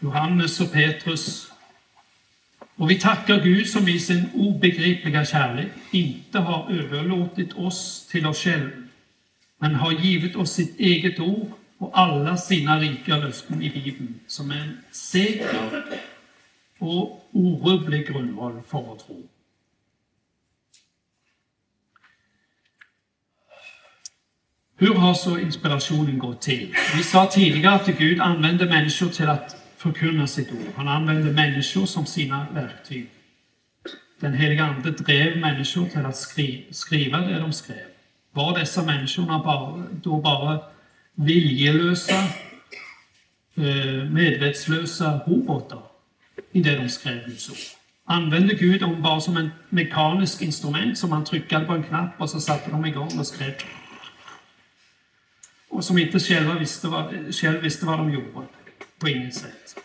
Johannes 0.00 0.60
och 0.60 0.72
Petrus 0.72 1.52
och 2.76 2.90
vi 2.90 3.00
tackar 3.00 3.40
Gud 3.40 3.68
som 3.68 3.88
i 3.88 3.98
sin 3.98 4.30
obegripliga 4.34 5.24
kärlek 5.24 5.68
inte 5.90 6.38
har 6.38 6.72
överlåtit 6.72 7.52
oss 7.52 8.08
till 8.10 8.26
oss 8.26 8.38
själva, 8.38 8.70
men 9.58 9.74
har 9.74 9.92
givit 9.92 10.36
oss 10.36 10.52
sitt 10.52 10.80
eget 10.80 11.20
ord 11.20 11.50
och 11.78 11.98
alla 11.98 12.36
sina 12.36 12.80
rika 12.80 13.16
löften 13.16 13.62
i 13.62 13.70
Bibeln 13.70 14.20
som 14.26 14.50
en 14.50 14.78
säker 14.90 15.84
och 16.78 17.28
orubblig 17.32 18.06
grundval 18.06 18.62
för 18.68 18.82
vår 18.82 18.96
tro. 18.96 19.28
Hur 24.78 24.94
har 24.94 25.14
så 25.14 25.38
inspirationen 25.38 26.18
gått 26.18 26.40
till? 26.40 26.74
Vi 26.96 27.02
sa 27.02 27.26
tidigare 27.26 27.74
att 27.74 27.86
Gud 27.86 28.20
använder 28.20 28.66
människor 28.66 29.08
till 29.08 29.28
att 29.28 29.65
förkunna 29.86 30.26
sitt 30.26 30.52
ord. 30.52 30.72
Han 30.76 30.88
använde 30.88 31.32
människor 31.32 31.86
som 31.86 32.06
sina 32.06 32.46
verktyg. 32.54 33.10
Den 34.20 34.34
heliga 34.34 34.64
Ande 34.64 34.90
drev 34.90 35.38
människor 35.38 35.88
till 35.88 36.06
att 36.06 36.16
skri 36.16 36.66
skriva 36.70 37.18
det 37.18 37.38
de 37.38 37.52
skrev. 37.52 37.86
Var 38.32 38.58
dessa 38.58 38.82
människorna 38.82 39.38
bara, 39.38 39.86
då 40.02 40.20
bara 40.20 40.60
viljelösa, 41.14 42.18
eh, 43.54 44.10
medvetslösa 44.10 45.20
robotar 45.26 45.82
i 46.52 46.62
det 46.62 46.76
de 46.76 46.88
skrev 46.88 47.26
Guds 47.26 47.50
ord? 47.50 47.56
Använde 48.04 48.54
Gud 48.54 48.80
dem 48.80 49.02
bara 49.02 49.20
som 49.20 49.36
ett 49.36 49.52
mekaniskt 49.68 50.42
instrument 50.42 50.98
som 50.98 51.10
man 51.10 51.24
tryckte 51.24 51.60
på 51.60 51.72
en 51.72 51.82
knapp 51.82 52.20
och 52.20 52.30
så 52.30 52.40
satte 52.40 52.70
de 52.70 52.86
igång 52.86 53.18
och 53.18 53.26
skrev? 53.26 53.54
Och 55.68 55.84
som 55.84 55.98
inte 55.98 56.20
själva 56.20 56.58
visste 56.58 56.88
vad, 56.88 57.34
själv 57.34 57.60
visste 57.60 57.86
vad 57.86 57.98
de 57.98 58.12
gjorde. 58.12 58.46
På 58.98 59.08
inget 59.08 59.34
sätt. 59.34 59.76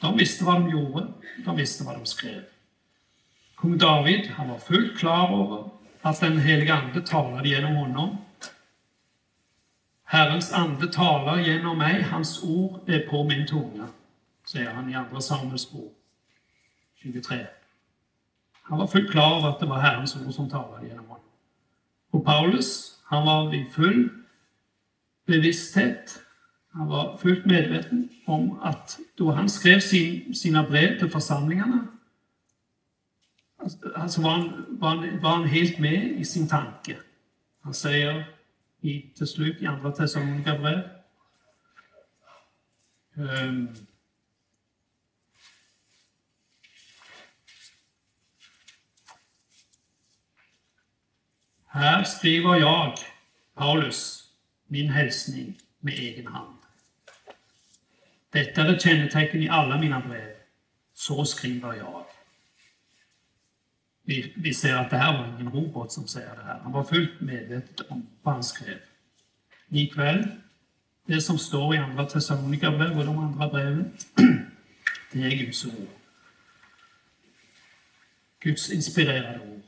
De 0.00 0.16
visste 0.16 0.44
vad 0.44 0.54
de 0.54 0.70
gjorde, 0.70 1.06
de 1.44 1.56
visste 1.56 1.84
vad 1.84 1.94
de 1.94 2.06
skrev. 2.06 2.42
Kung 3.56 3.78
David 3.78 4.26
han 4.26 4.48
var 4.48 4.58
fullt 4.58 4.98
klar 4.98 5.44
över 5.44 5.70
att 6.02 6.20
den 6.20 6.38
helige 6.38 6.74
Ande 6.74 7.02
talade 7.02 7.48
genom 7.48 7.74
honom. 7.74 8.16
Herrens 10.04 10.52
ande 10.52 10.92
talar 10.92 11.38
genom 11.38 11.78
mig, 11.78 12.02
hans 12.02 12.44
ord 12.44 12.88
är 12.88 13.00
på 13.00 13.24
min 13.24 13.46
tunga, 13.46 13.88
säger 14.52 14.70
han 14.70 14.90
i 14.90 14.94
Andra 14.94 15.20
Samuels 15.20 15.72
bok 15.72 15.96
23. 16.96 17.46
Han 18.62 18.78
var 18.78 18.86
fullt 18.86 19.10
klar 19.10 19.38
över 19.38 19.48
att 19.48 19.60
det 19.60 19.66
var 19.66 19.78
Herrens 19.78 20.16
ord 20.16 20.34
som 20.34 20.50
talade 20.50 20.86
genom 20.86 21.06
honom. 21.06 21.24
Och 22.10 22.24
Paulus, 22.24 23.00
han 23.04 23.26
var 23.26 23.50
vid 23.50 23.72
full 23.72 24.08
bevissthet 25.26 26.20
han 26.72 26.86
var 26.86 27.16
fullt 27.16 27.44
medveten 27.44 28.08
om 28.24 28.58
att 28.60 28.98
då 29.14 29.30
han 29.30 29.50
skrev 29.50 29.80
sin, 29.80 30.34
sina 30.34 30.62
brev 30.62 30.98
till 30.98 31.10
församlingarna 31.10 31.86
alltså, 33.58 33.92
alltså 33.94 34.20
var, 34.20 34.30
han, 34.30 34.66
var, 34.68 34.88
han, 34.88 35.20
var 35.20 35.30
han 35.30 35.44
helt 35.44 35.78
med 35.78 36.20
i 36.20 36.24
sin 36.24 36.48
tanke. 36.48 36.96
Han 37.60 37.74
säger 37.74 38.24
i, 38.80 39.02
till 39.02 39.26
slut 39.26 39.62
i 39.62 39.66
Andra 39.66 39.92
Thessalonikerbrev 39.92 40.88
um, 43.14 43.74
Här 51.70 52.04
skriver 52.04 52.56
jag, 52.56 52.94
Paulus, 53.54 54.32
min 54.66 54.90
hälsning 54.90 55.58
med 55.80 55.94
egen 55.94 56.26
hand. 56.26 56.57
Detta 58.30 58.62
är 58.62 58.74
ett 58.74 58.82
kännetecken 58.82 59.42
i 59.42 59.48
alla 59.48 59.78
mina 59.78 60.00
brev. 60.00 60.34
Så 60.94 61.24
skriver 61.24 61.74
jag. 61.74 62.04
Vi, 64.04 64.32
vi 64.36 64.54
ser 64.54 64.74
att 64.74 64.90
det 64.90 64.96
här 64.96 65.18
var 65.18 65.26
ingen 65.26 65.52
robot 65.52 65.92
som 65.92 66.08
säger 66.08 66.36
det 66.36 66.42
här. 66.42 66.58
Han 66.58 66.72
var 66.72 66.84
fullt 66.84 67.20
medveten 67.20 67.86
om 67.88 68.06
vad 68.22 68.34
han 68.34 68.44
skrev. 68.44 68.78
Likväl, 69.68 70.26
det 71.06 71.20
som 71.20 71.38
står 71.38 71.74
i 71.74 71.78
Andra 71.78 72.04
Thessalonikerbrev 72.04 72.98
och 72.98 73.04
de 73.04 73.18
andra 73.18 73.48
breven, 73.48 73.92
det 75.12 75.18
är 75.18 75.30
Guds 75.30 75.66
ord. 75.66 75.88
Guds 78.40 78.70
inspirerade 78.70 79.40
ord. 79.40 79.62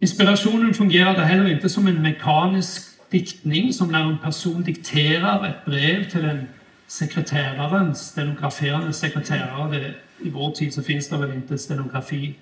Inspirationen 0.00 0.74
fungerade 0.74 1.24
heller 1.24 1.48
inte 1.48 1.68
som 1.68 1.86
en 1.86 2.02
mekanisk 2.02 2.95
diktning 3.10 3.72
som 3.72 3.92
när 3.92 4.04
en 4.04 4.18
person 4.18 4.62
dikterar 4.62 5.48
ett 5.48 5.64
brev 5.64 6.10
till 6.10 6.24
en 6.24 6.46
sekreteraren, 6.86 7.94
stenograferande 7.94 8.92
sekreterare. 8.92 9.78
Det, 9.78 9.94
I 10.26 10.30
vår 10.30 10.50
tid 10.50 10.74
så 10.74 10.82
finns 10.82 11.08
det 11.08 11.16
väl 11.16 11.34
inte 11.34 11.58
stenografi 11.58 12.34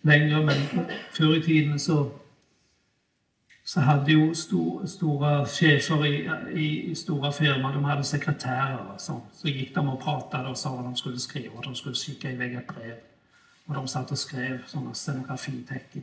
längre, 0.00 0.40
men 0.44 0.86
förr 1.12 1.36
i 1.36 1.42
tiden 1.42 1.80
så, 1.80 2.10
så 3.64 3.80
hade 3.80 4.12
ju 4.12 4.34
stor, 4.34 4.86
stora 4.86 5.46
chefer 5.46 6.06
i, 6.06 6.30
i, 6.54 6.90
i, 6.90 6.94
stora 6.94 7.32
firmor, 7.32 7.72
de 7.72 7.84
hade 7.84 8.04
sekreterare. 8.04 8.98
Så, 8.98 9.20
så 9.32 9.48
gick 9.48 9.74
de 9.74 9.88
och 9.88 10.02
pratade 10.02 10.48
och 10.48 10.58
sa 10.58 10.76
vad 10.76 10.84
de 10.84 10.96
skulle 10.96 11.18
skriva. 11.18 11.60
De 11.60 11.74
skulle 11.74 11.94
skicka 11.94 12.30
iväg 12.30 12.54
ett 12.54 12.66
brev. 12.66 12.96
Och 13.66 13.74
de 13.74 13.88
satt 13.88 14.10
och 14.10 14.18
skrev 14.18 14.66
sådana 14.66 14.94
stenografitecken 14.94 16.02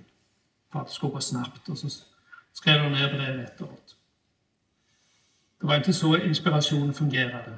för 0.72 0.80
att 0.80 0.88
det 0.88 0.94
skulle 0.94 1.12
gå 1.12 1.22
snabbt. 1.22 1.70
Och 1.70 1.78
så 1.78 1.88
skrev 2.54 2.84
de 2.84 2.92
ner 2.92 3.14
brev 3.14 3.40
efteråt. 3.40 3.96
Det 5.62 5.68
var 5.68 5.76
inte 5.76 5.94
så 5.94 6.18
inspiration 6.18 6.94
fungerade. 6.94 7.58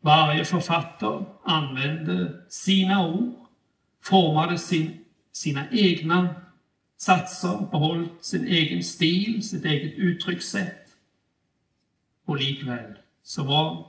Varje 0.00 0.44
författare 0.44 1.24
använde 1.44 2.32
sina 2.48 3.06
ord, 3.06 3.34
formade 4.02 4.58
sin, 4.58 5.04
sina 5.32 5.64
egna 5.70 6.34
satser, 6.96 7.68
behöll 7.70 8.08
sin 8.20 8.46
egen 8.46 8.82
stil, 8.82 9.48
sitt 9.48 9.64
eget 9.64 9.94
uttryckssätt. 9.94 10.86
Och 12.24 12.36
likväl 12.36 12.94
så 13.22 13.44
var 13.44 13.86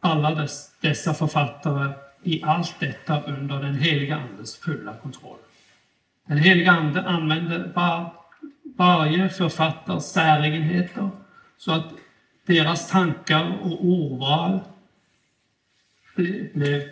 alla 0.00 0.34
dess, 0.34 0.70
dessa 0.80 1.14
författare 1.14 1.92
i 2.22 2.42
allt 2.42 2.80
detta 2.80 3.22
under 3.22 3.62
den 3.62 3.74
heliga 3.74 4.16
Andes 4.16 4.56
fulla 4.56 4.96
kontroll. 4.96 5.38
Den 6.26 6.38
heliga 6.38 6.72
Ande 6.72 7.02
använde 7.02 7.72
var, 7.74 8.12
varje 8.76 9.28
författares 9.28 10.12
säregenheter 10.12 11.10
så 11.56 11.72
att 11.72 11.92
deras 12.46 12.90
tankar 12.90 13.58
och 13.62 13.84
ordval 13.84 14.60
blev, 16.14 16.88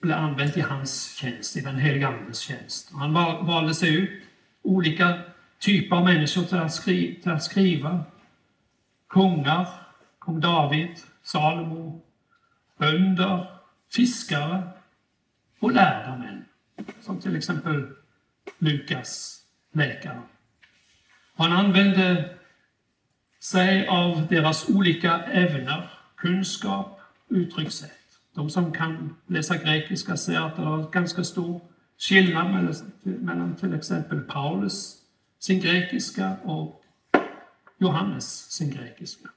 blev 0.00 0.18
använt 0.18 0.56
i 0.56 0.60
hans 0.60 1.14
tjänst, 1.14 1.56
i 1.56 1.60
den 1.60 1.76
helige 1.76 2.08
Andes 2.08 2.38
tjänst. 2.38 2.92
Han 2.92 3.12
valde 3.46 3.74
sig 3.74 3.94
ut 3.94 4.22
olika 4.62 5.18
typer 5.58 5.96
av 5.96 6.04
människor 6.04 6.42
till 6.42 6.58
att, 6.58 6.74
skri 6.74 7.20
till 7.22 7.32
att 7.32 7.42
skriva. 7.42 8.04
Kungar, 9.08 9.68
kung 10.18 10.40
David, 10.40 10.90
Salomo, 11.22 12.02
bönder, 12.78 13.46
fiskare 13.94 14.62
och 15.58 15.72
lärda 15.72 16.16
män. 16.16 16.44
Som 17.00 17.20
till 17.20 17.36
exempel 17.36 17.88
Lukas, 18.58 19.42
läkare. 19.72 20.22
Han 21.36 21.52
använde 21.52 22.36
sig 23.42 23.86
av 23.86 24.26
deras 24.26 24.68
olika 24.68 25.24
ämnen, 25.24 25.82
kunskap, 26.16 27.00
uttryckssätt. 27.28 27.90
De 28.34 28.50
som 28.50 28.72
kan 28.72 29.16
läsa 29.26 29.56
grekiska 29.56 30.16
ser 30.16 30.40
att 30.40 30.56
det 30.56 30.62
är 30.62 30.90
ganska 30.90 31.24
stor 31.24 31.60
skillnad 31.98 32.74
mellan 33.02 33.56
till 33.56 33.74
exempel 33.74 34.20
Paulus, 34.20 34.98
sin 35.38 35.60
grekiska, 35.60 36.36
och 36.44 36.84
Johannes, 37.78 38.50
sin 38.50 38.70
grekiska. 38.70 39.28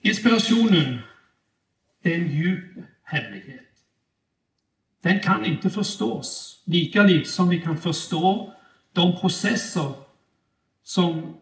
Inspirationen 0.00 0.98
är 2.02 2.14
en 2.14 2.28
djup 2.28 2.84
hemlighet. 3.02 3.60
Den 5.02 5.20
kan 5.20 5.44
inte 5.44 5.70
förstås, 5.70 6.62
lika 6.64 7.02
lite 7.02 7.30
som 7.30 7.48
vi 7.48 7.60
kan 7.60 7.78
förstå 7.78 8.54
de 8.92 9.20
processer 9.20 10.03
som 10.84 11.36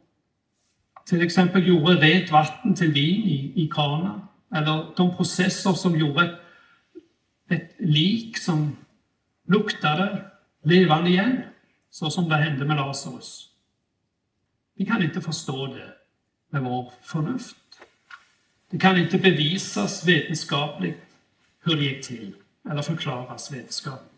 till 1.06 1.22
exempel 1.22 1.68
gjorde 1.68 1.94
rent 1.94 2.30
vatten 2.30 2.74
till 2.74 2.92
vin 2.92 3.22
i, 3.26 3.52
i 3.64 3.68
kranar. 3.68 4.26
Eller 4.54 4.86
de 4.96 5.16
processer 5.16 5.72
som 5.72 5.98
gjorde 5.98 6.38
ett, 7.48 7.74
lik 7.78 8.38
som 8.38 8.76
luktade 9.48 10.30
levande 10.62 11.10
igen, 11.10 11.42
så 11.90 12.10
som 12.10 12.28
det 12.28 12.36
hände 12.36 12.64
med 12.64 12.76
Lazarus. 12.76 13.48
Vi 14.74 14.86
kan 14.86 15.02
inte 15.02 15.20
förstå 15.20 15.66
det 15.66 15.94
med 16.50 16.62
vår 16.62 16.92
förnuft. 17.02 17.56
Det 18.70 18.78
kan 18.78 18.98
inte 18.98 19.18
bevisas 19.18 20.08
vetenskapligt 20.08 21.02
hur 21.64 21.76
det 21.76 21.82
gick 21.82 22.06
till, 22.06 22.34
eller 22.70 22.82
förklaras 22.82 23.52
vetenskapligt. 23.52 24.08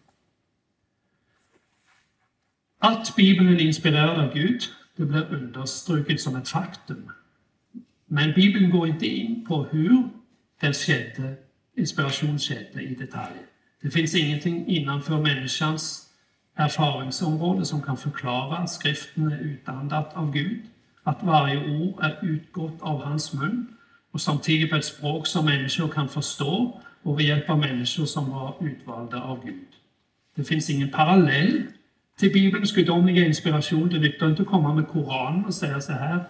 Allt 2.79 3.17
Bibeln 3.17 3.49
är 3.49 3.61
inspirerad 3.61 4.21
av 4.21 4.35
Gud 4.35 4.63
det 4.97 5.05
blir 5.05 5.35
understruket 5.35 6.21
som 6.21 6.37
ett 6.37 6.49
faktum. 6.49 7.11
Men 8.07 8.33
Bibeln 8.35 8.71
går 8.71 8.89
inte 8.89 9.07
in 9.07 9.47
på 9.47 9.65
hur 9.65 10.09
den 10.61 10.73
skedde, 10.73 11.35
inspiration 11.77 12.39
skedde 12.39 12.83
i 12.83 12.95
detalj. 12.95 13.35
Det 13.83 13.91
finns 13.91 14.15
ingenting 14.15 14.67
innanför 14.67 15.21
människans 15.21 16.11
erfaringsområde 16.57 17.65
som 17.65 17.83
kan 17.83 17.97
förklara 17.97 18.57
att 18.57 18.71
skriften 18.71 19.33
är 19.33 19.39
utandat 19.39 20.15
av 20.15 20.33
Gud, 20.33 20.63
att 21.03 21.23
varje 21.23 21.79
ord 21.79 22.05
är 22.05 22.19
utgått 22.23 22.83
av 22.83 23.03
hans 23.03 23.33
mun 23.33 23.67
och 24.11 24.21
samtidigt 24.21 24.71
på 24.71 24.77
ett 24.77 24.85
språk 24.85 25.27
som 25.27 25.45
människor 25.45 25.89
kan 25.89 26.09
förstå 26.09 26.81
och 27.03 27.15
med 27.15 27.25
hjälp 27.25 27.51
av 27.51 27.59
människor 27.59 28.05
som 28.05 28.31
var 28.31 28.57
utvalda 28.61 29.23
av 29.23 29.45
Gud. 29.45 29.69
Det 30.37 30.45
finns 30.45 30.71
ingen 30.71 30.91
parallell 30.91 31.63
till 32.17 32.33
Bibelns 32.33 32.73
gudomliga 32.73 33.27
inspiration. 33.27 33.89
Det 33.89 33.99
nyttar 33.99 34.31
inte 34.31 34.43
att 34.43 34.49
komma 34.49 34.75
med 34.75 34.89
Koranen 34.89 35.45
och 35.45 35.55
säga 35.55 35.81
så 35.81 35.93
här 35.93 36.25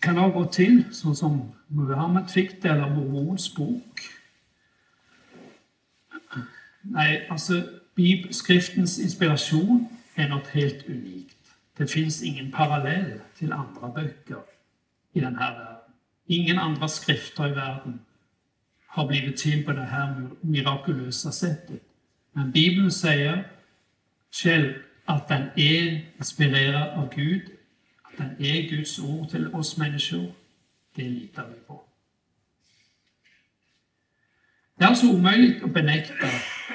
kan 0.00 0.14
det 0.14 0.20
ha 0.20 0.28
gått 0.28 0.52
till, 0.52 0.82
så 0.92 1.14
som 1.14 1.52
Muhammed 1.66 2.30
fick 2.30 2.62
det, 2.62 2.68
eller 2.68 2.88
Mormons 2.88 3.54
bok. 3.54 4.00
Nej, 6.82 7.28
alltså, 7.30 7.62
Skriftens 8.30 8.98
inspiration 8.98 9.86
är 10.14 10.28
något 10.28 10.46
helt 10.46 10.88
unikt. 10.88 11.36
Det 11.76 11.86
finns 11.86 12.22
ingen 12.22 12.52
parallell 12.52 13.20
till 13.38 13.52
andra 13.52 13.88
böcker 13.88 14.38
i 15.12 15.20
den 15.20 15.36
här 15.36 15.58
världen. 15.58 15.82
Ingen 16.26 16.58
andra 16.58 16.88
skrifter 16.88 17.48
i 17.48 17.52
världen 17.52 17.98
har 18.86 19.08
blivit 19.08 19.36
till 19.36 19.64
på 19.64 19.72
det 19.72 19.84
här 19.84 20.28
mirakulösa 20.40 21.32
sättet. 21.32 21.82
Men 22.32 22.50
Bibeln 22.50 22.90
säger 22.90 23.48
själv, 24.30 24.74
att 25.04 25.28
den 25.28 25.50
är 25.56 26.06
inspirerad 26.18 26.88
av 26.98 27.14
Gud, 27.14 27.42
att 28.02 28.16
den 28.16 28.46
är 28.46 28.62
Guds 28.62 28.98
ord 28.98 29.30
till 29.30 29.54
oss 29.54 29.76
människor, 29.76 30.32
Det 30.94 31.02
litar 31.02 31.48
vi 31.48 31.60
på. 31.66 31.84
Det 34.76 34.84
är 34.84 34.88
alltså 34.88 35.06
omöjligt 35.06 35.62
att 35.62 35.74
benäkta 35.74 36.28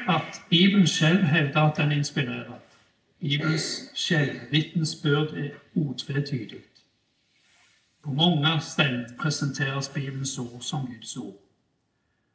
att 0.08 0.42
Bibeln 0.50 0.88
själv 0.88 1.22
hävdar 1.22 1.68
att 1.68 1.76
den 1.76 1.92
är 1.92 1.96
inspirerad. 1.96 2.60
Bibelns 3.20 3.92
selvvitnesbyrd 3.98 5.38
är 5.38 5.54
otvetydigt. 5.74 6.80
På 8.02 8.10
många 8.10 8.60
ställen 8.60 9.18
presenteras 9.22 9.94
Bibelns 9.94 10.40
ord 10.40 10.64
som 10.64 10.86
Guds 10.86 11.18
ord. 11.18 11.40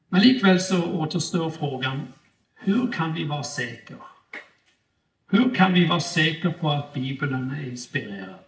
Men 0.08 0.22
likväl 0.22 0.60
så 0.60 0.92
återstår 0.92 1.50
frågan 1.50 2.12
hur 2.54 2.92
kan 2.92 3.14
vi 3.14 3.24
vara 3.24 3.42
säkra? 3.42 3.96
Hur 5.30 5.54
kan 5.54 5.72
vi 5.72 5.86
vara 5.86 6.00
säkra 6.00 6.52
på 6.52 6.70
att 6.70 6.94
Bibeln 6.94 7.50
är 7.50 7.70
inspirerad? 7.70 8.38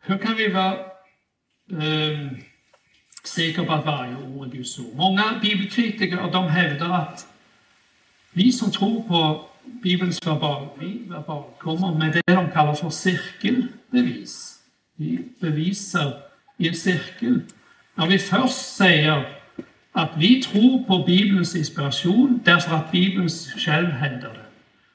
Hur 0.00 0.18
kan 0.18 0.36
vi 0.36 0.48
vara 0.48 0.74
eh, 1.70 2.32
säkra 3.24 3.64
på 3.64 3.72
att 3.72 3.86
varje 3.86 4.16
ord 4.16 4.46
är 4.46 4.50
Guds 4.50 4.78
ord? 4.78 4.94
Många 4.96 5.38
bibelkritiker 5.42 6.30
de 6.32 6.48
hävdar 6.48 6.90
att 6.90 7.26
vi 8.32 8.52
som 8.52 8.70
tror 8.70 9.02
på 9.02 9.48
Bibelns 9.64 10.26
verbal, 10.26 11.44
kommer 11.58 11.94
med 11.94 12.12
det 12.12 12.34
de 12.34 12.50
kallar 12.50 12.74
för 12.74 12.90
cirkelbevis. 12.90 14.58
Vi 14.96 15.28
bevisar 15.40 16.22
i 16.56 16.68
en 16.68 16.74
cirkel. 16.74 17.40
När 17.94 18.06
vi 18.06 18.18
först 18.18 18.74
säger 18.76 19.41
att 19.92 20.16
vi 20.16 20.42
tror 20.42 20.84
på 20.84 20.98
Bibelns 20.98 21.56
inspiration 21.56 22.40
därför 22.44 22.74
att 22.74 22.92
Bibeln 22.92 23.28
själv 23.56 23.86
händer 23.86 24.28
det, 24.28 24.44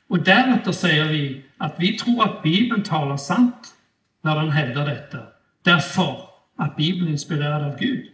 Och 0.08 0.24
därefter 0.24 0.72
säger 0.72 1.06
vi 1.06 1.44
att 1.58 1.76
vi 1.78 1.98
tror 1.98 2.24
att 2.24 2.44
Bibeln 2.44 2.84
talar 2.84 3.18
sant 3.18 3.76
när 4.22 4.36
den 4.36 4.52
hävdar 4.52 4.86
detta 4.86 5.20
därför 5.62 6.30
att 6.56 6.76
Bibeln 6.76 7.08
är 7.08 7.12
inspirerad 7.12 7.64
av 7.64 7.80
Gud. 7.80 8.12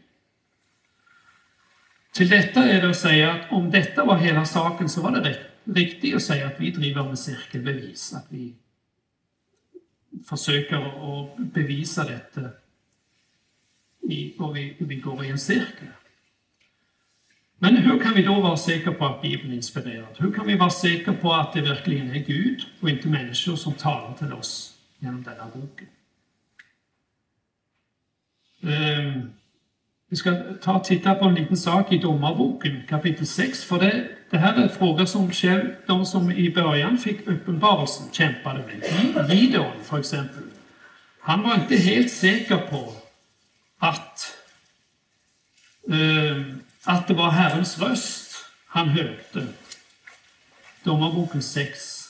Till 2.14 2.30
detta 2.30 2.64
är 2.64 2.82
det 2.82 2.90
att 2.90 2.98
säga 2.98 3.34
att 3.34 3.52
om 3.52 3.72
detta 3.72 4.06
var 4.06 4.18
hela 4.18 4.46
saken, 4.46 4.90
så 4.90 5.02
var 5.02 5.12
det 5.12 5.38
riktigt 5.64 6.16
att 6.16 6.22
säga 6.22 6.48
att 6.48 6.60
vi 6.60 6.72
driver 6.72 7.04
med 7.04 7.20
cirkelbevis, 7.20 8.14
att 8.14 8.26
vi 8.30 8.56
försöker 10.30 11.54
bevisa 11.54 12.04
detta 12.04 12.42
dette 12.42 12.58
och 14.38 14.56
vi, 14.56 14.76
vi 14.80 14.96
går 14.96 15.26
i 15.26 15.30
en 15.30 15.40
cirkel. 15.40 15.88
Men 17.64 17.78
hur 17.78 18.00
kan 18.00 18.14
vi 18.14 18.24
då 18.24 18.42
vara 18.42 18.58
säkra 18.58 18.94
på 18.94 19.06
att 19.06 19.22
Bibeln 19.22 19.52
är 19.52 19.56
inspirerad? 19.56 20.16
Hur 20.18 20.32
kan 20.34 20.48
vi 20.48 20.56
vara 20.56 20.70
säkra 20.70 21.14
på 21.14 21.34
att 21.34 21.54
det 21.54 21.62
verkligen 21.62 22.12
är 22.12 22.20
Gud 22.20 22.66
och 22.80 22.90
inte 22.90 23.08
människor 23.08 23.56
som 23.56 23.74
talar 23.74 24.14
till 24.14 24.34
oss 24.34 24.74
genom 25.00 25.24
denna 25.24 25.46
boken? 25.54 25.88
Um, 28.62 29.34
vi 30.10 30.16
ska 30.16 30.36
ta 30.62 30.74
och 30.74 30.84
titta 30.84 31.16
på 31.16 31.26
en 31.26 31.36
liten 31.36 31.58
sak 31.58 31.92
i 31.92 31.98
Domarboken, 31.98 32.82
kapitel 32.90 33.28
6. 33.28 33.64
för 33.64 33.80
det, 33.80 34.08
det 34.30 34.38
är 34.38 34.54
en 34.54 34.70
fråga 34.70 35.06
som 35.06 35.32
de 35.88 36.06
som 36.06 36.32
i 36.32 36.54
början 36.54 36.98
fick 36.98 37.28
uppenbarelsen 37.28 38.08
kämpade 38.12 38.64
med. 38.66 39.30
Gideon, 39.32 39.84
för 39.84 40.00
exempel, 40.00 40.44
Han 41.20 41.44
var 41.44 41.56
inte 41.56 41.76
helt 41.76 42.12
säker 42.12 42.58
på 42.58 42.94
att... 43.80 44.38
Ehm, 45.92 46.63
att 46.84 47.08
det 47.08 47.14
var 47.14 47.30
Herrens 47.30 47.80
röst 47.80 48.36
han 48.68 48.90
hörde. 48.90 49.48
De 50.84 51.00
var 51.00 51.14
boken 51.14 51.42
6. 51.42 52.04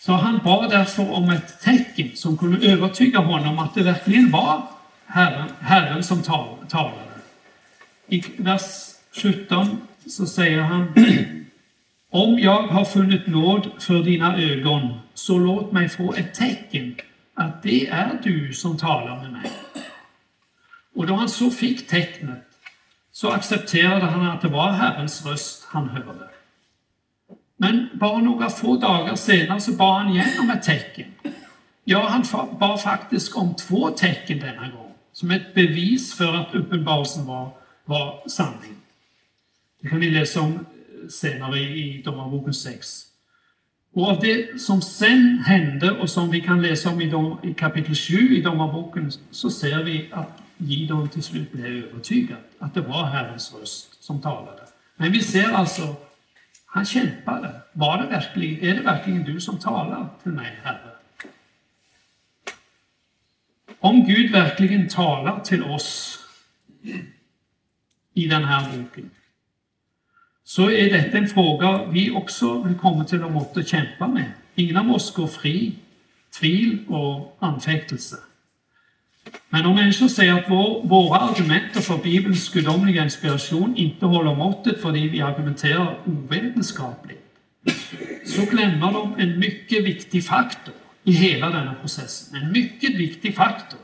Så 0.00 0.12
han 0.12 0.38
bad 0.44 0.70
därför 0.70 1.10
om 1.10 1.30
ett 1.30 1.60
tecken 1.60 2.16
som 2.16 2.38
kunde 2.38 2.66
övertyga 2.66 3.18
honom 3.18 3.58
att 3.58 3.74
det 3.74 3.82
verkligen 3.82 4.30
var 4.30 4.62
Herren, 5.06 5.48
Herren 5.60 6.04
som 6.04 6.22
talade. 6.22 7.10
I 8.06 8.24
vers 8.36 8.62
17 9.12 9.80
så 10.06 10.26
säger 10.26 10.60
han 10.60 10.92
Om 12.10 12.38
jag 12.38 12.62
har 12.62 12.84
funnit 12.84 13.26
nåd 13.26 13.70
för 13.78 14.02
dina 14.02 14.36
ögon, 14.36 14.98
så 15.14 15.38
låt 15.38 15.72
mig 15.72 15.88
få 15.88 16.14
ett 16.14 16.34
tecken 16.34 16.96
att 17.34 17.62
det 17.62 17.88
är 17.88 18.20
du 18.22 18.52
som 18.54 18.76
talar 18.78 19.22
med 19.22 19.32
mig. 19.32 19.50
Och 20.94 21.06
då 21.06 21.14
han 21.14 21.28
så 21.28 21.50
fick 21.50 21.88
tecknet 21.88 22.49
så 23.20 23.30
accepterade 23.30 24.04
han 24.04 24.26
att 24.26 24.40
det 24.40 24.48
var 24.48 24.72
Herrens 24.72 25.26
röst 25.26 25.64
han 25.68 25.88
hörde. 25.88 26.28
Men 27.56 27.88
bara 27.94 28.18
några 28.18 28.50
få 28.50 28.76
dagar 28.76 29.16
senare 29.16 29.60
så 29.60 29.72
bad 29.72 30.02
han 30.02 30.12
igen 30.12 30.28
om 30.40 30.50
ett 30.50 30.62
tecken. 30.62 31.06
Ja, 31.84 32.08
han 32.08 32.24
bad 32.58 32.80
faktiskt 32.80 33.34
om 33.34 33.54
två 33.54 33.90
tecken 33.90 34.38
denna 34.38 34.68
gång 34.68 34.94
som 35.12 35.30
ett 35.30 35.54
bevis 35.54 36.16
för 36.16 36.34
att 36.34 36.54
uppenbarelsen 36.54 37.26
var, 37.26 37.50
var 37.84 38.28
sanning. 38.28 38.76
Det 39.82 39.88
kan 39.88 40.00
ni 40.00 40.10
läsa 40.10 40.40
om 40.40 40.52
eh, 40.52 41.08
senare 41.08 41.58
i 41.58 42.02
Domarboken 42.04 42.54
6. 42.54 43.02
Och 43.94 44.08
av 44.08 44.20
det 44.20 44.60
som 44.60 44.82
sen 44.82 45.42
hände 45.46 45.90
och 45.90 46.10
som 46.10 46.30
vi 46.30 46.40
kan 46.40 46.62
läsa 46.62 46.90
om 46.90 47.00
i, 47.00 47.10
dom, 47.10 47.38
i 47.42 47.54
kapitel 47.54 47.94
7 47.94 48.36
i 48.36 48.42
Domarboken 48.42 49.12
så 49.30 49.50
ser 49.50 49.84
vi 49.84 50.08
att 50.12 50.39
Gideon 50.60 51.08
till 51.08 51.22
slut 51.22 51.52
blev 51.52 51.66
övertygad 51.66 52.38
att 52.58 52.74
det 52.74 52.80
var 52.80 53.04
Herrens 53.04 53.54
röst 53.54 54.04
som 54.04 54.20
talade. 54.20 54.62
Men 54.96 55.12
vi 55.12 55.22
ser 55.22 55.52
alltså, 55.52 55.96
han 56.66 56.84
kämpade. 56.84 57.60
Var 57.72 58.02
det 58.02 58.08
verkligen, 58.08 58.70
är 58.70 58.74
det 58.74 58.82
verkligen 58.82 59.24
du 59.24 59.40
som 59.40 59.58
talar 59.58 60.08
till 60.22 60.32
mig, 60.32 60.60
Herre? 60.62 60.90
Om 63.80 64.04
Gud 64.04 64.32
verkligen 64.32 64.88
talar 64.88 65.40
till 65.40 65.62
oss 65.62 66.18
i 68.14 68.26
den 68.26 68.44
här 68.44 68.76
boken, 68.76 69.10
så 70.44 70.70
är 70.70 70.92
detta 70.92 71.18
en 71.18 71.28
fråga 71.28 71.84
vi 71.84 72.10
också 72.10 72.62
vill 72.62 72.78
komma 72.78 73.04
till 73.04 73.24
att 73.24 73.32
måste 73.32 73.62
kämpa 73.62 74.08
med. 74.08 74.32
Ingen 74.54 74.76
av 74.76 74.90
oss 74.90 75.14
går 75.14 75.26
fri 75.26 75.74
tvil 76.40 76.84
och 76.88 77.36
anfäktelse. 77.38 78.16
Men 79.48 79.66
om 79.66 79.74
människor 79.74 80.08
säger 80.08 80.34
att 80.34 80.50
vår, 80.50 80.86
våra 80.86 81.18
argument 81.18 81.84
för 81.84 81.98
Bibelns 81.98 82.48
gudomliga 82.48 83.04
inspiration 83.04 83.76
inte 83.76 84.06
håller 84.06 84.34
måttet 84.34 84.82
för 84.82 84.92
det 84.92 85.08
vi 85.08 85.20
argumenterar 85.20 85.98
ovetenskapligt, 86.06 87.24
så 88.26 88.42
glömmer 88.44 88.92
de 88.92 89.14
en 89.18 89.38
mycket 89.38 89.84
viktig 89.84 90.24
faktor 90.24 90.74
i 91.04 91.12
hela 91.12 91.50
denna 91.50 91.74
processen. 91.74 92.42
En 92.42 92.52
mycket 92.52 92.94
viktig 92.94 93.34
faktor. 93.34 93.78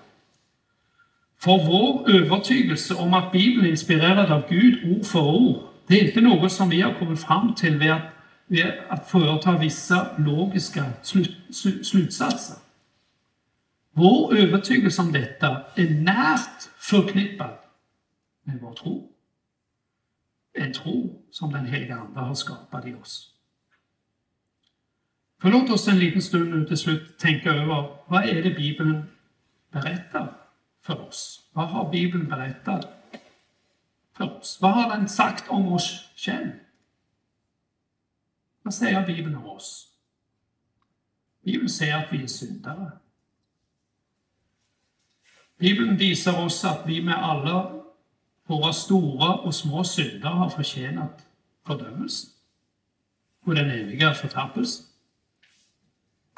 För 1.41 1.67
vår 1.67 2.11
övertygelse 2.11 2.95
om 2.95 3.15
att 3.15 3.33
Bibeln 3.33 3.67
är 3.67 3.71
inspirerad 3.71 4.33
av 4.33 4.43
Gud 4.49 4.97
ord 4.97 5.07
för 5.07 5.23
ord, 5.23 5.63
det 5.87 6.01
är 6.01 6.07
inte 6.07 6.21
något 6.21 6.53
som 6.53 6.71
vi 6.71 6.81
har 6.81 6.95
kommit 6.95 7.21
fram 7.21 7.55
till 7.55 7.77
vid 7.77 7.91
att, 7.91 8.03
vid 8.47 8.67
att 8.89 9.11
företa 9.11 9.59
vissa 9.59 10.07
logiska 10.19 10.85
slut, 11.03 11.37
slutsatser. 11.83 12.57
Vår 13.99 14.37
övertygelse 14.37 15.03
om 15.03 15.13
detta 15.13 15.65
är 15.75 15.91
närt 15.91 16.63
förknippad 16.63 17.59
med 18.43 18.61
vår 18.61 18.75
tro. 18.75 19.13
En 20.53 20.73
tro 20.73 21.23
som 21.31 21.53
den 21.53 21.67
heliga 21.67 21.97
Ande 21.97 22.21
har 22.21 22.35
skapat 22.35 22.87
i 22.87 22.95
oss. 22.95 23.35
För 25.41 25.51
låt 25.51 25.71
oss 25.71 25.89
en 25.89 25.99
liten 25.99 26.23
stund 26.23 26.51
nu 26.51 26.65
till 26.65 26.77
slut 26.77 27.19
tänka 27.19 27.51
över 27.51 27.99
vad 28.07 28.25
är 28.25 28.43
det 28.43 28.51
Bibeln 28.51 29.03
berättar 29.71 30.37
för 30.83 31.01
oss? 31.01 31.51
Vad 31.53 31.69
har 31.69 31.91
Bibeln 31.91 32.29
berättat 32.29 32.89
för 34.17 34.39
oss? 34.39 34.59
Vad 34.61 34.73
har 34.73 34.97
den 34.97 35.09
sagt 35.09 35.49
om 35.49 35.73
oss 35.73 36.11
själv? 36.17 36.51
Vad 38.63 38.75
säger 38.75 39.07
Bibeln 39.07 39.37
om 39.37 39.47
oss? 39.47 39.93
Bibeln 41.45 41.69
säger 41.69 42.05
att 42.05 42.13
vi 42.13 42.23
är 42.23 42.27
syndare. 42.27 42.93
Bibeln 45.59 45.97
visar 45.97 46.45
oss 46.45 46.65
att 46.65 46.87
vi 46.87 47.03
med 47.03 47.25
alla 47.25 47.83
våra 48.47 48.73
stora 48.73 49.35
och 49.35 49.55
små 49.55 49.85
synder 49.85 50.29
har 50.29 50.51
förtjänat 50.51 51.27
fördömelse 51.67 52.27
och 53.45 53.55
den 53.55 53.71
eviga 53.71 54.15
förtappelsen 54.15 54.87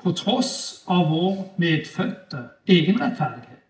på 0.02 0.12
trots 0.12 0.82
av 0.86 1.10
vår 1.10 1.48
medfödda 1.56 2.50
egen 2.64 2.98
rättfärdighet, 2.98 3.64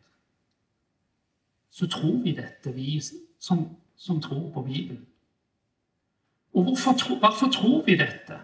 så 1.71 1.89
tror 1.89 2.23
vi 2.23 2.33
detta, 2.33 2.71
vi 2.71 3.01
som, 3.39 3.77
som 3.97 4.21
tror 4.21 4.53
på 4.53 4.63
Bibeln. 4.63 5.07
Och 6.53 6.65
varför, 6.65 7.21
varför 7.21 7.47
tror 7.47 7.83
vi 7.87 7.97
detta? 7.97 8.41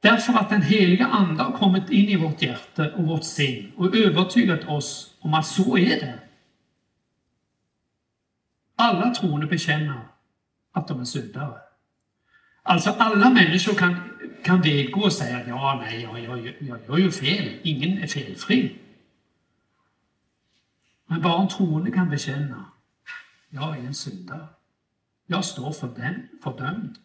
Därför 0.00 0.32
att 0.32 0.50
Den 0.50 0.62
heliga 0.62 1.06
ande 1.06 1.42
har 1.42 1.52
kommit 1.52 1.90
in 1.90 2.08
i 2.08 2.16
vårt 2.16 2.42
hjärta 2.42 2.94
och 2.94 3.04
vårt 3.04 3.24
sinn 3.24 3.72
och 3.76 3.96
övertygat 3.96 4.68
oss 4.68 5.14
om 5.20 5.34
att 5.34 5.46
så 5.46 5.78
är 5.78 6.00
det. 6.00 6.18
Alla 8.76 9.14
troende 9.14 9.46
bekänner 9.46 10.00
att 10.72 10.88
de 10.88 11.00
är 11.00 11.04
syndare. 11.04 11.58
Alltså 12.62 12.90
alla 12.90 13.30
människor 13.30 13.74
kan, 13.74 13.96
kan 14.44 14.62
vedgå 14.62 15.00
och 15.00 15.12
säga 15.12 15.38
at 15.38 15.48
ja, 15.48 15.82
nei, 15.84 16.02
jag, 16.02 16.20
jag, 16.20 16.54
jag 16.58 16.80
gör 16.88 16.98
ju 16.98 17.10
fel. 17.10 17.58
Ingen 17.62 17.98
är 17.98 18.06
felfri. 18.06 18.78
Men 21.06 21.22
bara 21.22 21.42
en 21.42 21.48
troende 21.48 21.90
kan 21.90 22.10
bekänna 22.10 22.64
jag 23.50 23.76
är 23.76 23.80
en 23.80 23.94
syndare. 23.94 24.46
Jag 25.26 25.44
står 25.44 25.72
fördömd, 25.72 25.98
den, 26.00 26.28
fordømt 26.42 27.00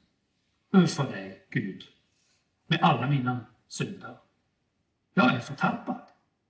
overfor 0.74 1.08
Gud, 1.50 1.84
med 2.68 2.80
alla 2.82 3.08
mina 3.08 3.46
synder. 3.68 4.18
Jag 5.14 5.36
är 5.36 5.40
förtappad 5.40 6.02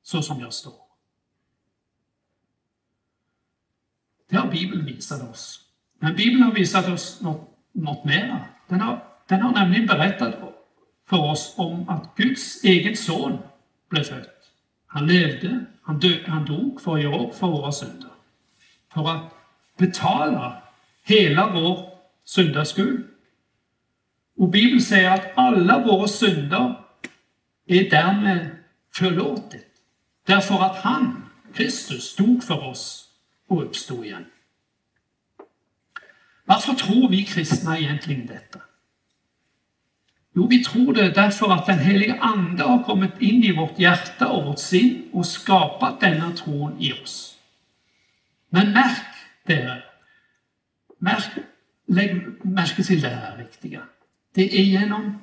så 0.02 0.22
som 0.22 0.40
jag 0.40 0.54
står. 0.54 0.86
Det 4.30 4.36
har 4.36 4.52
Bibeln 4.52 4.86
visat 4.86 5.30
oss. 5.30 5.62
Men 6.00 6.16
Bibeln 6.16 6.44
har 6.44 6.52
visat 6.52 6.90
oss 6.90 7.22
något, 7.22 7.58
något 7.72 8.06
mera. 8.06 8.46
Den 8.68 8.82
har, 8.82 9.04
den 9.28 9.42
har 9.42 9.52
nämligen 9.52 9.86
berättat 9.86 10.36
för 11.06 11.18
oss 11.18 11.54
om 11.58 11.90
att 11.90 12.16
Guds 12.16 12.64
egen 12.64 12.96
son 12.96 13.38
blev 13.90 14.04
född. 14.04 14.28
Han 14.88 15.08
levde, 15.08 15.66
han, 15.82 16.00
dö, 16.00 16.18
han 16.28 16.46
dog 16.46 16.82
för 16.82 16.92
å 16.92 17.00
gjøre 17.00 17.20
opp 17.20 17.36
for 17.36 17.72
synder. 17.72 18.10
För 18.94 19.10
att 19.10 19.34
betala 19.78 20.62
hela 21.04 21.50
vår 21.54 21.90
syndaskuld. 22.24 23.15
Och 24.38 24.50
Bibeln 24.50 24.82
säger 24.82 25.12
att 25.12 25.32
alla 25.36 25.80
våra 25.80 26.08
synder 26.08 26.80
är 27.68 27.90
därmed 27.90 28.50
förlåtet. 28.94 29.66
Därför 30.26 30.56
att 30.56 30.76
Han, 30.76 31.30
Kristus, 31.54 32.16
dog 32.16 32.44
för 32.44 32.64
oss 32.64 33.10
och 33.48 33.64
uppstod 33.64 34.06
igen. 34.06 34.26
Varför 36.46 36.74
tror 36.74 37.10
vi 37.10 37.24
kristna 37.24 37.80
egentligen 37.80 38.26
detta? 38.26 38.60
Jo, 40.36 40.48
vi 40.48 40.64
tror 40.64 40.94
det 40.94 41.12
därför 41.12 41.52
att 41.52 41.66
Den 41.66 41.80
heliga 41.80 42.16
ande 42.20 42.64
har 42.64 42.84
kommit 42.84 43.22
in 43.22 43.44
i 43.44 43.56
vårt 43.56 43.80
hjärta 43.80 44.28
och 44.28 44.46
vårt 44.46 44.60
sinn 44.60 45.10
och 45.12 45.26
skapat 45.26 46.00
denna 46.00 46.32
tron 46.32 46.78
i 46.80 46.94
oss. 46.94 47.38
Men 48.50 48.72
märk 48.72 49.16
det 49.44 49.56
här. 49.56 49.86
Märk, 50.98 51.26
lägg 51.88 52.46
märke 52.46 52.84
till 52.84 53.02
det 53.02 53.10
här 53.10 53.38
viktiga. 53.38 53.82
Det 54.36 54.60
är 54.60 54.64
genom 54.64 55.22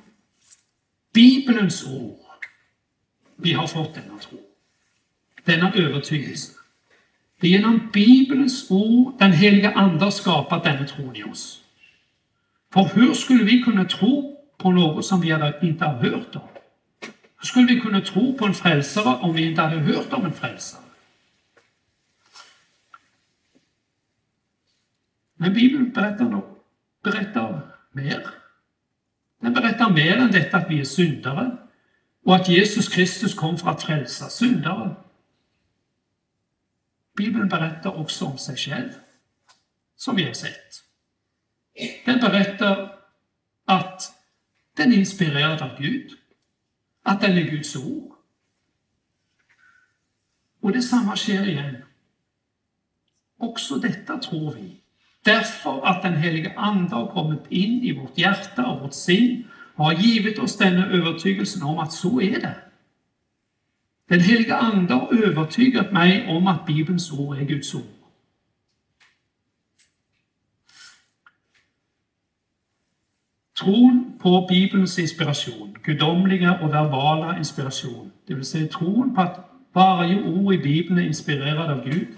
bibelns 1.13 1.87
ord 1.87 2.47
vi 3.37 3.53
har 3.53 3.67
fått 3.67 3.95
denna 3.95 4.19
tro. 4.19 4.39
denna 5.45 5.73
övertygelse. 5.73 6.53
Det 7.41 7.47
är 7.47 7.51
genom 7.51 7.91
bibelns 7.93 8.71
ord 8.71 9.19
Den 9.19 9.33
heliga 9.33 9.73
ande 9.73 10.05
har 10.05 10.11
skapat 10.11 10.65
denna 10.65 10.87
tro 10.87 11.15
i 11.15 11.23
oss. 11.23 11.61
För 12.73 12.85
hur 12.95 13.15
skulle 13.15 13.45
vi 13.45 13.63
kunna 13.63 13.85
tro 13.85 14.41
på 14.57 14.73
något 14.73 15.07
som 15.07 15.21
vi 15.21 15.29
inte 15.63 15.85
har 15.85 15.95
hört 15.95 16.37
om. 16.37 16.49
Hur 17.39 17.47
skulle 17.47 17.67
vi 17.67 17.81
kunna 17.81 18.01
tro 18.01 18.39
på 18.39 18.45
en 18.45 18.55
frälsare 18.55 19.17
om 19.17 19.35
vi 19.35 19.43
inte 19.51 19.63
hade 19.63 19.81
hört 19.81 20.13
om 20.13 20.25
en 20.25 20.33
frälsare? 20.33 20.83
Men 25.35 25.55
bibeln 25.55 25.91
berättar 25.91 26.25
noe, 26.25 27.61
mer. 27.93 28.42
Den 29.43 29.53
berättar 29.53 29.91
mer 29.91 30.17
än 30.17 30.33
detta 30.33 30.57
att 30.57 30.71
vi 30.71 30.81
är 30.81 30.85
syndare 30.85 31.57
och 32.25 32.37
att 32.37 32.49
Jesus 32.49 32.89
Kristus 32.89 33.35
kom 33.35 33.59
för 33.59 33.71
att 33.71 33.83
frälsa 33.83 34.29
syndare. 34.29 34.97
Bibeln 37.17 37.49
berättar 37.49 37.97
också 37.97 38.25
om 38.25 38.39
sig 38.39 38.57
själv, 38.57 38.91
som 39.97 40.17
vi 40.17 40.25
har 40.25 40.33
sett. 40.33 40.83
Den 42.05 42.21
berättar 42.21 42.99
att 43.65 44.13
den 44.75 44.93
är 44.93 44.97
inspirerad 44.97 45.63
av 45.63 45.81
Gud. 45.81 46.11
att 47.03 47.21
den 47.21 47.39
är 47.39 47.43
Guds 47.43 47.77
ord. 47.77 48.13
Och 50.61 50.73
detsamma 50.73 51.17
sker 51.17 51.49
igen. 51.49 51.77
Också 53.37 53.77
detta 53.77 54.19
tror 54.19 54.53
vi 54.55 54.82
därför 55.23 55.87
att 55.87 56.03
Den 56.03 56.17
heliga 56.17 56.53
ande 56.57 56.95
har 56.95 57.07
kommit 57.07 57.43
in 57.49 57.83
i 57.83 57.93
vårt 57.93 58.19
hjärta 58.19 58.67
och 58.67 58.81
vårt 58.81 58.95
sinn 58.95 59.45
har 59.75 59.93
givit 59.93 60.39
oss 60.39 60.57
denna 60.57 60.87
övertygelsen 60.87 61.63
om 61.63 61.79
att 61.79 61.93
så 61.93 62.21
är 62.21 62.41
det. 62.41 62.55
Den 64.09 64.21
heliga 64.21 64.57
ande 64.57 64.95
har 64.95 65.25
övertygat 65.25 65.93
mig 65.93 66.29
om 66.29 66.47
att 66.47 66.67
Bibelns 66.67 67.13
ord 67.13 67.39
är 67.39 67.45
Guds 67.45 67.75
ord. 67.75 67.83
Tron 73.61 74.19
på 74.19 74.47
Bibelns 74.49 74.99
inspiration, 74.99 75.77
gudomliga 75.83 76.59
och 76.61 76.75
verbala 76.75 77.39
inspiration, 77.39 78.13
det 78.27 78.35
vill 78.35 78.45
säga 78.45 78.69
tron 78.69 79.15
på 79.15 79.21
att 79.21 79.51
varje 79.73 80.23
ord 80.23 80.55
i 80.55 80.59
Bibeln 80.59 80.99
är 80.99 81.03
inspirerad 81.03 81.71
av 81.71 81.85
Gud, 81.85 82.09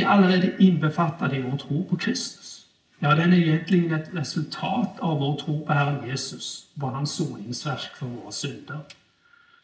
är 0.00 0.06
allerede 0.06 0.52
innbefattet 0.58 1.32
i 1.32 1.42
vår 1.42 1.58
tro 1.58 1.84
på 1.84 1.96
Kristus. 1.96 2.66
Ja, 2.98 3.14
den 3.14 3.32
är 3.32 3.36
egentligen 3.36 3.94
ett 3.94 4.08
resultat 4.12 5.00
av 5.00 5.18
vår 5.18 5.36
tro 5.36 5.66
på 5.66 5.72
Herren 5.72 6.08
Jesus, 6.08 6.66
på 6.80 6.86
hans 6.86 7.12
soningsverk 7.12 7.96
för 7.96 8.06
våra 8.06 8.32
synder. 8.32 8.80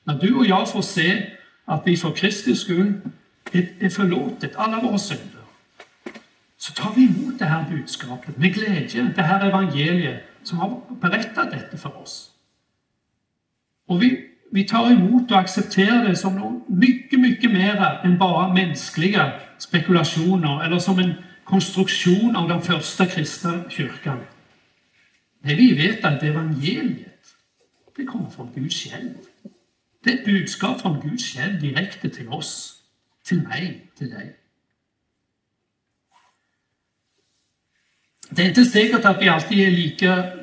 När 0.05 0.19
du 0.19 0.35
och 0.35 0.47
jag 0.47 0.71
får 0.71 0.83
se 0.83 1.31
att 1.65 1.87
vi 1.87 1.97
för 1.97 2.13
Kristus 2.13 2.61
skull 2.61 3.01
är 3.53 3.91
förlåtet 3.91 4.57
alla 4.57 4.81
våra 4.81 4.99
synder, 4.99 5.41
så 6.57 6.73
tar 6.73 6.93
vi 6.95 7.05
emot 7.05 7.39
det 7.39 7.45
här 7.45 7.71
budskapet 7.71 8.37
med 8.37 8.55
glädje. 8.55 9.13
Det 9.17 9.23
här 9.23 9.49
evangeliet 9.49 10.25
som 10.43 10.59
har 10.59 10.81
berättat 10.89 11.51
detta 11.51 11.77
för 11.77 11.97
oss. 11.97 12.31
Och 13.87 14.03
vi, 14.03 14.30
vi 14.51 14.65
tar 14.65 14.91
emot 14.91 15.31
och 15.31 15.39
accepterar 15.39 16.09
det 16.09 16.17
som 16.17 16.37
något 16.37 16.69
mycket, 16.69 17.21
mycket 17.21 17.53
mer 17.53 18.01
än 18.05 18.19
bara 18.19 18.55
mänskliga 18.55 19.33
spekulationer 19.59 20.65
eller 20.65 20.79
som 20.79 20.99
en 20.99 21.15
konstruktion 21.45 22.37
av 22.37 22.49
den 22.49 22.63
första 22.63 23.07
kristna 23.07 23.71
kyrkan. 23.71 24.19
Det 25.43 25.55
vi 25.55 25.75
vet, 25.75 26.05
att 26.05 26.23
evangeliet 26.23 27.07
det 27.97 28.05
kommer 28.05 28.31
från 28.31 28.53
Gud 28.55 28.73
själv. 28.73 29.15
Det 30.05 30.11
är 30.11 30.15
ett 30.15 30.25
budskap 30.25 30.81
från 30.81 31.01
Gud 31.01 31.21
själv 31.21 31.61
direkt 31.61 32.15
till 32.15 32.29
oss, 32.29 32.83
till 33.25 33.43
mig, 33.43 33.91
till 33.99 34.11
dig. 34.11 34.37
Det 38.31 38.43
är 38.43 38.49
inte 38.49 38.65
säkert 38.65 39.05
att 39.05 39.23
vi 39.23 39.29
alltid 39.29 39.59
är 39.59 39.71
lika 39.71 40.40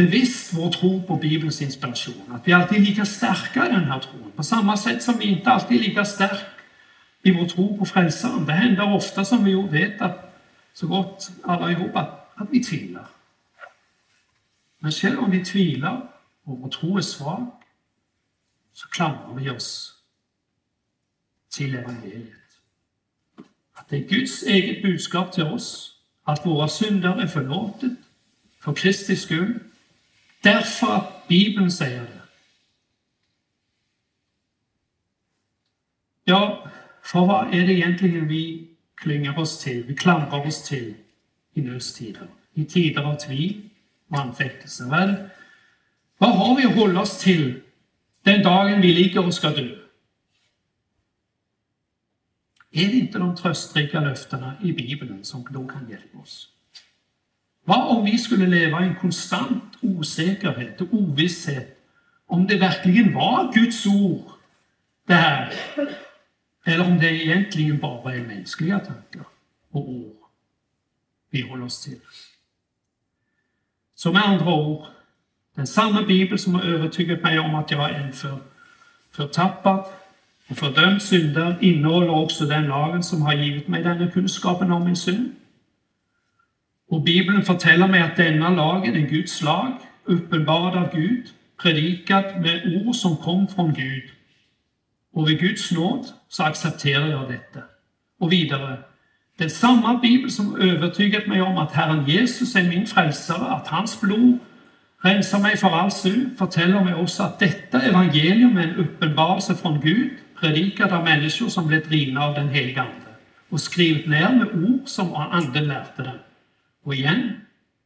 bevisst 0.00 0.52
vår 0.52 0.70
tro 0.70 1.02
på 1.02 1.16
Bibelns 1.16 1.62
inspiration, 1.62 2.32
att 2.32 2.48
vi 2.48 2.52
alltid 2.52 2.78
är 2.78 2.82
lika 2.82 3.04
starka 3.04 3.66
i 3.66 3.72
den 3.72 3.84
här 3.84 4.00
tron, 4.00 4.32
På 4.36 4.42
samma 4.42 4.76
sätt 4.76 5.02
som 5.02 5.18
vi 5.18 5.24
inte 5.24 5.50
alltid 5.50 5.80
är 5.80 5.82
lika 5.82 6.04
starka 6.04 6.46
i 7.22 7.32
vår 7.32 7.46
tro 7.46 7.78
på 7.78 7.84
frälsaren. 7.84 8.46
Det 8.46 8.52
händer 8.52 8.94
ofta, 8.94 9.24
som 9.24 9.44
vi 9.44 9.54
vet 9.54 10.00
att 10.00 10.34
så 10.72 10.86
gott 10.86 11.30
alla 11.42 11.70
ihop, 11.70 11.96
att 11.96 12.48
vi 12.50 12.60
tvivlar. 12.60 13.06
Men 14.78 14.92
själv 14.92 15.18
om 15.18 15.30
vi 15.30 15.44
tvivlar 15.44 16.10
och 16.44 16.58
vår 16.58 16.68
tro 16.68 16.98
är 16.98 17.02
svag, 17.02 17.50
så 18.72 18.88
klamrar 18.88 19.34
vi 19.34 19.50
oss 19.50 19.94
till 21.50 21.74
evangeliet. 21.74 22.32
Att 23.74 23.88
det 23.88 23.96
är 23.96 24.08
Guds 24.08 24.42
eget 24.42 24.82
budskap 24.82 25.32
till 25.32 25.44
oss, 25.44 25.96
att 26.24 26.46
våra 26.46 26.68
synder 26.68 27.20
är 27.20 27.26
förlåtet 27.26 27.92
för 28.60 28.74
Kristi 28.74 29.16
skull, 29.16 29.58
Därför 30.42 30.96
att 30.96 31.28
Bibeln 31.28 31.70
säger 31.70 32.00
det. 32.00 32.20
Ja, 36.24 36.70
för 37.02 37.20
vad 37.20 37.54
är 37.54 37.66
det 37.66 37.72
egentligen 37.72 38.28
vi 38.28 38.68
klingar 38.94 39.38
oss 39.38 39.64
till, 39.64 39.84
vi 39.84 39.94
klamrar 39.96 40.46
oss 40.46 40.68
till 40.68 40.94
i 41.54 41.60
nödstider? 41.62 42.28
I 42.54 42.64
tider 42.64 43.02
av 43.02 43.16
tvivel 43.16 43.70
og 44.08 44.18
anfektelse? 44.18 44.84
Vel, 44.84 45.14
Vad 46.18 46.36
har 46.36 46.56
vi 46.56 46.64
att 46.64 46.74
hålla 46.74 47.00
oss 47.00 47.18
till 47.18 47.60
den 48.22 48.42
dagen 48.42 48.80
vi 48.80 48.94
ligger 48.94 49.26
och 49.26 49.34
ska 49.34 49.50
dö? 49.50 49.76
Är 52.72 52.86
det 52.86 52.92
inte 52.92 53.18
de 53.18 53.36
tröstrika 53.36 54.00
löftena 54.00 54.56
i 54.62 54.72
Bibeln 54.72 55.24
som 55.24 55.46
då 55.50 55.66
kan 55.66 55.90
hjälpa 55.90 56.18
oss? 56.18 56.48
Vad 57.64 57.96
om 57.96 58.04
vi 58.04 58.18
skulle 58.18 58.46
leva 58.46 58.84
i 58.84 58.88
en 58.88 58.96
konstant 58.96 59.69
osäkerhet 59.82 60.80
och 60.80 60.88
ovisshet 60.90 61.76
om 62.26 62.46
det 62.46 62.56
verkligen 62.56 63.14
var 63.14 63.52
Guds 63.54 63.86
ord, 63.86 64.30
det 65.06 65.14
här 65.14 65.52
eller 66.64 66.84
om 66.84 66.98
det 66.98 67.24
egentligen 67.24 67.78
bara 67.78 68.14
är 68.14 68.20
mänskliga 68.20 68.78
tankar 68.78 69.24
och 69.70 69.88
ord 69.88 70.16
vi 71.30 71.48
håller 71.48 71.64
oss 71.64 71.84
till. 71.84 72.00
Så 73.94 74.12
med 74.12 74.22
andra 74.22 74.54
ord, 74.54 74.86
den 75.54 75.66
samma 75.66 76.02
bibel 76.02 76.38
som 76.38 76.54
har 76.54 76.62
övertygat 76.62 77.22
mig 77.22 77.38
om 77.38 77.54
att 77.54 77.70
jag 77.70 77.90
är 77.90 77.94
en 77.94 78.12
för, 78.12 78.38
förtappad 79.10 79.84
och 80.48 80.56
fördömd 80.56 81.02
syndare 81.02 81.56
innehåller 81.60 82.10
också 82.10 82.44
den 82.44 82.66
lagen 82.66 83.02
som 83.02 83.22
har 83.22 83.34
givit 83.34 83.68
mig 83.68 83.82
denna 83.82 84.10
kunskapen 84.10 84.72
om 84.72 84.84
min 84.84 84.96
synd. 84.96 85.32
Och 86.90 87.02
Bibeln 87.02 87.42
förtäller 87.42 87.88
mig 87.88 88.02
att 88.02 88.16
denna 88.16 88.50
lagen 88.50 88.96
är 88.96 89.00
Guds 89.00 89.42
lag, 89.42 89.72
uppenbarad 90.04 90.76
av 90.76 90.94
Gud, 90.94 91.26
predikad 91.62 92.24
med 92.40 92.82
ord 92.86 92.94
som 92.94 93.16
kom 93.16 93.48
från 93.48 93.74
Gud. 93.74 94.02
Och 95.12 95.28
vid 95.28 95.40
Guds 95.40 95.72
nåd 95.72 96.06
så 96.28 96.42
accepterar 96.42 97.06
jag 97.06 97.28
detta. 97.28 97.60
Och 98.20 98.32
vidare, 98.32 98.78
den 99.38 99.50
samma 99.50 99.98
Bibel 99.98 100.30
som 100.30 100.60
övertygat 100.60 101.26
mig 101.26 101.42
om 101.42 101.58
att 101.58 101.72
Herren 101.72 102.04
Jesus 102.08 102.56
är 102.56 102.62
min 102.62 102.86
frälsare, 102.86 103.46
att 103.50 103.68
hans 103.68 104.00
blod 104.00 104.38
rensar 105.02 105.38
mig 105.38 105.56
för 105.56 105.70
all 105.70 105.90
synd, 105.90 106.38
förtäller 106.38 106.84
mig 106.84 106.94
också 106.94 107.22
att 107.22 107.38
detta 107.38 107.82
evangelium 107.82 108.56
är 108.56 108.62
en 108.62 108.76
uppenbarelse 108.76 109.54
från 109.54 109.80
Gud, 109.80 110.10
predikad 110.40 110.92
av 110.92 111.04
människor 111.04 111.48
som 111.48 111.66
blivit 111.66 111.88
drivna 111.88 112.24
av 112.24 112.34
den 112.34 112.48
helige 112.48 112.80
Ande 112.80 113.10
och 113.48 113.60
skrivit 113.60 114.06
ner 114.06 114.30
med 114.32 114.64
ord 114.64 114.88
som 114.88 115.14
Anden 115.14 115.68
lärde 115.68 116.02
dem. 116.02 116.18
Och 116.90 116.96
igen, 116.96 117.40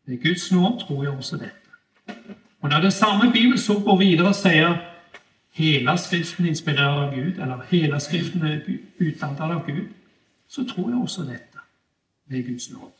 med 0.04 0.22
Guds 0.22 0.50
nåd 0.50 0.86
tror 0.86 1.04
jag 1.04 1.14
också 1.14 1.36
detta. 1.36 1.70
Och 2.60 2.68
när 2.68 2.82
den 2.82 2.92
samma 2.92 3.30
Bibel 3.30 3.58
så 3.58 3.78
går 3.78 3.98
vidare 3.98 4.28
och 4.28 4.36
säger 4.36 4.94
hela 5.52 5.98
skriften 5.98 6.46
inspirerad 6.46 7.04
av 7.04 7.14
Gud, 7.14 7.38
eller 7.38 7.64
hela 7.68 8.00
skriften 8.00 8.42
är 8.42 8.78
utandad 8.96 9.50
av 9.50 9.66
Gud, 9.66 9.88
så 10.48 10.64
tror 10.64 10.90
jag 10.90 11.02
också 11.02 11.22
detta 11.22 11.58
med 12.24 12.46
Guds 12.46 12.70
nåd. 12.70 12.92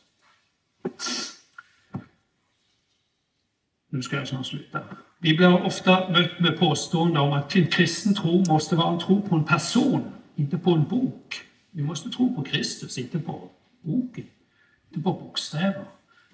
Nu 3.89 4.01
ska 4.01 4.15
jag 4.15 4.27
snart 4.27 4.45
sluta. 4.45 4.83
Vi 5.19 5.37
blir 5.37 5.63
ofta 5.63 6.09
mött 6.09 6.39
med 6.39 6.59
påstående 6.59 7.19
om 7.19 7.33
att 7.33 7.55
en 7.55 7.67
kristen 7.67 8.15
tro 8.15 8.43
måste 8.47 8.75
vara 8.75 8.93
en 8.93 8.99
tro 8.99 9.21
på 9.21 9.35
en 9.35 9.45
person, 9.45 10.11
inte 10.35 10.57
på 10.57 10.71
en 10.71 10.83
bok. 10.83 11.41
Vi 11.71 11.83
måste 11.83 12.09
tro 12.09 12.35
på 12.35 12.43
Kristus, 12.43 12.97
inte 12.97 13.19
på 13.19 13.49
boken, 13.81 14.25
inte 14.89 15.03
på 15.03 15.13
bokstäver. 15.13 15.85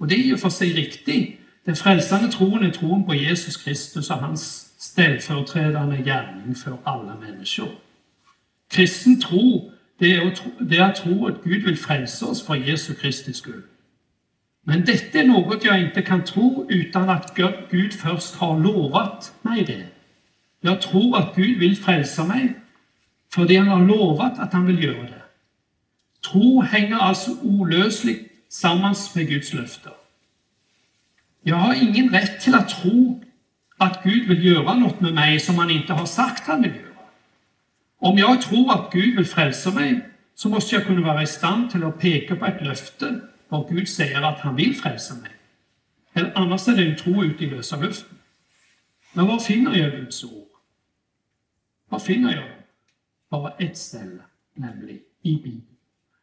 Och 0.01 0.07
det 0.07 0.15
är 0.15 0.23
ju 0.23 0.37
för 0.37 0.49
sig 0.49 0.73
riktigt. 0.73 1.39
Den 1.63 1.75
frälsande 1.75 2.31
tron 2.31 2.65
är 2.65 2.71
tron 2.71 3.05
på 3.05 3.15
Jesus 3.15 3.57
Kristus 3.57 4.09
och 4.09 4.17
hans 4.17 4.73
ställföreträdande 4.77 5.97
gärning 5.97 6.55
för 6.55 6.77
alla 6.83 7.15
människor. 7.15 7.69
Kristen 8.69 9.21
tro, 9.21 9.71
det 9.99 10.15
är, 10.15 10.27
att 10.27 10.35
tro, 10.35 10.51
det 10.59 10.77
är 10.77 10.83
att 10.83 10.95
tro 10.95 11.27
att 11.27 11.43
Gud 11.43 11.63
vill 11.63 11.77
frälsa 11.77 12.25
oss 12.25 12.45
för 12.45 12.55
Jesu 12.55 12.93
Kristi 12.93 13.33
skull. 13.33 13.61
Men 14.63 14.85
detta 14.85 15.19
är 15.19 15.23
något 15.23 15.65
jag 15.65 15.81
inte 15.81 16.01
kan 16.01 16.23
tro 16.23 16.65
utan 16.69 17.09
att 17.09 17.37
Gud 17.69 17.93
först 17.93 18.35
har 18.35 18.59
lovat 18.59 19.33
mig 19.41 19.63
det. 19.63 19.85
Jag 20.61 20.81
tror 20.81 21.17
att 21.17 21.35
Gud 21.35 21.59
vill 21.59 21.77
frälsa 21.77 22.23
mig 22.23 22.53
för 23.33 23.45
det 23.45 23.55
han 23.55 23.67
har 23.67 23.85
lovat 23.85 24.39
att 24.39 24.53
han 24.53 24.65
vill 24.65 24.83
göra 24.83 25.03
det. 25.03 25.21
Tro 26.31 26.61
hänger 26.61 26.97
alltså 26.97 27.31
olösligt 27.41 28.30
tillsammans 28.51 29.15
med 29.15 29.27
Guds 29.27 29.53
löfte. 29.53 29.89
Jag 31.41 31.55
har 31.55 31.73
ingen 31.73 32.09
rätt 32.09 32.39
till 32.39 32.55
att 32.55 32.69
tro 32.69 33.23
att 33.77 34.03
Gud 34.03 34.27
vill 34.27 34.45
göra 34.45 34.73
något 34.73 34.99
med 34.99 35.13
mig 35.13 35.39
som 35.39 35.55
han 35.57 35.69
inte 35.69 35.93
har 35.93 36.05
sagt 36.05 36.47
han 36.47 36.61
vill 36.61 36.75
göra. 36.75 37.05
Om 37.99 38.17
jag 38.17 38.41
tror 38.41 38.71
att 38.71 38.91
Gud 38.91 39.15
vill 39.15 39.25
frälsa 39.25 39.71
mig 39.71 40.09
så 40.35 40.49
måste 40.49 40.75
jag 40.75 40.85
kunna 40.85 41.07
vara 41.07 41.23
i 41.23 41.27
stand 41.27 41.71
till 41.71 41.83
att 41.83 41.99
peka 41.99 42.35
på 42.35 42.45
ett 42.45 42.61
löfte 42.61 43.21
var 43.49 43.69
Gud 43.69 43.89
säger 43.89 44.21
att 44.21 44.39
han 44.39 44.55
vill 44.55 44.75
frälsa 44.75 45.15
mig. 45.15 45.31
Eller 46.13 46.37
annars 46.37 46.67
är 46.67 46.75
det 46.75 46.89
en 46.89 46.97
tro 46.97 47.23
ute 47.23 47.43
i 47.43 47.49
lösa 47.49 47.77
luften. 47.77 48.17
Men 49.13 49.27
var 49.27 49.39
finner 49.39 49.75
jag 49.75 49.91
Guds 49.91 50.23
ord? 50.23 50.47
Var 51.89 51.99
finner 51.99 52.33
jag 52.35 52.43
dem? 52.43 52.63
Bara 53.29 53.51
ett 53.51 53.77
ställe, 53.77 54.21
nämligen 54.53 54.99
i 55.21 55.35
Bibeln. 55.35 55.77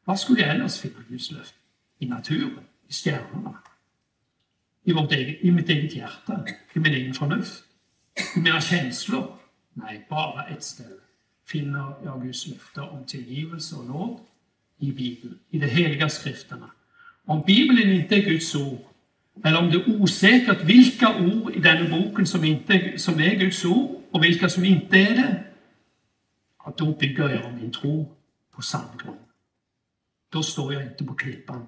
Var 0.04 0.16
skulle 0.16 0.40
jag 0.40 0.50
annars 0.50 0.78
finna 0.78 1.00
Guds 1.08 1.30
löfte? 1.30 1.57
I 1.98 2.06
naturen, 2.06 2.64
i 2.88 2.92
stjärnorna, 2.92 3.58
i, 4.84 4.92
vårt 4.92 5.12
eget, 5.12 5.44
i 5.44 5.50
mitt 5.50 5.68
eget 5.68 5.94
hjärta, 5.94 6.44
i 6.72 6.78
min 6.78 6.94
egen 6.94 7.14
förnuft, 7.14 7.64
i 8.36 8.40
mina 8.40 8.60
känslor. 8.60 9.38
Nej, 9.74 10.06
bara 10.10 10.46
ett 10.46 10.62
ställe 10.62 11.00
finner 11.46 11.94
jag 12.04 12.22
Guds 12.22 12.46
löfte 12.46 12.80
om 12.80 13.06
tillgivelse 13.06 13.76
och 13.76 13.86
nåd 13.86 14.20
i 14.78 14.92
Bibeln, 14.92 15.38
i 15.50 15.58
de 15.58 15.66
heliga 15.66 16.08
skrifterna. 16.08 16.70
Om 17.24 17.42
Bibeln 17.46 17.92
inte 17.92 18.16
är 18.16 18.22
Guds 18.22 18.54
ord, 18.54 18.78
eller 19.44 19.58
om 19.58 19.70
det 19.70 19.76
är 19.76 20.00
osäkert 20.00 20.64
vilka 20.64 21.18
ord 21.18 21.54
i 21.54 21.60
den 21.60 21.90
boken 21.90 22.26
som, 22.26 22.44
inte, 22.44 22.98
som 22.98 23.20
är 23.20 23.34
Guds 23.34 23.64
ord 23.64 24.00
och 24.10 24.24
vilka 24.24 24.48
som 24.48 24.64
inte 24.64 24.96
är 24.96 25.16
det, 25.16 25.44
då 26.76 26.94
bygger 26.94 27.28
jag 27.28 27.54
min 27.54 27.72
tro 27.72 28.16
på 28.50 28.62
sandgrund. 28.62 29.18
Då 30.28 30.42
står 30.42 30.74
jag 30.74 30.82
inte 30.82 31.04
på 31.04 31.14
klippan. 31.14 31.66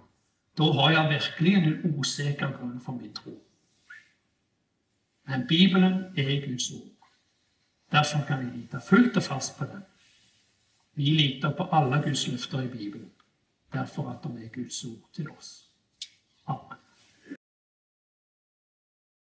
Då 0.61 0.73
har 0.73 0.91
jag 0.91 1.09
verkligen 1.09 1.65
en 1.65 1.95
osäker 1.95 2.59
grund 2.59 2.83
för 2.83 2.93
min 2.93 3.13
tro. 3.13 3.41
Men 5.25 5.47
Bibeln 5.47 5.85
är 6.17 6.47
Guds 6.47 6.73
ord. 6.73 6.97
Därför 7.91 8.27
kan 8.29 8.47
vi 8.47 8.61
lita 8.61 8.81
fullt 8.81 9.17
och 9.17 9.25
fast 9.25 9.59
på 9.59 9.65
den. 9.65 9.83
Vi 10.95 11.11
litar 11.11 11.53
på 11.53 11.65
alla 11.65 12.03
Guds 12.03 12.27
löften 12.27 12.63
i 12.63 12.69
Bibeln, 12.69 13.11
därför 13.73 14.11
att 14.11 14.23
de 14.23 14.37
är 14.37 14.49
Guds 14.49 14.85
ord 14.85 15.13
till 15.13 15.29
oss. 15.29 15.69
Amen. 16.45 16.79